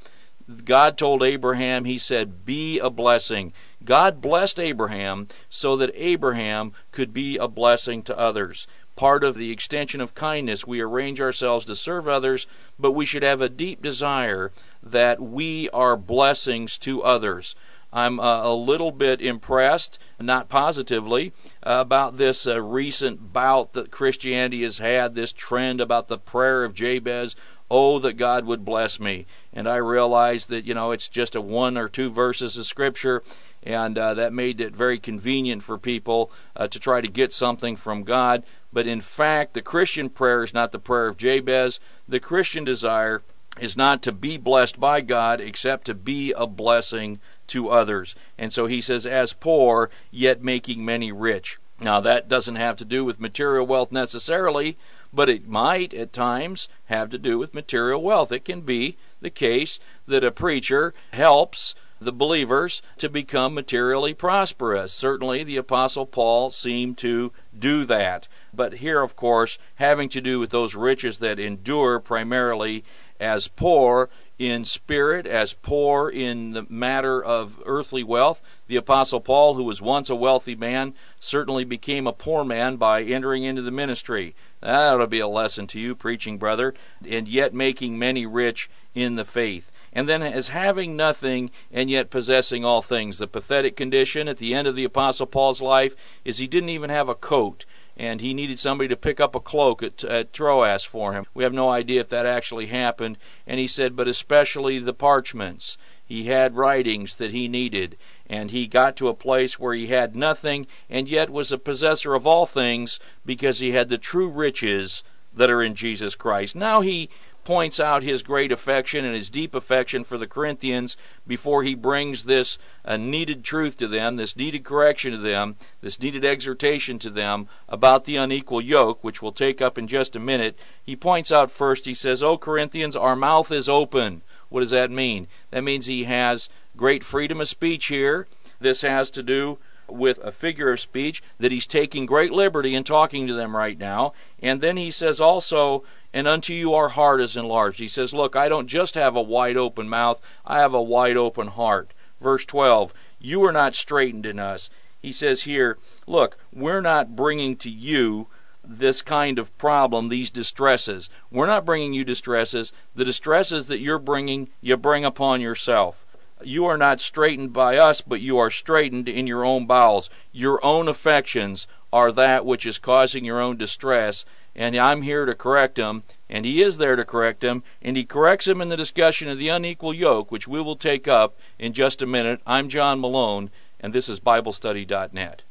God 0.64 0.96
told 0.96 1.22
Abraham, 1.22 1.84
He 1.84 1.98
said, 1.98 2.44
Be 2.44 2.78
a 2.78 2.90
blessing. 2.90 3.52
God 3.84 4.20
blessed 4.20 4.58
Abraham 4.58 5.28
so 5.48 5.76
that 5.76 5.90
Abraham 5.94 6.72
could 6.92 7.12
be 7.12 7.36
a 7.36 7.48
blessing 7.48 8.02
to 8.04 8.18
others. 8.18 8.66
Part 8.96 9.24
of 9.24 9.36
the 9.36 9.50
extension 9.50 10.00
of 10.00 10.14
kindness, 10.14 10.66
we 10.66 10.80
arrange 10.80 11.20
ourselves 11.20 11.66
to 11.66 11.76
serve 11.76 12.08
others, 12.08 12.46
but 12.78 12.92
we 12.92 13.04
should 13.04 13.22
have 13.22 13.40
a 13.40 13.48
deep 13.48 13.82
desire 13.82 14.52
that 14.82 15.20
we 15.20 15.68
are 15.70 15.96
blessings 15.96 16.78
to 16.78 17.02
others. 17.02 17.54
I'm 17.92 18.18
uh, 18.18 18.42
a 18.42 18.54
little 18.54 18.90
bit 18.90 19.20
impressed, 19.20 19.98
not 20.20 20.48
positively, 20.48 21.32
about 21.62 22.18
this 22.18 22.46
uh, 22.46 22.60
recent 22.60 23.32
bout 23.32 23.72
that 23.74 23.90
Christianity 23.90 24.62
has 24.64 24.78
had, 24.78 25.14
this 25.14 25.32
trend 25.32 25.80
about 25.80 26.08
the 26.08 26.18
prayer 26.18 26.64
of 26.64 26.74
Jabez 26.74 27.36
Oh, 27.70 27.98
that 27.98 28.14
God 28.14 28.44
would 28.44 28.64
bless 28.64 29.00
me. 29.00 29.26
And 29.52 29.68
I 29.68 29.76
realized 29.76 30.48
that, 30.50 30.64
you 30.64 30.74
know, 30.74 30.92
it's 30.92 31.08
just 31.08 31.34
a 31.34 31.40
one 31.40 31.76
or 31.76 31.88
two 31.88 32.10
verses 32.10 32.56
of 32.56 32.66
Scripture, 32.66 33.22
and 33.62 33.98
uh, 33.98 34.14
that 34.14 34.32
made 34.32 34.60
it 34.60 34.76
very 34.76 34.98
convenient 34.98 35.64
for 35.64 35.76
people 35.76 36.30
uh, 36.54 36.68
to 36.68 36.78
try 36.78 37.00
to 37.00 37.08
get 37.08 37.32
something 37.32 37.74
from 37.76 38.04
God. 38.04 38.44
But 38.72 38.86
in 38.86 39.00
fact, 39.00 39.54
the 39.54 39.62
Christian 39.62 40.08
prayer 40.10 40.44
is 40.44 40.54
not 40.54 40.70
the 40.70 40.78
prayer 40.78 41.08
of 41.08 41.16
Jabez. 41.16 41.80
The 42.06 42.20
Christian 42.20 42.62
desire 42.62 43.22
is 43.58 43.76
not 43.76 44.02
to 44.02 44.12
be 44.12 44.36
blessed 44.36 44.78
by 44.78 45.00
God, 45.00 45.40
except 45.40 45.86
to 45.86 45.94
be 45.94 46.32
a 46.36 46.46
blessing 46.46 47.18
to 47.48 47.70
others. 47.70 48.14
And 48.38 48.52
so 48.52 48.66
he 48.66 48.80
says, 48.80 49.06
as 49.06 49.32
poor, 49.32 49.90
yet 50.10 50.42
making 50.42 50.84
many 50.84 51.10
rich. 51.10 51.58
Now, 51.80 52.00
that 52.00 52.28
doesn't 52.28 52.56
have 52.56 52.76
to 52.76 52.84
do 52.84 53.04
with 53.04 53.20
material 53.20 53.66
wealth 53.66 53.92
necessarily, 53.92 54.78
but 55.12 55.28
it 55.28 55.48
might 55.48 55.94
at 55.94 56.12
times 56.12 56.68
have 56.86 57.10
to 57.10 57.18
do 57.18 57.38
with 57.38 57.54
material 57.54 58.02
wealth. 58.02 58.32
It 58.32 58.44
can 58.44 58.60
be 58.60 58.96
the 59.20 59.30
case 59.30 59.78
that 60.06 60.24
a 60.24 60.30
preacher 60.30 60.94
helps 61.12 61.74
the 62.00 62.12
believers 62.12 62.82
to 62.98 63.08
become 63.08 63.54
materially 63.54 64.12
prosperous. 64.12 64.92
Certainly, 64.92 65.44
the 65.44 65.56
Apostle 65.56 66.06
Paul 66.06 66.50
seemed 66.50 66.98
to 66.98 67.32
do 67.58 67.84
that. 67.86 68.28
But 68.52 68.74
here, 68.74 69.02
of 69.02 69.16
course, 69.16 69.58
having 69.76 70.08
to 70.10 70.20
do 70.20 70.38
with 70.38 70.50
those 70.50 70.74
riches 70.74 71.18
that 71.18 71.38
endure 71.38 71.98
primarily 71.98 72.84
as 73.18 73.48
poor 73.48 74.10
in 74.38 74.66
spirit, 74.66 75.26
as 75.26 75.54
poor 75.54 76.10
in 76.10 76.50
the 76.50 76.66
matter 76.68 77.22
of 77.22 77.62
earthly 77.64 78.02
wealth. 78.02 78.42
The 78.66 78.76
Apostle 78.76 79.20
Paul, 79.20 79.54
who 79.54 79.64
was 79.64 79.80
once 79.80 80.10
a 80.10 80.14
wealthy 80.14 80.54
man, 80.54 80.92
certainly 81.18 81.64
became 81.64 82.06
a 82.06 82.12
poor 82.12 82.44
man 82.44 82.76
by 82.76 83.02
entering 83.02 83.44
into 83.44 83.62
the 83.62 83.70
ministry. 83.70 84.34
That 84.60 84.94
ought 84.94 84.98
to 84.98 85.06
be 85.06 85.20
a 85.20 85.28
lesson 85.28 85.66
to 85.68 85.80
you, 85.80 85.94
preaching 85.94 86.38
brother, 86.38 86.74
and 87.08 87.28
yet 87.28 87.54
making 87.54 87.98
many 87.98 88.26
rich 88.26 88.70
in 88.94 89.16
the 89.16 89.24
faith. 89.24 89.70
And 89.92 90.08
then 90.08 90.22
as 90.22 90.48
having 90.48 90.96
nothing 90.96 91.50
and 91.72 91.88
yet 91.88 92.10
possessing 92.10 92.64
all 92.64 92.82
things. 92.82 93.18
The 93.18 93.26
pathetic 93.26 93.76
condition 93.76 94.28
at 94.28 94.38
the 94.38 94.54
end 94.54 94.68
of 94.68 94.76
the 94.76 94.84
Apostle 94.84 95.26
Paul's 95.26 95.62
life 95.62 95.96
is 96.24 96.38
he 96.38 96.46
didn't 96.46 96.68
even 96.68 96.90
have 96.90 97.08
a 97.08 97.14
coat 97.14 97.64
and 97.96 98.20
he 98.20 98.34
needed 98.34 98.58
somebody 98.58 98.88
to 98.88 98.96
pick 98.96 99.20
up 99.20 99.34
a 99.34 99.40
cloak 99.40 99.82
at, 99.82 100.04
at 100.04 100.32
Troas 100.32 100.84
for 100.84 101.14
him. 101.14 101.24
We 101.32 101.44
have 101.44 101.54
no 101.54 101.70
idea 101.70 102.00
if 102.00 102.10
that 102.10 102.26
actually 102.26 102.66
happened. 102.66 103.16
And 103.46 103.58
he 103.58 103.66
said, 103.66 103.96
but 103.96 104.06
especially 104.06 104.78
the 104.78 104.92
parchments. 104.92 105.78
He 106.04 106.26
had 106.26 106.56
writings 106.56 107.16
that 107.16 107.32
he 107.32 107.48
needed, 107.48 107.96
and 108.28 108.50
he 108.50 108.66
got 108.66 108.96
to 108.96 109.08
a 109.08 109.14
place 109.14 109.58
where 109.58 109.74
he 109.74 109.88
had 109.88 110.16
nothing, 110.16 110.66
and 110.90 111.08
yet 111.08 111.30
was 111.30 111.52
a 111.52 111.58
possessor 111.58 112.14
of 112.14 112.26
all 112.26 112.46
things 112.46 112.98
because 113.24 113.58
he 113.58 113.72
had 113.72 113.88
the 113.88 113.98
true 113.98 114.28
riches 114.28 115.02
that 115.34 115.50
are 115.50 115.62
in 115.62 115.74
Jesus 115.74 116.14
Christ. 116.14 116.56
Now 116.56 116.80
he 116.80 117.10
points 117.46 117.78
out 117.78 118.02
his 118.02 118.24
great 118.24 118.50
affection 118.50 119.04
and 119.04 119.14
his 119.14 119.30
deep 119.30 119.54
affection 119.54 120.02
for 120.02 120.18
the 120.18 120.26
Corinthians 120.26 120.96
before 121.28 121.62
he 121.62 121.76
brings 121.76 122.24
this 122.24 122.58
uh, 122.84 122.96
needed 122.96 123.44
truth 123.44 123.76
to 123.76 123.86
them, 123.86 124.16
this 124.16 124.36
needed 124.36 124.64
correction 124.64 125.12
to 125.12 125.18
them, 125.18 125.54
this 125.80 126.00
needed 126.00 126.24
exhortation 126.24 126.98
to 126.98 127.08
them 127.08 127.46
about 127.68 128.04
the 128.04 128.16
unequal 128.16 128.60
yoke, 128.60 129.04
which 129.04 129.22
we'll 129.22 129.30
take 129.30 129.62
up 129.62 129.78
in 129.78 129.86
just 129.86 130.16
a 130.16 130.20
minute. 130.20 130.58
He 130.82 130.96
points 130.96 131.30
out 131.30 131.52
first, 131.52 131.84
he 131.84 131.94
says, 131.94 132.20
O 132.20 132.36
Corinthians, 132.36 132.96
our 132.96 133.14
mouth 133.14 133.52
is 133.52 133.68
open. 133.68 134.22
What 134.48 134.60
does 134.60 134.70
that 134.70 134.90
mean? 134.90 135.28
That 135.52 135.62
means 135.62 135.86
he 135.86 136.02
has 136.04 136.48
great 136.76 137.04
freedom 137.04 137.40
of 137.40 137.48
speech 137.48 137.86
here. 137.86 138.26
This 138.60 138.82
has 138.82 139.10
to 139.10 139.22
do 139.22 139.58
with 139.88 140.18
a 140.18 140.32
figure 140.32 140.72
of 140.72 140.80
speech 140.80 141.22
that 141.38 141.52
he's 141.52 141.66
taking 141.66 142.06
great 142.06 142.32
liberty 142.32 142.74
in 142.74 142.84
talking 142.84 143.26
to 143.26 143.34
them 143.34 143.56
right 143.56 143.78
now. 143.78 144.12
And 144.42 144.60
then 144.60 144.76
he 144.76 144.90
says 144.90 145.20
also, 145.20 145.84
and 146.12 146.26
unto 146.26 146.52
you 146.52 146.74
our 146.74 146.90
heart 146.90 147.20
is 147.20 147.36
enlarged. 147.36 147.78
He 147.78 147.88
says, 147.88 148.12
Look, 148.14 148.36
I 148.36 148.48
don't 148.48 148.66
just 148.66 148.94
have 148.94 149.16
a 149.16 149.22
wide 149.22 149.56
open 149.56 149.88
mouth, 149.88 150.20
I 150.44 150.58
have 150.58 150.74
a 150.74 150.82
wide 150.82 151.16
open 151.16 151.48
heart. 151.48 151.92
Verse 152.20 152.44
12, 152.44 152.92
You 153.18 153.44
are 153.44 153.52
not 153.52 153.74
straitened 153.74 154.26
in 154.26 154.38
us. 154.38 154.70
He 155.00 155.12
says 155.12 155.42
here, 155.42 155.78
Look, 156.06 156.38
we're 156.52 156.80
not 156.80 157.14
bringing 157.14 157.56
to 157.56 157.70
you 157.70 158.28
this 158.64 159.02
kind 159.02 159.38
of 159.38 159.56
problem, 159.58 160.08
these 160.08 160.30
distresses. 160.30 161.08
We're 161.30 161.46
not 161.46 161.64
bringing 161.64 161.92
you 161.92 162.04
distresses. 162.04 162.72
The 162.94 163.04
distresses 163.04 163.66
that 163.66 163.78
you're 163.78 163.98
bringing, 163.98 164.48
you 164.60 164.76
bring 164.76 165.04
upon 165.04 165.40
yourself. 165.40 166.05
You 166.42 166.66
are 166.66 166.76
not 166.76 167.00
straitened 167.00 167.52
by 167.52 167.78
us, 167.78 168.00
but 168.00 168.20
you 168.20 168.36
are 168.38 168.50
straitened 168.50 169.08
in 169.08 169.26
your 169.26 169.44
own 169.44 169.66
bowels. 169.66 170.10
Your 170.32 170.64
own 170.64 170.86
affections 170.86 171.66
are 171.92 172.12
that 172.12 172.44
which 172.44 172.66
is 172.66 172.78
causing 172.78 173.24
your 173.24 173.40
own 173.40 173.56
distress, 173.56 174.24
and 174.54 174.76
I'm 174.76 175.02
here 175.02 175.24
to 175.24 175.34
correct 175.34 175.78
him, 175.78 176.02
and 176.28 176.44
he 176.44 176.62
is 176.62 176.76
there 176.76 176.96
to 176.96 177.04
correct 177.04 177.42
him, 177.42 177.62
and 177.80 177.96
he 177.96 178.04
corrects 178.04 178.46
him 178.46 178.60
in 178.60 178.68
the 178.68 178.76
discussion 178.76 179.28
of 179.28 179.38
the 179.38 179.48
unequal 179.48 179.94
yoke, 179.94 180.30
which 180.30 180.46
we 180.46 180.60
will 180.60 180.76
take 180.76 181.08
up 181.08 181.36
in 181.58 181.72
just 181.72 182.02
a 182.02 182.06
minute. 182.06 182.40
I'm 182.46 182.68
John 182.68 183.00
Malone, 183.00 183.50
and 183.80 183.94
this 183.94 184.08
is 184.08 184.20
BibleStudy.net. 184.20 185.42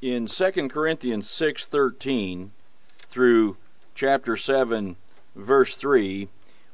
In 0.00 0.26
2 0.26 0.68
Corinthians 0.68 1.28
6:13 1.28 2.50
through 3.08 3.56
chapter 3.94 4.36
7 4.36 4.96
verse 5.34 5.74
3, 5.74 6.28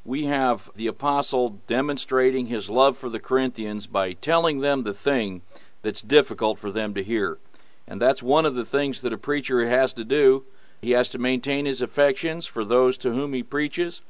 we 0.05 0.25
have 0.27 0.71
the 0.75 0.87
apostle 0.87 1.61
demonstrating 1.67 2.47
his 2.47 2.71
love 2.71 2.97
for 2.97 3.09
the 3.09 3.21
Corinthians 3.21 3.87
by 3.87 4.15
telling 4.15 4.61
them 4.61 4.83
the 4.83 4.95
thing 4.95 5.43
that's 5.83 6.01
difficult 6.01 6.59
for 6.59 6.71
them 6.71 6.95
to 6.95 7.03
hear. 7.03 7.39
And 7.87 8.01
that's 8.01 8.23
one 8.23 8.47
of 8.47 8.55
the 8.55 8.65
things 8.65 9.01
that 9.01 9.13
a 9.13 9.19
preacher 9.19 9.69
has 9.69 9.93
to 9.95 10.05
do. 10.05 10.45
He 10.81 10.93
has 10.93 11.09
to 11.11 11.19
maintain 11.19 11.67
his 11.67 11.81
affections 11.81 12.47
for 12.47 12.65
those 12.65 12.97
to 12.99 13.13
whom 13.13 13.33
he 13.33 13.43
preaches, 13.43 14.03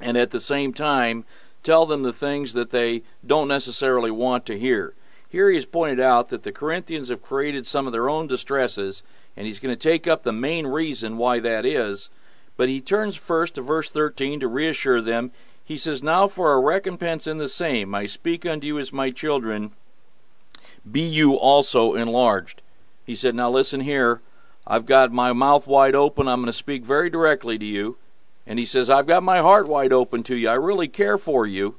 and 0.00 0.16
at 0.16 0.30
the 0.30 0.40
same 0.40 0.72
time 0.72 1.24
tell 1.62 1.86
them 1.86 2.02
the 2.02 2.12
things 2.12 2.52
that 2.52 2.70
they 2.70 3.02
don't 3.26 3.48
necessarily 3.48 4.10
want 4.10 4.46
to 4.46 4.58
hear. 4.58 4.94
Here 5.28 5.50
he 5.50 5.56
has 5.56 5.66
pointed 5.66 6.00
out 6.00 6.30
that 6.30 6.42
the 6.42 6.52
Corinthians 6.52 7.10
have 7.10 7.22
created 7.22 7.66
some 7.66 7.86
of 7.86 7.92
their 7.92 8.08
own 8.08 8.26
distresses, 8.26 9.02
and 9.36 9.46
he's 9.46 9.58
going 9.58 9.74
to 9.74 9.80
take 9.80 10.06
up 10.06 10.22
the 10.22 10.32
main 10.32 10.66
reason 10.66 11.18
why 11.18 11.38
that 11.40 11.66
is. 11.66 12.08
But 12.58 12.68
he 12.68 12.80
turns 12.80 13.14
first 13.14 13.54
to 13.54 13.62
verse 13.62 13.88
13 13.88 14.40
to 14.40 14.48
reassure 14.48 15.00
them. 15.00 15.30
He 15.64 15.78
says, 15.78 16.02
Now 16.02 16.26
for 16.26 16.52
a 16.52 16.60
recompense 16.60 17.26
in 17.26 17.38
the 17.38 17.48
same, 17.48 17.94
I 17.94 18.06
speak 18.06 18.44
unto 18.44 18.66
you 18.66 18.78
as 18.80 18.92
my 18.92 19.10
children, 19.10 19.70
be 20.90 21.02
you 21.02 21.34
also 21.34 21.94
enlarged. 21.94 22.60
He 23.06 23.14
said, 23.14 23.36
Now 23.36 23.48
listen 23.48 23.80
here. 23.80 24.20
I've 24.66 24.86
got 24.86 25.12
my 25.12 25.32
mouth 25.32 25.68
wide 25.68 25.94
open. 25.94 26.26
I'm 26.26 26.40
going 26.40 26.46
to 26.46 26.52
speak 26.52 26.84
very 26.84 27.08
directly 27.08 27.58
to 27.58 27.64
you. 27.64 27.96
And 28.44 28.58
he 28.58 28.66
says, 28.66 28.90
I've 28.90 29.06
got 29.06 29.22
my 29.22 29.38
heart 29.38 29.68
wide 29.68 29.92
open 29.92 30.24
to 30.24 30.34
you. 30.34 30.48
I 30.48 30.54
really 30.54 30.88
care 30.88 31.16
for 31.16 31.46
you. 31.46 31.76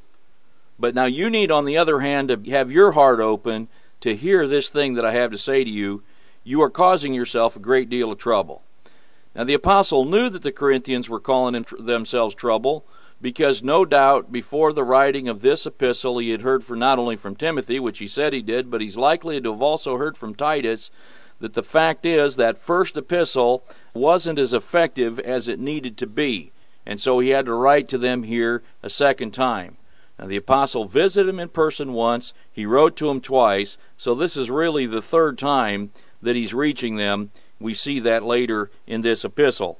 But 0.80 0.96
now 0.96 1.06
you 1.06 1.30
need, 1.30 1.52
on 1.52 1.65
the 1.65 1.78
other 1.78 2.00
hand, 2.00 2.30
to 2.30 2.52
have 2.52 2.72
your 2.72 2.94
heart 2.94 3.20
open 3.20 3.68
to 4.00 4.15
hear 4.15 4.48
this 4.48 4.70
thing 4.70 4.94
that 4.94 5.06
I 5.06 5.12
have 5.12 5.32
to 5.32 5.38
say 5.38 5.65
to 5.65 5.70
you. 5.70 6.04
You 6.46 6.62
are 6.62 6.70
causing 6.70 7.13
yourself 7.13 7.58
a 7.58 7.60
great 7.60 7.89
deal 7.89 8.13
of 8.13 8.18
trouble. 8.18 8.62
Now, 9.36 9.44
the 9.44 9.54
apostle 9.54 10.06
knew 10.06 10.30
that 10.30 10.42
the 10.42 10.52
Corinthians 10.52 11.10
were 11.10 11.20
calling 11.20 11.65
themselves 11.78 12.36
trouble 12.36 12.86
because 13.22 13.62
no 13.62 13.86
doubt 13.86 14.32
before 14.32 14.74
the 14.74 14.84
writing 14.84 15.28
of 15.28 15.42
this 15.42 15.65
epistle 15.65 16.18
he 16.18 16.32
had 16.32 16.42
heard 16.42 16.63
from 16.63 16.80
not 16.80 17.00
only 17.00 17.15
from 17.15 17.36
Timothy, 17.36 17.80
which 17.80 18.00
he 18.00 18.08
said 18.08 18.34
he 18.34 18.42
did, 18.42 18.72
but 18.72 18.82
he's 18.82 18.98
likely 18.98 19.39
to 19.42 19.52
have 19.52 19.62
also 19.62 19.98
heard 19.98 20.18
from 20.18 20.34
Titus 20.34 20.89
that 21.39 21.54
the 21.54 21.63
fact 21.63 22.06
is 22.06 22.36
that 22.36 22.58
first 22.58 22.98
epistle 22.98 23.63
wasn't 23.94 24.39
as 24.39 24.54
effective 24.54 25.20
as 25.20 25.48
it 25.48 25.60
needed 25.60 25.98
to 25.98 26.08
be, 26.08 26.52
and 26.86 27.00
so 27.00 27.20
he 27.20 27.30
had 27.30 27.46
to 27.46 27.54
write 27.54 27.88
to 27.89 27.98
them 27.98 28.24
here 28.24 28.63
a 28.84 28.89
second 28.89 29.32
time. 29.32 29.78
Now, 30.18 30.28
the 30.28 30.38
apostle 30.38 30.86
visited 30.86 31.30
him 31.30 31.39
in 31.39 31.50
person 31.50 31.94
once, 31.94 32.34
he 32.52 32.65
wrote 32.65 32.96
to 32.98 33.10
him 33.10 33.22
twice, 33.22 33.78
so 33.98 34.13
this 34.13 34.36
is 34.36 34.50
really 34.50 34.86
the 34.86 35.02
third 35.02 35.38
time 35.38 35.92
that 36.22 36.36
he's 36.36 36.54
reaching 36.54 36.98
them. 36.98 37.32
We 37.60 37.74
see 37.74 38.00
that 38.00 38.24
later 38.24 38.72
in 38.88 39.02
this 39.02 39.26
epistle. 39.26 39.80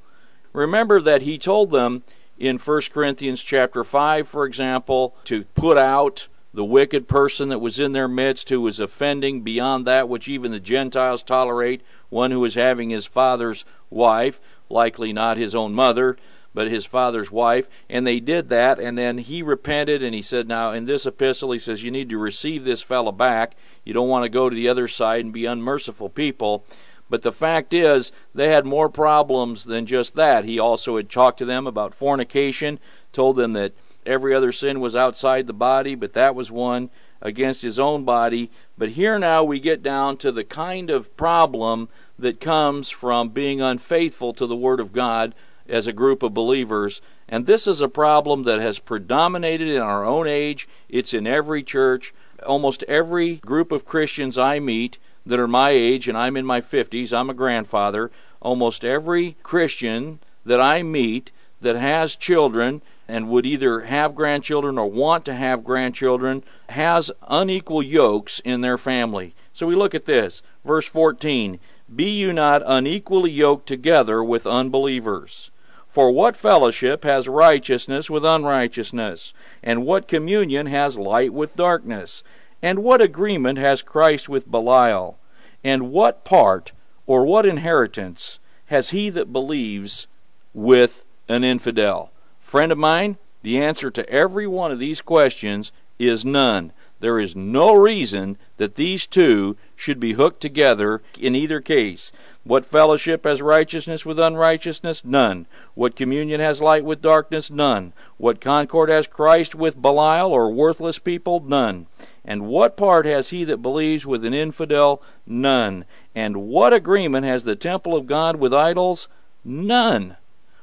Remember 0.54 1.00
that 1.02 1.22
he 1.22 1.38
told 1.38 1.72
them 1.72 2.04
in 2.38 2.58
1 2.58 2.82
Corinthians 2.94 3.42
chapter 3.42 3.84
5, 3.84 4.28
for 4.28 4.46
example, 4.46 5.16
to 5.26 5.44
put 5.56 5.78
out 5.78 6.28
the 6.54 6.66
wicked 6.66 7.08
person 7.08 7.50
that 7.50 7.60
was 7.60 7.80
in 7.80 7.92
their 7.92 8.08
midst 8.08 8.50
who 8.50 8.62
was 8.62 8.80
offending 8.80 9.42
beyond 9.42 9.86
that 9.86 10.10
which 10.10 10.28
even 10.28 10.52
the 10.52 10.60
Gentiles 10.60 11.22
tolerate, 11.22 11.82
one 12.10 12.32
who 12.32 12.40
was 12.40 12.56
having 12.56 12.90
his 12.90 13.06
father's 13.06 13.66
wife, 13.90 14.40
likely 14.68 15.14
not 15.14 15.38
his 15.38 15.54
own 15.54 15.74
mother, 15.74 16.18
but 16.54 16.68
his 16.68 16.86
father's 16.86 17.30
wife, 17.30 17.68
and 17.90 18.08
they 18.08 18.20
did 18.20 18.50
that, 18.50 18.80
and 18.80 18.98
then 18.98 19.20
he 19.20 19.44
repented, 19.44 20.02
and 20.02 20.16
he 20.16 20.22
said, 20.22 20.48
Now, 20.48 20.72
in 20.72 20.86
this 20.86 21.06
epistle, 21.06 21.52
he 21.52 21.60
says, 21.60 21.84
You 21.84 21.92
need 21.92 22.10
to 22.10 22.18
receive 22.18 22.66
this 22.66 22.82
fellow 22.82 23.12
back. 23.12 23.56
You 23.84 23.94
don't 23.94 24.10
want 24.10 24.24
to 24.26 24.30
go 24.30 24.50
to 24.50 24.56
the 24.56 24.68
other 24.68 24.88
side 24.88 25.24
and 25.24 25.34
be 25.34 25.46
unmerciful 25.46 26.10
people. 26.10 26.66
But 27.10 27.24
the 27.24 27.32
fact 27.32 27.74
is, 27.74 28.12
they 28.36 28.50
had 28.50 28.66
more 28.66 28.90
problems 28.90 29.64
than 29.64 29.86
just 29.86 30.16
that. 30.16 30.46
He 30.46 30.60
also 30.60 30.98
had 30.98 31.10
talked 31.10 31.40
to 31.40 31.46
them 31.46 31.66
about 31.66 31.96
fornication, 31.96 32.80
told 33.12 33.36
them 33.36 33.54
that 33.54 33.74
Every 34.06 34.34
other 34.34 34.52
sin 34.52 34.80
was 34.80 34.96
outside 34.96 35.46
the 35.46 35.54
body, 35.54 35.94
but 35.96 36.14
that 36.14 36.34
was 36.34 36.52
one 36.52 36.90
against 37.22 37.62
his 37.62 37.78
own 37.78 38.06
body. 38.06 38.50
But 38.78 38.90
here 38.90 39.20
now 39.20 39.44
we 39.44 39.60
get 39.60 39.84
down 39.84 40.18
to 40.18 40.32
the 40.32 40.44
kind 40.44 40.90
of 40.90 41.16
problem 41.18 41.90
that 42.18 42.40
comes 42.40 42.90
from 42.90 43.30
being 43.30 43.62
unfaithful 43.62 44.34
to 44.34 44.48
the 44.48 44.56
Word 44.56 44.80
of 44.80 44.94
God 44.94 45.36
as 45.68 45.86
a 45.86 45.94
group 45.94 46.24
of 46.24 46.34
believers. 46.34 47.02
And 47.28 47.46
this 47.46 47.68
is 47.68 47.82
a 47.82 47.88
problem 47.88 48.44
that 48.44 48.60
has 48.60 48.80
predominated 48.80 49.68
in 49.68 49.82
our 49.82 50.06
own 50.06 50.28
age. 50.28 50.68
It's 50.88 51.14
in 51.14 51.28
every 51.28 51.62
church. 51.62 52.14
Almost 52.46 52.84
every 52.88 53.36
group 53.36 53.72
of 53.72 53.86
Christians 53.86 54.38
I 54.38 54.60
meet 54.60 54.98
that 55.30 55.40
are 55.40 55.48
my 55.48 55.70
age, 55.70 56.08
and 56.08 56.18
I'm 56.18 56.36
in 56.36 56.46
my 56.46 56.60
50s, 56.60 57.14
I'm 57.14 57.30
a 57.30 57.34
grandfather. 57.34 58.12
Almost 58.42 58.84
every 58.84 59.38
Christian 59.44 60.20
that 60.46 60.60
I 60.60 60.84
meet 60.84 61.32
that 61.62 61.76
has 61.76 62.16
children 62.16 62.82
and 63.08 63.30
would 63.30 63.46
either 63.46 63.82
have 63.82 64.16
grandchildren 64.16 64.78
or 64.78 64.90
want 64.90 65.26
to 65.26 65.34
have 65.34 65.64
grandchildren 65.64 66.44
has 66.70 67.12
unequal 67.28 67.84
yokes 67.84 68.40
in 68.46 68.62
their 68.62 68.78
family. 68.78 69.34
So 69.54 69.68
we 69.68 69.76
look 69.76 69.96
at 69.96 70.06
this. 70.06 70.42
Verse 70.64 70.86
14 70.86 71.60
Be 71.94 72.10
you 72.10 72.34
not 72.34 72.62
unequally 72.66 73.32
yoked 73.32 73.68
together 73.68 74.24
with 74.24 74.48
unbelievers. 74.48 75.52
For 75.88 76.12
what 76.12 76.38
fellowship 76.38 77.04
has 77.04 77.28
righteousness 77.28 78.10
with 78.10 78.24
unrighteousness? 78.24 79.34
And 79.64 79.86
what 79.86 80.08
communion 80.08 80.68
has 80.68 80.98
light 80.98 81.34
with 81.34 81.56
darkness? 81.56 82.24
And 82.62 82.84
what 82.84 83.02
agreement 83.02 83.58
has 83.58 83.82
Christ 83.82 84.28
with 84.28 84.50
Belial? 84.50 85.18
And 85.64 85.92
what 85.92 86.24
part 86.24 86.72
or 87.06 87.26
what 87.26 87.46
inheritance 87.46 88.40
has 88.68 88.90
he 88.90 89.10
that 89.10 89.34
believes 89.34 90.08
with 90.54 91.04
an 91.28 91.44
infidel? 91.44 92.12
Friend 92.42 92.72
of 92.72 92.78
mine, 92.78 93.18
the 93.42 93.62
answer 93.62 93.90
to 93.92 94.10
every 94.10 94.48
one 94.48 94.72
of 94.72 94.80
these 94.80 95.02
questions 95.02 95.72
is 95.98 96.26
none. 96.26 96.72
There 97.00 97.20
is 97.20 97.36
no 97.36 97.74
reason 97.74 98.38
that 98.58 98.76
these 98.76 99.08
two 99.08 99.56
should 99.76 100.00
be 100.00 100.14
hooked 100.14 100.42
together 100.42 101.02
in 101.18 101.36
either 101.36 101.62
case. 101.62 102.12
What 102.44 102.66
fellowship 102.66 103.26
has 103.26 103.42
righteousness 103.42 104.06
with 104.06 104.20
unrighteousness? 104.20 105.06
None. 105.06 105.46
What 105.76 105.96
communion 105.96 106.42
has 106.42 106.62
light 106.62 106.84
with 106.84 107.02
darkness? 107.02 107.50
None. 107.50 107.94
What 108.18 108.42
concord 108.42 108.90
has 108.90 109.08
Christ 109.08 109.56
with 109.56 109.82
Belial 109.82 110.34
or 110.34 110.52
worthless 110.52 111.00
people? 111.00 111.40
None. 111.42 111.88
And 112.30 112.44
what 112.44 112.78
part 112.78 113.08
has 113.08 113.30
he 113.30 113.44
that 113.46 113.64
believes 113.64 114.06
with 114.06 114.24
an 114.24 114.36
infidel? 114.36 115.02
None. 115.26 115.86
And 116.14 116.44
what 116.44 116.74
agreement 116.74 117.26
has 117.26 117.44
the 117.44 117.56
temple 117.56 117.96
of 117.96 118.06
God 118.06 118.36
with 118.36 118.54
idols? 118.54 119.08
None. 119.44 120.16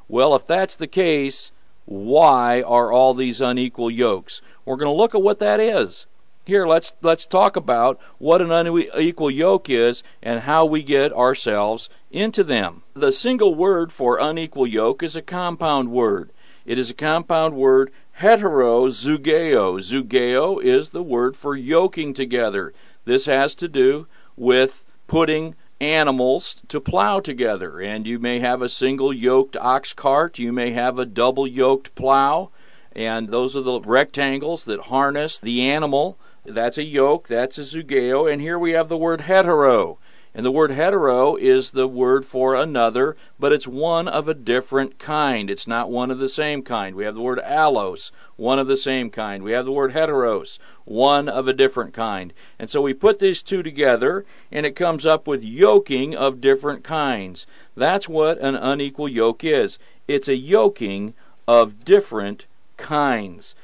Well, 0.07 0.37
if 0.37 0.47
that's 0.47 0.77
the 0.77 0.87
case, 0.87 1.51
why 1.85 2.63
are 2.63 2.93
all 2.93 3.15
these 3.15 3.41
unequal 3.41 3.91
yokes? 3.91 4.43
We're 4.65 4.77
going 4.77 4.93
to 4.93 4.97
look 4.97 5.13
at 5.13 5.23
what 5.23 5.41
that 5.41 5.59
is. 5.59 6.07
Here, 6.45 6.69
let's 6.69 6.93
let's 7.03 7.27
talk 7.27 7.57
about 7.57 7.99
what 8.19 8.41
an 8.41 8.53
unequal 8.53 9.33
yoke 9.33 9.69
is 9.69 10.05
and 10.23 10.43
how 10.43 10.65
we 10.65 10.85
get 10.85 11.13
ourselves 11.13 11.89
into 12.13 12.45
them. 12.45 12.85
The 12.95 13.11
single 13.11 13.57
word 13.57 13.93
for 13.93 14.21
unequal 14.21 14.69
yoke 14.69 15.03
is 15.03 15.17
a 15.17 15.23
compound 15.23 15.91
word. 15.91 16.31
It 16.65 16.79
is 16.79 16.91
a 16.91 16.95
compound 16.95 17.57
word 17.57 17.91
hetero 18.17 18.89
zugeo. 18.89 19.79
Zugeo 19.79 20.63
is 20.63 20.89
the 20.89 21.03
word 21.03 21.37
for 21.37 21.55
yoking 21.55 22.15
together. 22.15 22.73
This 23.05 23.27
has 23.27 23.55
to 23.57 23.69
do 23.69 24.07
with 24.37 24.85
putting 25.07 25.55
animals 25.81 26.63
to 26.69 26.81
plow 26.81 27.21
together. 27.21 27.79
And 27.79 28.07
you 28.07 28.19
may 28.19 28.41
have 28.41 28.63
a 28.63 28.71
single 28.71 29.13
yoked 29.13 29.55
ox 29.57 29.93
cart, 29.93 30.39
you 30.39 30.51
may 30.51 30.71
have 30.71 30.99
a 30.99 31.05
double 31.05 31.47
yoked 31.47 31.95
plow, 31.95 32.51
and 32.93 33.29
those 33.29 33.55
are 33.55 33.61
the 33.61 33.81
rectangles 33.81 34.65
that 34.65 34.87
harness 34.87 35.39
the 35.39 35.61
animal 35.61 36.19
that's 36.47 36.79
a 36.79 36.85
yoke, 36.85 37.29
that's 37.29 37.59
a 37.59 37.63
zugeo, 37.63 38.33
and 38.33 38.41
here 38.41 38.59
we 38.59 38.71
have 38.71 38.89
the 38.89 38.97
word 38.97 39.23
hetero. 39.23 39.99
And 40.37 40.45
the 40.45 40.51
word 40.51 40.71
hetero 40.71 41.37
is 41.37 41.71
the 41.71 41.89
word 41.89 42.27
for 42.27 42.55
another, 42.55 43.17
but 43.41 43.55
it's 43.55 43.67
one 43.67 44.07
of 44.07 44.29
a 44.29 44.35
different 44.35 44.99
kind. 44.99 45.51
It's 45.51 45.67
not 45.67 45.91
one 45.91 46.11
of 46.11 46.19
the 46.19 46.29
same 46.29 46.61
kind. 46.61 46.95
We 46.95 47.07
have 47.07 47.15
the 47.15 47.23
word 47.23 47.41
allos, 47.43 48.11
one 48.37 48.59
of 48.59 48.67
the 48.67 48.77
same 48.77 49.09
kind. 49.09 49.43
We 49.43 49.53
have 49.53 49.65
the 49.65 49.73
word 49.73 49.95
heteros, 49.95 50.59
one 50.85 51.27
of 51.27 51.49
a 51.49 51.55
different 51.55 51.95
kind. 51.95 52.35
And 52.59 52.69
so 52.69 52.83
we 52.83 52.93
put 52.93 53.19
these 53.19 53.41
two 53.41 53.63
together, 53.63 54.27
and 54.53 54.67
it 54.67 54.77
comes 54.77 55.07
up 55.07 55.27
with 55.27 55.43
yoking 55.43 56.15
of 56.15 56.43
different 56.43 56.85
kinds. 56.85 57.47
That's 57.75 58.07
what 58.07 58.39
an 58.39 58.57
unequal 58.57 59.09
yoke 59.09 59.43
is. 59.43 59.79
It's 60.07 60.29
a 60.29 60.37
yoking 60.37 61.15
of 61.49 61.83
different 61.83 62.45
kinds. 62.77 63.55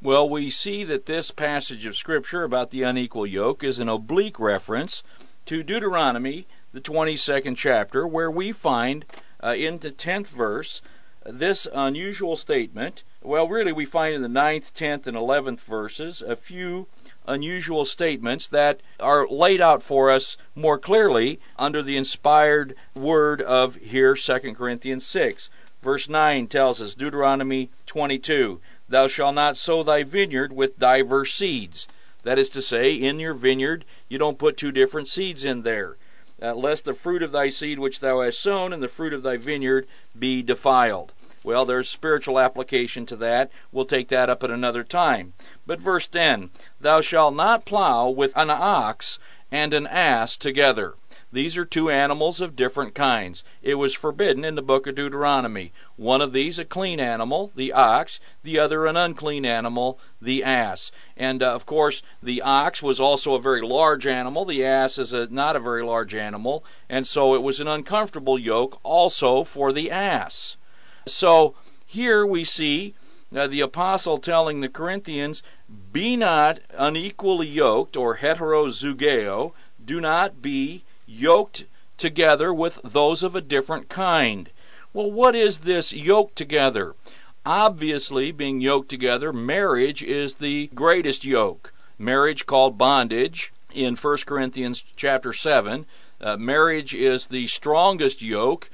Well, 0.00 0.28
we 0.28 0.50
see 0.50 0.84
that 0.84 1.06
this 1.06 1.32
passage 1.32 1.84
of 1.84 1.96
Scripture 1.96 2.44
about 2.44 2.70
the 2.70 2.84
unequal 2.84 3.26
yoke 3.26 3.64
is 3.64 3.80
an 3.80 3.88
oblique 3.88 4.38
reference 4.38 5.02
to 5.46 5.62
Deuteronomy, 5.62 6.46
the 6.72 6.80
22nd 6.80 7.56
chapter, 7.56 8.06
where 8.06 8.30
we 8.30 8.52
find 8.52 9.04
uh, 9.42 9.54
in 9.56 9.78
the 9.78 9.90
10th 9.90 10.26
verse 10.26 10.82
this 11.24 11.66
unusual 11.72 12.36
statement. 12.36 13.02
Well, 13.22 13.48
really, 13.48 13.72
we 13.72 13.84
find 13.84 14.14
in 14.14 14.22
the 14.22 14.28
9th, 14.28 14.72
10th, 14.72 15.06
and 15.06 15.16
11th 15.16 15.60
verses 15.60 16.22
a 16.22 16.36
few 16.36 16.86
unusual 17.26 17.84
statements 17.84 18.46
that 18.48 18.80
are 19.00 19.26
laid 19.28 19.60
out 19.60 19.82
for 19.82 20.10
us 20.10 20.36
more 20.54 20.78
clearly 20.78 21.40
under 21.58 21.82
the 21.82 21.96
inspired 21.96 22.74
word 22.94 23.42
of 23.42 23.76
here 23.76 24.14
2 24.14 24.54
Corinthians 24.54 25.06
6. 25.06 25.50
Verse 25.82 26.08
9 26.08 26.46
tells 26.46 26.80
us, 26.80 26.94
Deuteronomy 26.94 27.70
22, 27.86 28.60
Thou 28.88 29.08
shalt 29.08 29.34
not 29.34 29.56
sow 29.56 29.82
thy 29.82 30.04
vineyard 30.04 30.52
with 30.52 30.78
diverse 30.78 31.34
seeds. 31.34 31.88
That 32.26 32.40
is 32.40 32.50
to 32.50 32.60
say, 32.60 32.92
in 32.92 33.20
your 33.20 33.34
vineyard, 33.34 33.84
you 34.08 34.18
don't 34.18 34.36
put 34.36 34.56
two 34.56 34.72
different 34.72 35.06
seeds 35.06 35.44
in 35.44 35.62
there, 35.62 35.96
uh, 36.42 36.56
lest 36.56 36.84
the 36.84 36.92
fruit 36.92 37.22
of 37.22 37.30
thy 37.30 37.50
seed 37.50 37.78
which 37.78 38.00
thou 38.00 38.20
hast 38.20 38.40
sown 38.40 38.72
and 38.72 38.82
the 38.82 38.88
fruit 38.88 39.12
of 39.12 39.22
thy 39.22 39.36
vineyard 39.36 39.86
be 40.18 40.42
defiled. 40.42 41.12
Well, 41.44 41.64
there's 41.64 41.88
spiritual 41.88 42.40
application 42.40 43.06
to 43.06 43.16
that. 43.18 43.52
We'll 43.70 43.84
take 43.84 44.08
that 44.08 44.28
up 44.28 44.42
at 44.42 44.50
another 44.50 44.82
time. 44.82 45.34
But 45.68 45.78
verse 45.78 46.08
10 46.08 46.50
Thou 46.80 47.00
shalt 47.00 47.36
not 47.36 47.64
plow 47.64 48.08
with 48.10 48.36
an 48.36 48.50
ox 48.50 49.20
and 49.52 49.72
an 49.72 49.86
ass 49.86 50.36
together. 50.36 50.94
These 51.36 51.58
are 51.58 51.66
two 51.66 51.90
animals 51.90 52.40
of 52.40 52.56
different 52.56 52.94
kinds. 52.94 53.44
It 53.62 53.74
was 53.74 53.92
forbidden 53.92 54.42
in 54.42 54.54
the 54.54 54.62
book 54.62 54.86
of 54.86 54.94
Deuteronomy. 54.94 55.70
One 55.96 56.22
of 56.22 56.32
these 56.32 56.58
a 56.58 56.64
clean 56.64 56.98
animal, 56.98 57.52
the 57.54 57.74
ox, 57.74 58.20
the 58.42 58.58
other 58.58 58.86
an 58.86 58.96
unclean 58.96 59.44
animal, 59.44 59.98
the 60.18 60.42
ass. 60.42 60.90
And 61.14 61.42
uh, 61.42 61.54
of 61.54 61.66
course, 61.66 62.00
the 62.22 62.40
ox 62.40 62.82
was 62.82 62.98
also 62.98 63.34
a 63.34 63.38
very 63.38 63.60
large 63.60 64.06
animal. 64.06 64.46
The 64.46 64.64
ass 64.64 64.96
is 64.96 65.12
a, 65.12 65.26
not 65.26 65.56
a 65.56 65.60
very 65.60 65.84
large 65.84 66.14
animal, 66.14 66.64
and 66.88 67.06
so 67.06 67.34
it 67.34 67.42
was 67.42 67.60
an 67.60 67.68
uncomfortable 67.68 68.38
yoke 68.38 68.80
also 68.82 69.44
for 69.44 69.74
the 69.74 69.90
ass. 69.90 70.56
So 71.06 71.54
here 71.84 72.24
we 72.24 72.44
see 72.44 72.94
uh, 73.36 73.46
the 73.46 73.60
apostle 73.60 74.16
telling 74.16 74.62
the 74.62 74.70
Corinthians, 74.70 75.42
"Be 75.92 76.16
not 76.16 76.60
unequally 76.72 77.48
yoked, 77.48 77.94
or 77.94 78.16
heterozugeo. 78.16 79.52
Do 79.84 80.00
not 80.00 80.40
be 80.40 80.85
yoked 81.06 81.64
together 81.96 82.52
with 82.52 82.80
those 82.82 83.22
of 83.22 83.34
a 83.34 83.40
different 83.40 83.88
kind. 83.88 84.50
Well, 84.92 85.10
what 85.10 85.34
is 85.34 85.58
this 85.58 85.92
yoked 85.92 86.36
together? 86.36 86.94
Obviously, 87.44 88.32
being 88.32 88.60
yoked 88.60 88.88
together, 88.88 89.32
marriage 89.32 90.02
is 90.02 90.34
the 90.34 90.68
greatest 90.74 91.24
yoke. 91.24 91.72
Marriage 91.98 92.44
called 92.44 92.76
bondage 92.76 93.52
in 93.72 93.94
1 93.94 94.16
Corinthians 94.26 94.82
chapter 94.96 95.32
7. 95.32 95.86
Uh, 96.20 96.36
marriage 96.36 96.94
is 96.94 97.26
the 97.26 97.46
strongest 97.46 98.20
yoke. 98.20 98.70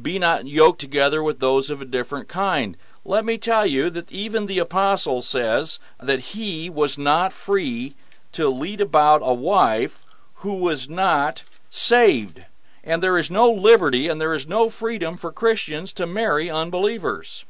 Be 0.00 0.18
not 0.18 0.46
yoked 0.46 0.80
together 0.80 1.22
with 1.22 1.40
those 1.40 1.70
of 1.70 1.80
a 1.80 1.86
different 1.86 2.28
kind. 2.28 2.76
Let 3.04 3.24
me 3.24 3.38
tell 3.38 3.66
you 3.66 3.90
that 3.90 4.12
even 4.12 4.46
the 4.46 4.58
apostle 4.58 5.22
says 5.22 5.78
that 5.98 6.20
he 6.20 6.68
was 6.68 6.98
not 6.98 7.32
free 7.32 7.94
to 8.32 8.48
lead 8.48 8.80
about 8.80 9.22
a 9.24 9.34
wife 9.34 10.04
who 10.36 10.56
was 10.56 10.88
not 10.88 11.42
saved. 11.70 12.44
And 12.82 13.02
there 13.02 13.16
is 13.16 13.30
no 13.30 13.50
liberty 13.50 14.08
and 14.08 14.20
there 14.20 14.34
is 14.34 14.46
no 14.46 14.68
freedom 14.68 15.16
for 15.16 15.32
Christians 15.32 15.92
to 15.94 16.06
marry 16.06 16.50
unbelievers. 16.50 17.44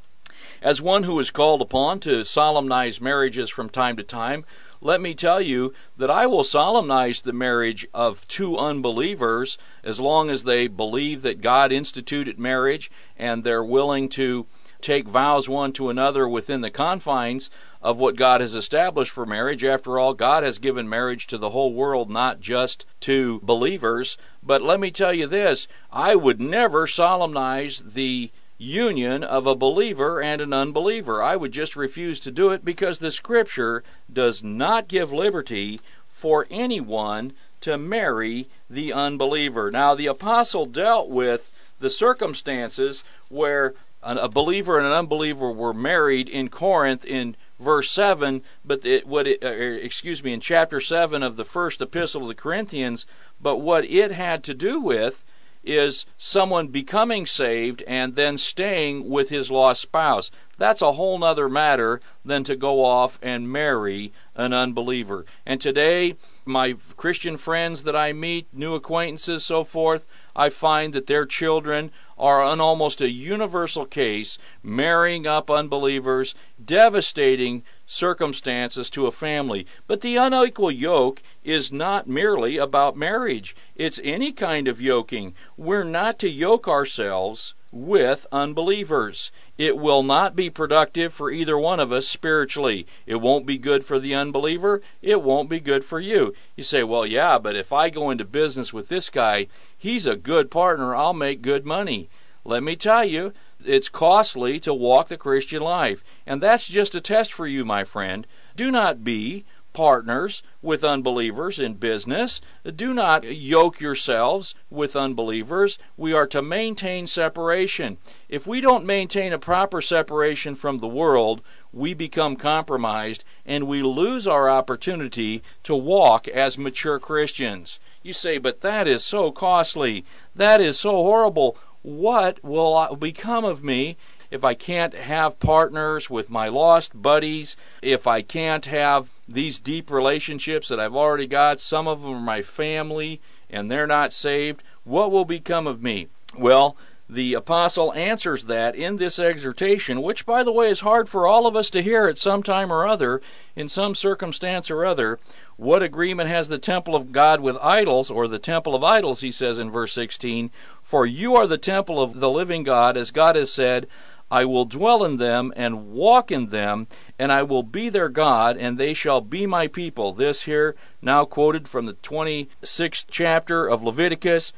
As 0.62 0.82
one 0.82 1.04
who 1.04 1.18
is 1.18 1.30
called 1.30 1.62
upon 1.62 2.00
to 2.00 2.24
solemnize 2.24 3.00
marriages 3.00 3.50
from 3.50 3.70
time 3.70 3.96
to 3.96 4.02
time, 4.02 4.44
let 4.82 5.00
me 5.00 5.14
tell 5.14 5.40
you 5.40 5.74
that 5.96 6.10
I 6.10 6.26
will 6.26 6.44
solemnize 6.44 7.22
the 7.22 7.32
marriage 7.32 7.86
of 7.92 8.26
two 8.28 8.56
unbelievers 8.56 9.58
as 9.84 10.00
long 10.00 10.30
as 10.30 10.44
they 10.44 10.66
believe 10.66 11.22
that 11.22 11.42
God 11.42 11.72
instituted 11.72 12.38
marriage 12.38 12.90
and 13.18 13.44
they're 13.44 13.64
willing 13.64 14.08
to 14.10 14.46
take 14.80 15.06
vows 15.06 15.48
one 15.48 15.72
to 15.74 15.90
another 15.90 16.26
within 16.26 16.62
the 16.62 16.70
confines 16.70 17.50
of 17.82 17.98
what 17.98 18.16
God 18.16 18.40
has 18.40 18.54
established 18.54 19.10
for 19.10 19.24
marriage. 19.24 19.64
After 19.64 19.98
all, 19.98 20.12
God 20.12 20.42
has 20.42 20.58
given 20.58 20.88
marriage 20.88 21.26
to 21.28 21.38
the 21.38 21.50
whole 21.50 21.72
world, 21.72 22.10
not 22.10 22.40
just 22.40 22.84
to 23.00 23.40
believers. 23.42 24.18
But 24.42 24.62
let 24.62 24.80
me 24.80 24.90
tell 24.90 25.14
you 25.14 25.26
this 25.26 25.66
I 25.92 26.14
would 26.14 26.40
never 26.40 26.86
solemnize 26.86 27.82
the 27.94 28.30
union 28.58 29.24
of 29.24 29.46
a 29.46 29.54
believer 29.54 30.20
and 30.20 30.42
an 30.42 30.52
unbeliever. 30.52 31.22
I 31.22 31.36
would 31.36 31.52
just 31.52 31.74
refuse 31.74 32.20
to 32.20 32.30
do 32.30 32.50
it 32.50 32.64
because 32.64 32.98
the 32.98 33.10
Scripture 33.10 33.82
does 34.12 34.42
not 34.42 34.86
give 34.86 35.12
liberty 35.12 35.80
for 36.06 36.46
anyone 36.50 37.32
to 37.62 37.78
marry 37.78 38.48
the 38.68 38.92
unbeliever. 38.92 39.70
Now, 39.70 39.94
the 39.94 40.06
apostle 40.06 40.66
dealt 40.66 41.08
with 41.08 41.50
the 41.78 41.90
circumstances 41.90 43.02
where 43.28 43.74
a 44.02 44.28
believer 44.28 44.78
and 44.78 44.86
an 44.86 44.92
unbeliever 44.92 45.50
were 45.50 45.74
married 45.74 46.28
in 46.28 46.48
Corinth 46.48 47.04
in 47.04 47.36
verse 47.60 47.90
7, 47.90 48.42
but 48.64 48.84
it, 48.84 49.06
what 49.06 49.26
it, 49.26 49.44
uh, 49.44 49.48
excuse 49.48 50.22
me, 50.24 50.32
in 50.32 50.40
chapter 50.40 50.80
7 50.80 51.22
of 51.22 51.36
the 51.36 51.44
first 51.44 51.80
epistle 51.80 52.22
of 52.22 52.28
the 52.28 52.34
Corinthians, 52.34 53.06
but 53.40 53.58
what 53.58 53.84
it 53.84 54.12
had 54.12 54.42
to 54.44 54.54
do 54.54 54.80
with 54.80 55.22
is 55.62 56.06
someone 56.16 56.68
becoming 56.68 57.26
saved 57.26 57.82
and 57.82 58.16
then 58.16 58.38
staying 58.38 59.08
with 59.08 59.28
his 59.28 59.50
lost 59.50 59.82
spouse. 59.82 60.30
That's 60.56 60.82
a 60.82 60.92
whole 60.92 61.18
nother 61.18 61.48
matter 61.48 62.00
than 62.24 62.44
to 62.44 62.56
go 62.56 62.82
off 62.84 63.18
and 63.22 63.50
marry 63.50 64.12
an 64.34 64.54
unbeliever. 64.54 65.26
And 65.44 65.60
today, 65.60 66.16
my 66.46 66.76
Christian 66.96 67.36
friends 67.36 67.82
that 67.82 67.96
I 67.96 68.12
meet, 68.12 68.48
new 68.52 68.74
acquaintances, 68.74 69.44
so 69.44 69.64
forth, 69.64 70.06
I 70.34 70.48
find 70.48 70.94
that 70.94 71.06
their 71.06 71.26
children 71.26 71.90
are 72.20 72.44
an 72.44 72.60
almost 72.60 73.00
a 73.00 73.10
universal 73.10 73.86
case, 73.86 74.36
marrying 74.62 75.26
up 75.26 75.50
unbelievers, 75.50 76.34
devastating 76.62 77.62
circumstances 77.86 78.90
to 78.90 79.06
a 79.06 79.12
family. 79.12 79.66
But 79.86 80.02
the 80.02 80.16
unequal 80.16 80.70
yoke 80.70 81.22
is 81.42 81.72
not 81.72 82.06
merely 82.06 82.58
about 82.58 82.96
marriage, 82.96 83.56
it's 83.74 83.98
any 84.04 84.32
kind 84.32 84.68
of 84.68 84.80
yoking. 84.80 85.34
We're 85.56 85.82
not 85.82 86.18
to 86.18 86.28
yoke 86.28 86.68
ourselves 86.68 87.54
with 87.72 88.26
unbelievers. 88.32 89.30
It 89.56 89.76
will 89.76 90.02
not 90.02 90.34
be 90.34 90.50
productive 90.50 91.12
for 91.12 91.30
either 91.30 91.58
one 91.58 91.80
of 91.80 91.92
us 91.92 92.06
spiritually. 92.08 92.86
It 93.06 93.16
won't 93.16 93.46
be 93.46 93.58
good 93.58 93.84
for 93.84 93.98
the 93.98 94.14
unbeliever. 94.14 94.82
It 95.02 95.22
won't 95.22 95.48
be 95.48 95.60
good 95.60 95.84
for 95.84 96.00
you. 96.00 96.34
You 96.56 96.64
say, 96.64 96.82
well, 96.82 97.06
yeah, 97.06 97.38
but 97.38 97.56
if 97.56 97.72
I 97.72 97.90
go 97.90 98.10
into 98.10 98.24
business 98.24 98.72
with 98.72 98.88
this 98.88 99.08
guy, 99.08 99.46
he's 99.76 100.06
a 100.06 100.16
good 100.16 100.50
partner. 100.50 100.94
I'll 100.94 101.14
make 101.14 101.42
good 101.42 101.64
money. 101.64 102.08
Let 102.44 102.62
me 102.62 102.74
tell 102.74 103.04
you, 103.04 103.32
it's 103.64 103.88
costly 103.88 104.58
to 104.60 104.72
walk 104.72 105.08
the 105.08 105.16
Christian 105.16 105.62
life. 105.62 106.02
And 106.26 106.42
that's 106.42 106.66
just 106.66 106.94
a 106.94 107.00
test 107.00 107.32
for 107.32 107.46
you, 107.46 107.64
my 107.64 107.84
friend. 107.84 108.26
Do 108.56 108.70
not 108.70 109.04
be 109.04 109.44
partners 109.72 110.42
with 110.62 110.84
unbelievers 110.84 111.58
in 111.58 111.74
business. 111.74 112.40
Do 112.76 112.92
not 112.92 113.24
yoke 113.24 113.80
yourselves 113.80 114.54
with 114.68 114.96
unbelievers. 114.96 115.78
We 115.96 116.12
are 116.12 116.26
to 116.28 116.42
maintain 116.42 117.06
separation. 117.06 117.98
If 118.28 118.46
we 118.46 118.60
don't 118.60 118.84
maintain 118.84 119.32
a 119.32 119.38
proper 119.38 119.80
separation 119.80 120.54
from 120.54 120.78
the 120.78 120.88
world, 120.88 121.40
we 121.72 121.94
become 121.94 122.36
compromised 122.36 123.24
and 123.46 123.66
we 123.66 123.82
lose 123.82 124.26
our 124.26 124.50
opportunity 124.50 125.42
to 125.62 125.74
walk 125.74 126.26
as 126.28 126.58
mature 126.58 126.98
Christians. 126.98 127.78
You 128.02 128.12
say, 128.12 128.38
but 128.38 128.60
that 128.62 128.88
is 128.88 129.04
so 129.04 129.30
costly. 129.30 130.04
That 130.34 130.60
is 130.60 130.80
so 130.80 130.90
horrible. 130.90 131.56
What 131.82 132.42
will 132.42 132.96
become 132.96 133.44
of 133.44 133.62
me 133.62 133.96
if 134.30 134.44
I 134.44 134.54
can't 134.54 134.94
have 134.94 135.40
partners 135.40 136.08
with 136.08 136.30
my 136.30 136.48
lost 136.48 137.00
buddies, 137.00 137.56
if 137.82 138.06
I 138.06 138.22
can't 138.22 138.66
have 138.66 139.10
these 139.28 139.58
deep 139.58 139.90
relationships 139.90 140.68
that 140.68 140.80
I've 140.80 140.96
already 140.96 141.26
got, 141.26 141.60
some 141.60 141.88
of 141.88 142.02
them 142.02 142.14
are 142.14 142.20
my 142.20 142.42
family 142.42 143.20
and 143.48 143.70
they're 143.70 143.86
not 143.86 144.12
saved, 144.12 144.62
what 144.84 145.10
will 145.10 145.24
become 145.24 145.66
of 145.66 145.82
me? 145.82 146.08
Well, 146.36 146.76
the 147.08 147.34
apostle 147.34 147.92
answers 147.94 148.44
that 148.44 148.76
in 148.76 148.96
this 148.96 149.18
exhortation, 149.18 150.00
which, 150.00 150.24
by 150.24 150.44
the 150.44 150.52
way, 150.52 150.70
is 150.70 150.80
hard 150.80 151.08
for 151.08 151.26
all 151.26 151.46
of 151.46 151.56
us 151.56 151.68
to 151.70 151.82
hear 151.82 152.06
at 152.06 152.18
some 152.18 152.40
time 152.40 152.72
or 152.72 152.86
other, 152.86 153.20
in 153.56 153.68
some 153.68 153.96
circumstance 153.96 154.70
or 154.70 154.84
other. 154.84 155.18
What 155.56 155.82
agreement 155.82 156.30
has 156.30 156.48
the 156.48 156.58
temple 156.58 156.94
of 156.94 157.10
God 157.10 157.40
with 157.40 157.56
idols, 157.60 158.12
or 158.12 158.28
the 158.28 158.38
temple 158.38 158.76
of 158.76 158.84
idols, 158.84 159.22
he 159.22 159.32
says 159.32 159.58
in 159.58 159.72
verse 159.72 159.92
16? 159.92 160.52
For 160.82 161.04
you 161.04 161.34
are 161.34 161.48
the 161.48 161.58
temple 161.58 162.00
of 162.00 162.20
the 162.20 162.30
living 162.30 162.62
God, 162.62 162.96
as 162.96 163.10
God 163.10 163.34
has 163.34 163.52
said, 163.52 163.88
I 164.30 164.44
will 164.44 164.64
dwell 164.64 165.04
in 165.04 165.16
them 165.16 165.52
and 165.56 165.90
walk 165.92 166.30
in 166.30 166.50
them, 166.50 166.86
and 167.18 167.32
I 167.32 167.42
will 167.42 167.64
be 167.64 167.88
their 167.88 168.08
God, 168.08 168.56
and 168.56 168.78
they 168.78 168.94
shall 168.94 169.20
be 169.20 169.44
my 169.46 169.66
people. 169.66 170.12
This 170.12 170.42
here, 170.42 170.76
now 171.02 171.24
quoted 171.24 171.66
from 171.66 171.86
the 171.86 171.94
26th 171.94 173.06
chapter 173.10 173.66
of 173.66 173.82
Leviticus. 173.82 174.52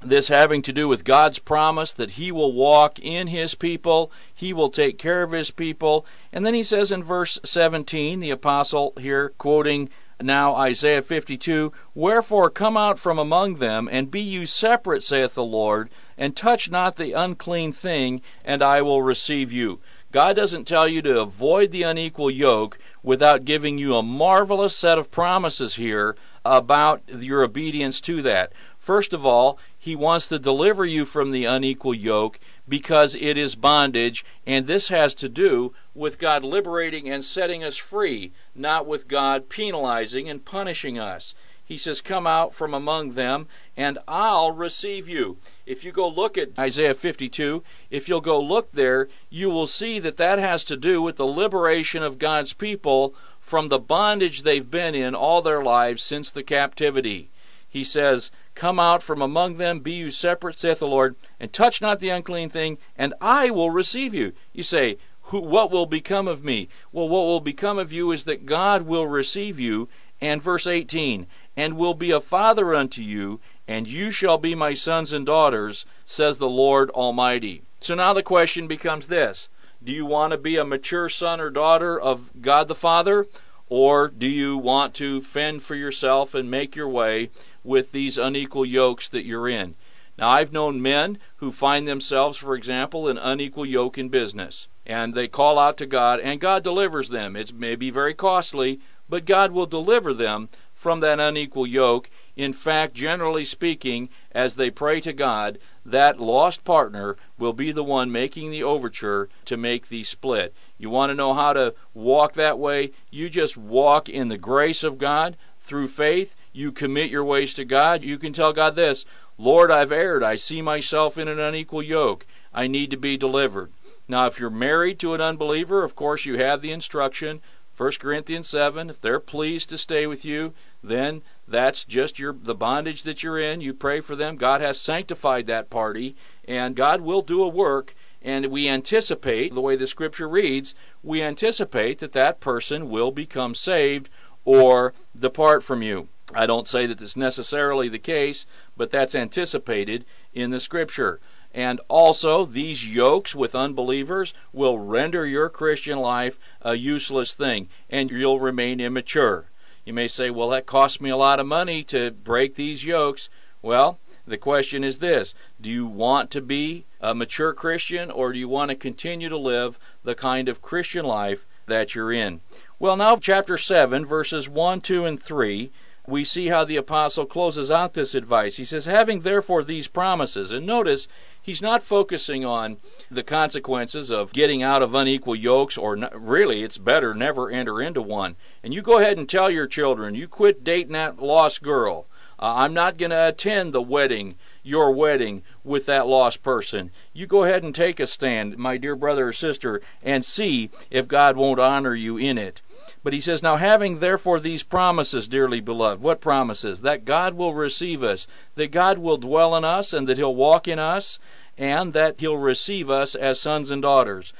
This 0.00 0.28
having 0.28 0.62
to 0.62 0.72
do 0.72 0.86
with 0.86 1.02
God's 1.02 1.40
promise 1.40 1.92
that 1.92 2.12
He 2.12 2.30
will 2.30 2.52
walk 2.52 3.00
in 3.00 3.26
His 3.26 3.56
people, 3.56 4.12
He 4.32 4.52
will 4.52 4.70
take 4.70 4.96
care 4.96 5.24
of 5.24 5.32
His 5.32 5.50
people. 5.50 6.06
And 6.32 6.46
then 6.46 6.54
he 6.54 6.62
says 6.62 6.92
in 6.92 7.02
verse 7.02 7.40
17, 7.44 8.20
the 8.20 8.30
apostle 8.30 8.92
here 8.98 9.30
quoting 9.38 9.90
now 10.20 10.54
Isaiah 10.54 11.02
52 11.02 11.72
Wherefore 11.94 12.50
come 12.50 12.76
out 12.76 12.98
from 12.98 13.18
among 13.18 13.56
them, 13.56 13.88
and 13.90 14.10
be 14.10 14.20
you 14.20 14.46
separate, 14.46 15.02
saith 15.02 15.34
the 15.34 15.44
Lord, 15.44 15.90
and 16.18 16.36
touch 16.36 16.70
not 16.70 16.96
the 16.96 17.12
unclean 17.12 17.72
thing, 17.72 18.20
and 18.44 18.62
I 18.62 18.82
will 18.82 19.00
receive 19.02 19.52
you. 19.52 19.80
God 20.10 20.36
doesn't 20.36 20.66
tell 20.66 20.88
you 20.88 21.00
to 21.02 21.20
avoid 21.20 21.70
the 21.70 21.82
unequal 21.82 22.30
yoke 22.30 22.78
without 23.02 23.44
giving 23.44 23.78
you 23.78 23.94
a 23.94 24.02
marvelous 24.02 24.74
set 24.74 24.98
of 24.98 25.10
promises 25.10 25.76
here 25.76 26.16
about 26.44 27.02
your 27.08 27.42
obedience 27.42 28.00
to 28.00 28.22
that. 28.22 28.52
First 28.78 29.12
of 29.12 29.26
all, 29.26 29.58
He 29.78 29.94
wants 29.94 30.26
to 30.28 30.38
deliver 30.38 30.86
you 30.86 31.04
from 31.04 31.30
the 31.30 31.44
unequal 31.44 31.94
yoke 31.94 32.40
because 32.66 33.14
it 33.14 33.36
is 33.36 33.54
bondage, 33.54 34.24
and 34.46 34.66
this 34.66 34.88
has 34.88 35.14
to 35.16 35.28
do 35.28 35.74
with 35.94 36.18
God 36.18 36.42
liberating 36.42 37.08
and 37.08 37.22
setting 37.22 37.62
us 37.62 37.76
free, 37.76 38.32
not 38.54 38.86
with 38.86 39.08
God 39.08 39.50
penalizing 39.50 40.28
and 40.28 40.44
punishing 40.44 40.98
us. 40.98 41.34
He 41.68 41.76
says, 41.76 42.00
Come 42.00 42.26
out 42.26 42.54
from 42.54 42.72
among 42.72 43.12
them, 43.12 43.46
and 43.78 43.96
I'll 44.08 44.50
receive 44.50 45.08
you. 45.08 45.36
If 45.64 45.84
you 45.84 45.92
go 45.92 46.08
look 46.08 46.36
at 46.36 46.50
Isaiah 46.58 46.94
52, 46.94 47.62
if 47.90 48.08
you'll 48.08 48.20
go 48.20 48.40
look 48.40 48.72
there, 48.72 49.08
you 49.30 49.50
will 49.50 49.68
see 49.68 50.00
that 50.00 50.16
that 50.16 50.40
has 50.40 50.64
to 50.64 50.76
do 50.76 51.00
with 51.00 51.16
the 51.16 51.24
liberation 51.24 52.02
of 52.02 52.18
God's 52.18 52.52
people 52.52 53.14
from 53.40 53.68
the 53.68 53.78
bondage 53.78 54.42
they've 54.42 54.68
been 54.68 54.96
in 54.96 55.14
all 55.14 55.42
their 55.42 55.62
lives 55.62 56.02
since 56.02 56.28
the 56.28 56.42
captivity. 56.42 57.30
He 57.68 57.84
says, 57.84 58.32
Come 58.56 58.80
out 58.80 59.00
from 59.00 59.22
among 59.22 59.58
them, 59.58 59.78
be 59.78 59.92
you 59.92 60.10
separate, 60.10 60.58
saith 60.58 60.80
the 60.80 60.88
Lord, 60.88 61.14
and 61.38 61.52
touch 61.52 61.80
not 61.80 62.00
the 62.00 62.08
unclean 62.08 62.50
thing, 62.50 62.78
and 62.96 63.14
I 63.20 63.50
will 63.50 63.70
receive 63.70 64.12
you. 64.12 64.32
You 64.52 64.64
say, 64.64 64.98
Who, 65.24 65.38
What 65.38 65.70
will 65.70 65.86
become 65.86 66.26
of 66.26 66.42
me? 66.42 66.68
Well, 66.90 67.08
what 67.08 67.26
will 67.26 67.40
become 67.40 67.78
of 67.78 67.92
you 67.92 68.10
is 68.10 68.24
that 68.24 68.44
God 68.44 68.82
will 68.82 69.06
receive 69.06 69.60
you. 69.60 69.88
And 70.20 70.42
verse 70.42 70.66
18, 70.66 71.28
and 71.56 71.76
will 71.76 71.94
be 71.94 72.10
a 72.10 72.20
father 72.20 72.74
unto 72.74 73.02
you, 73.02 73.38
and 73.68 73.86
you 73.86 74.10
shall 74.10 74.38
be 74.38 74.54
my 74.54 74.72
sons 74.72 75.12
and 75.12 75.26
daughters, 75.26 75.84
says 76.06 76.38
the 76.38 76.48
Lord 76.48 76.88
Almighty. 76.90 77.62
So 77.80 77.94
now 77.94 78.14
the 78.14 78.22
question 78.22 78.66
becomes 78.66 79.06
this 79.06 79.50
Do 79.84 79.92
you 79.92 80.06
want 80.06 80.32
to 80.32 80.38
be 80.38 80.56
a 80.56 80.64
mature 80.64 81.10
son 81.10 81.38
or 81.38 81.50
daughter 81.50 82.00
of 82.00 82.30
God 82.40 82.66
the 82.66 82.74
Father? 82.74 83.26
Or 83.68 84.08
do 84.08 84.26
you 84.26 84.56
want 84.56 84.94
to 84.94 85.20
fend 85.20 85.62
for 85.62 85.74
yourself 85.74 86.34
and 86.34 86.50
make 86.50 86.74
your 86.74 86.88
way 86.88 87.28
with 87.62 87.92
these 87.92 88.16
unequal 88.16 88.64
yokes 88.64 89.10
that 89.10 89.26
you're 89.26 89.46
in? 89.46 89.74
Now, 90.16 90.30
I've 90.30 90.54
known 90.54 90.80
men 90.80 91.18
who 91.36 91.52
find 91.52 91.86
themselves, 91.86 92.38
for 92.38 92.54
example, 92.54 93.06
in 93.08 93.18
unequal 93.18 93.66
yoke 93.66 93.98
in 93.98 94.08
business, 94.08 94.66
and 94.86 95.14
they 95.14 95.28
call 95.28 95.58
out 95.58 95.76
to 95.76 95.86
God, 95.86 96.18
and 96.20 96.40
God 96.40 96.64
delivers 96.64 97.10
them. 97.10 97.36
It 97.36 97.52
may 97.52 97.76
be 97.76 97.90
very 97.90 98.14
costly, 98.14 98.80
but 99.08 99.26
God 99.26 99.52
will 99.52 99.66
deliver 99.66 100.14
them 100.14 100.48
from 100.74 101.00
that 101.00 101.20
unequal 101.20 101.66
yoke. 101.66 102.08
In 102.38 102.52
fact, 102.52 102.94
generally 102.94 103.44
speaking, 103.44 104.10
as 104.30 104.54
they 104.54 104.70
pray 104.70 105.00
to 105.00 105.12
God, 105.12 105.58
that 105.84 106.20
lost 106.20 106.62
partner 106.62 107.16
will 107.36 107.52
be 107.52 107.72
the 107.72 107.82
one 107.82 108.12
making 108.12 108.52
the 108.52 108.62
overture 108.62 109.28
to 109.46 109.56
make 109.56 109.88
the 109.88 110.04
split. 110.04 110.54
You 110.78 110.88
want 110.88 111.10
to 111.10 111.16
know 111.16 111.34
how 111.34 111.52
to 111.52 111.74
walk 111.94 112.34
that 112.34 112.56
way? 112.56 112.92
You 113.10 113.28
just 113.28 113.56
walk 113.56 114.08
in 114.08 114.28
the 114.28 114.38
grace 114.38 114.84
of 114.84 114.98
God 114.98 115.36
through 115.60 115.88
faith. 115.88 116.36
You 116.52 116.70
commit 116.70 117.10
your 117.10 117.24
ways 117.24 117.54
to 117.54 117.64
God. 117.64 118.04
You 118.04 118.18
can 118.18 118.32
tell 118.32 118.52
God 118.52 118.76
this 118.76 119.04
Lord, 119.36 119.72
I've 119.72 119.90
erred. 119.90 120.22
I 120.22 120.36
see 120.36 120.62
myself 120.62 121.18
in 121.18 121.26
an 121.26 121.40
unequal 121.40 121.82
yoke. 121.82 122.24
I 122.54 122.68
need 122.68 122.92
to 122.92 122.96
be 122.96 123.16
delivered. 123.16 123.72
Now, 124.06 124.26
if 124.26 124.38
you're 124.38 124.48
married 124.48 125.00
to 125.00 125.12
an 125.14 125.20
unbeliever, 125.20 125.82
of 125.82 125.96
course, 125.96 126.24
you 126.24 126.38
have 126.38 126.62
the 126.62 126.70
instruction 126.70 127.40
1 127.78 127.92
Corinthians 128.00 128.48
7, 128.48 128.90
if 128.90 129.00
they're 129.00 129.20
pleased 129.20 129.68
to 129.70 129.78
stay 129.78 130.04
with 130.04 130.24
you, 130.24 130.52
then 130.82 131.22
that's 131.48 131.84
just 131.84 132.18
your 132.18 132.32
the 132.32 132.54
bondage 132.54 133.02
that 133.04 133.22
you're 133.22 133.38
in. 133.38 133.60
You 133.60 133.74
pray 133.74 134.00
for 134.00 134.14
them. 134.14 134.36
God 134.36 134.60
has 134.60 134.80
sanctified 134.80 135.46
that 135.46 135.70
party, 135.70 136.14
and 136.46 136.76
God 136.76 137.00
will 137.00 137.22
do 137.22 137.42
a 137.42 137.48
work. 137.48 137.94
And 138.20 138.46
we 138.46 138.68
anticipate, 138.68 139.54
the 139.54 139.60
way 139.60 139.76
the 139.76 139.86
scripture 139.86 140.28
reads, 140.28 140.74
we 141.02 141.22
anticipate 141.22 142.00
that 142.00 142.12
that 142.12 142.40
person 142.40 142.90
will 142.90 143.12
become 143.12 143.54
saved 143.54 144.08
or 144.44 144.92
depart 145.18 145.62
from 145.62 145.82
you. 145.82 146.08
I 146.34 146.44
don't 146.44 146.68
say 146.68 146.84
that 146.86 147.00
it's 147.00 147.16
necessarily 147.16 147.88
the 147.88 147.98
case, 147.98 148.44
but 148.76 148.90
that's 148.90 149.14
anticipated 149.14 150.04
in 150.34 150.50
the 150.50 150.60
scripture. 150.60 151.20
And 151.54 151.80
also, 151.88 152.44
these 152.44 152.86
yokes 152.86 153.34
with 153.34 153.54
unbelievers 153.54 154.34
will 154.52 154.78
render 154.78 155.24
your 155.24 155.48
Christian 155.48 155.98
life 155.98 156.38
a 156.60 156.74
useless 156.74 157.32
thing, 157.32 157.68
and 157.88 158.10
you'll 158.10 158.40
remain 158.40 158.80
immature. 158.80 159.46
You 159.88 159.94
may 159.94 160.06
say, 160.06 160.28
well, 160.28 160.50
that 160.50 160.66
cost 160.66 161.00
me 161.00 161.08
a 161.08 161.16
lot 161.16 161.40
of 161.40 161.46
money 161.46 161.82
to 161.84 162.10
break 162.10 162.56
these 162.56 162.84
yokes. 162.84 163.30
Well, 163.62 163.98
the 164.26 164.36
question 164.36 164.84
is 164.84 164.98
this 164.98 165.34
Do 165.58 165.70
you 165.70 165.86
want 165.86 166.30
to 166.32 166.42
be 166.42 166.84
a 167.00 167.14
mature 167.14 167.54
Christian 167.54 168.10
or 168.10 168.34
do 168.34 168.38
you 168.38 168.50
want 168.50 168.68
to 168.68 168.74
continue 168.74 169.30
to 169.30 169.38
live 169.38 169.78
the 170.04 170.14
kind 170.14 170.46
of 170.46 170.60
Christian 170.60 171.06
life 171.06 171.46
that 171.68 171.94
you're 171.94 172.12
in? 172.12 172.40
Well, 172.78 172.98
now, 172.98 173.16
chapter 173.16 173.56
7, 173.56 174.04
verses 174.04 174.46
1, 174.46 174.82
2, 174.82 175.06
and 175.06 175.22
3, 175.22 175.70
we 176.06 176.22
see 176.22 176.48
how 176.48 176.64
the 176.64 176.76
apostle 176.76 177.24
closes 177.24 177.70
out 177.70 177.94
this 177.94 178.14
advice. 178.14 178.58
He 178.58 178.66
says, 178.66 178.84
Having 178.84 179.20
therefore 179.20 179.64
these 179.64 179.88
promises, 179.88 180.52
and 180.52 180.66
notice 180.66 181.08
he's 181.48 181.62
not 181.62 181.82
focusing 181.82 182.44
on 182.44 182.76
the 183.10 183.22
consequences 183.22 184.10
of 184.10 184.34
getting 184.34 184.62
out 184.62 184.82
of 184.82 184.94
unequal 184.94 185.34
yokes, 185.34 185.78
or 185.78 185.96
really, 186.12 186.62
it's 186.62 186.76
better 186.76 187.14
never 187.14 187.50
enter 187.50 187.80
into 187.80 188.02
one. 188.02 188.36
And 188.62 188.74
you 188.74 188.82
go 188.82 188.98
ahead 188.98 189.16
and 189.16 189.26
tell 189.26 189.50
your 189.50 189.66
children, 189.66 190.14
you 190.14 190.28
quit 190.28 190.62
dating 190.62 190.92
that 190.92 191.22
lost 191.22 191.62
girl. 191.62 192.06
Uh, 192.38 192.52
I'm 192.56 192.74
not 192.74 192.98
going 192.98 193.12
to 193.12 193.28
attend 193.28 193.72
the 193.72 193.80
wedding, 193.80 194.34
your 194.62 194.92
wedding, 194.92 195.42
with 195.64 195.86
that 195.86 196.06
lost 196.06 196.42
person. 196.42 196.90
You 197.14 197.26
go 197.26 197.44
ahead 197.44 197.62
and 197.62 197.74
take 197.74 197.98
a 197.98 198.06
stand, 198.06 198.58
my 198.58 198.76
dear 198.76 198.94
brother 198.94 199.28
or 199.28 199.32
sister, 199.32 199.80
and 200.02 200.26
see 200.26 200.68
if 200.90 201.08
God 201.08 201.38
won't 201.38 201.58
honor 201.58 201.94
you 201.94 202.18
in 202.18 202.36
it. 202.36 202.60
But 203.02 203.12
he 203.12 203.20
says, 203.20 203.42
Now 203.42 203.56
having 203.56 203.98
therefore 203.98 204.40
these 204.40 204.62
promises, 204.62 205.28
dearly 205.28 205.60
beloved, 205.60 206.02
what 206.02 206.20
promises? 206.20 206.80
That 206.80 207.04
God 207.04 207.34
will 207.34 207.54
receive 207.54 208.02
us, 208.02 208.26
that 208.54 208.70
God 208.70 208.98
will 208.98 209.16
dwell 209.16 209.54
in 209.56 209.64
us, 209.64 209.92
and 209.92 210.08
that 210.08 210.18
he'll 210.18 210.34
walk 210.34 210.66
in 210.68 210.78
us, 210.78 211.18
and 211.56 211.92
that 211.92 212.20
he'll 212.20 212.36
receive 212.36 212.90
us 212.90 213.14
as 213.14 213.40
sons 213.40 213.70
and 213.70 213.82
daughters. 213.82 214.32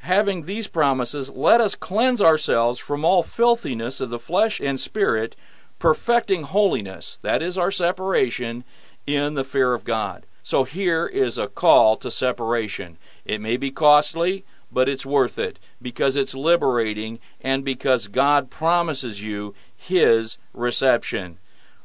Having 0.00 0.44
these 0.44 0.66
promises, 0.66 1.28
let 1.28 1.60
us 1.60 1.74
cleanse 1.74 2.22
ourselves 2.22 2.78
from 2.78 3.04
all 3.04 3.22
filthiness 3.22 4.00
of 4.00 4.10
the 4.10 4.18
flesh 4.18 4.60
and 4.60 4.80
spirit 4.80 5.36
perfecting 5.80 6.42
holiness, 6.44 7.18
that 7.22 7.42
is 7.42 7.58
our 7.58 7.72
separation, 7.72 8.62
in 9.06 9.34
the 9.34 9.42
fear 9.42 9.74
of 9.74 9.82
God. 9.82 10.26
So 10.42 10.64
here 10.64 11.06
is 11.06 11.38
a 11.38 11.48
call 11.48 11.96
to 11.96 12.10
separation. 12.10 12.98
It 13.24 13.40
may 13.40 13.56
be 13.56 13.70
costly, 13.70 14.44
but 14.72 14.88
it's 14.88 15.06
worth 15.06 15.38
it 15.38 15.58
because 15.80 16.16
it's 16.16 16.34
liberating 16.34 17.18
and 17.40 17.64
because 17.64 18.08
God 18.08 18.50
promises 18.50 19.22
you 19.22 19.54
His 19.76 20.38
reception. 20.52 21.38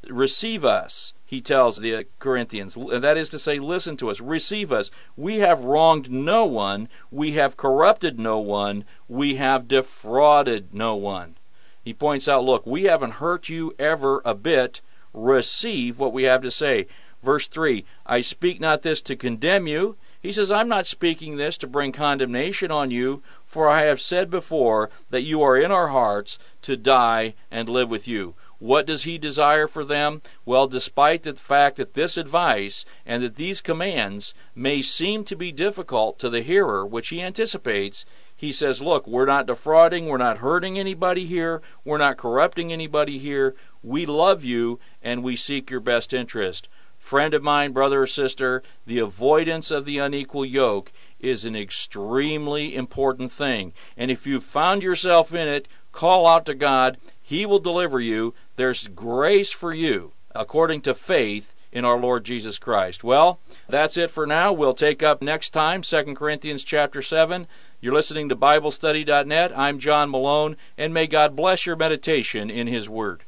Receive 0.07 0.63
us, 0.63 1.13
he 1.25 1.41
tells 1.41 1.77
the 1.77 2.05
Corinthians. 2.19 2.77
That 2.91 3.17
is 3.17 3.29
to 3.29 3.39
say, 3.39 3.57
listen 3.57 3.97
to 3.97 4.11
us, 4.11 4.21
receive 4.21 4.71
us. 4.71 4.91
We 5.17 5.39
have 5.39 5.63
wronged 5.63 6.11
no 6.11 6.45
one, 6.45 6.87
we 7.09 7.31
have 7.33 7.57
corrupted 7.57 8.19
no 8.19 8.39
one, 8.39 8.85
we 9.07 9.35
have 9.35 9.67
defrauded 9.67 10.73
no 10.73 10.95
one. 10.95 11.35
He 11.83 11.93
points 11.93 12.27
out, 12.27 12.43
look, 12.43 12.65
we 12.65 12.83
haven't 12.83 13.13
hurt 13.13 13.49
you 13.49 13.73
ever 13.79 14.21
a 14.23 14.35
bit. 14.35 14.81
Receive 15.13 15.97
what 15.97 16.13
we 16.13 16.23
have 16.23 16.41
to 16.41 16.51
say. 16.51 16.87
Verse 17.23 17.47
3 17.47 17.85
I 18.05 18.21
speak 18.21 18.59
not 18.59 18.83
this 18.83 19.01
to 19.01 19.15
condemn 19.15 19.65
you. 19.65 19.97
He 20.25 20.31
says, 20.31 20.51
I'm 20.51 20.67
not 20.67 20.87
speaking 20.87 21.37
this 21.37 21.55
to 21.59 21.67
bring 21.67 21.91
condemnation 21.91 22.71
on 22.71 22.89
you, 22.89 23.21
for 23.45 23.69
I 23.69 23.83
have 23.83 24.01
said 24.01 24.31
before 24.31 24.89
that 25.11 25.21
you 25.21 25.43
are 25.43 25.55
in 25.55 25.71
our 25.71 25.89
hearts 25.89 26.39
to 26.63 26.75
die 26.75 27.35
and 27.51 27.69
live 27.69 27.91
with 27.91 28.07
you. 28.07 28.33
What 28.57 28.87
does 28.87 29.03
he 29.03 29.19
desire 29.19 29.67
for 29.67 29.85
them? 29.85 30.23
Well, 30.43 30.65
despite 30.65 31.21
the 31.21 31.35
fact 31.35 31.77
that 31.77 31.93
this 31.93 32.17
advice 32.17 32.85
and 33.05 33.21
that 33.21 33.35
these 33.35 33.61
commands 33.61 34.33
may 34.55 34.81
seem 34.81 35.25
to 35.25 35.35
be 35.35 35.51
difficult 35.51 36.17
to 36.17 36.29
the 36.31 36.41
hearer, 36.41 36.83
which 36.83 37.09
he 37.09 37.21
anticipates, 37.21 38.03
he 38.35 38.51
says, 38.51 38.81
Look, 38.81 39.05
we're 39.05 39.27
not 39.27 39.45
defrauding, 39.45 40.07
we're 40.07 40.17
not 40.17 40.39
hurting 40.39 40.79
anybody 40.79 41.27
here, 41.27 41.61
we're 41.83 41.99
not 41.99 42.17
corrupting 42.17 42.73
anybody 42.73 43.19
here. 43.19 43.53
We 43.83 44.07
love 44.07 44.43
you 44.43 44.79
and 45.03 45.23
we 45.23 45.35
seek 45.35 45.69
your 45.69 45.81
best 45.81 46.15
interest. 46.15 46.67
Friend 47.05 47.35
of 47.35 47.43
mine, 47.43 47.71
brother 47.71 48.01
or 48.01 48.07
sister, 48.07 48.63
the 48.87 48.97
avoidance 48.97 49.69
of 49.69 49.85
the 49.85 49.99
unequal 49.99 50.43
yoke 50.43 50.91
is 51.19 51.45
an 51.45 51.55
extremely 51.55 52.75
important 52.75 53.31
thing. 53.31 53.73
And 53.95 54.09
if 54.09 54.25
you've 54.25 54.43
found 54.43 54.81
yourself 54.81 55.31
in 55.31 55.47
it, 55.47 55.67
call 55.91 56.27
out 56.27 56.47
to 56.47 56.55
God. 56.55 56.97
He 57.21 57.45
will 57.45 57.59
deliver 57.59 57.99
you. 57.99 58.33
There's 58.55 58.87
grace 58.87 59.51
for 59.51 59.71
you 59.71 60.13
according 60.33 60.81
to 60.81 60.95
faith 60.95 61.53
in 61.71 61.85
our 61.85 61.99
Lord 61.99 62.23
Jesus 62.23 62.57
Christ. 62.57 63.03
Well, 63.03 63.39
that's 63.69 63.97
it 63.97 64.09
for 64.09 64.25
now. 64.25 64.51
We'll 64.51 64.73
take 64.73 65.03
up 65.03 65.21
next 65.21 65.51
time 65.51 65.83
2 65.83 66.15
Corinthians 66.15 66.63
chapter 66.63 67.03
7. 67.03 67.45
You're 67.81 67.93
listening 67.93 68.29
to 68.29 68.35
BibleStudy.net. 68.35 69.55
I'm 69.55 69.77
John 69.77 70.09
Malone, 70.09 70.57
and 70.75 70.91
may 70.91 71.05
God 71.05 71.35
bless 71.35 71.67
your 71.67 71.75
meditation 71.75 72.49
in 72.49 72.65
His 72.65 72.89
Word. 72.89 73.25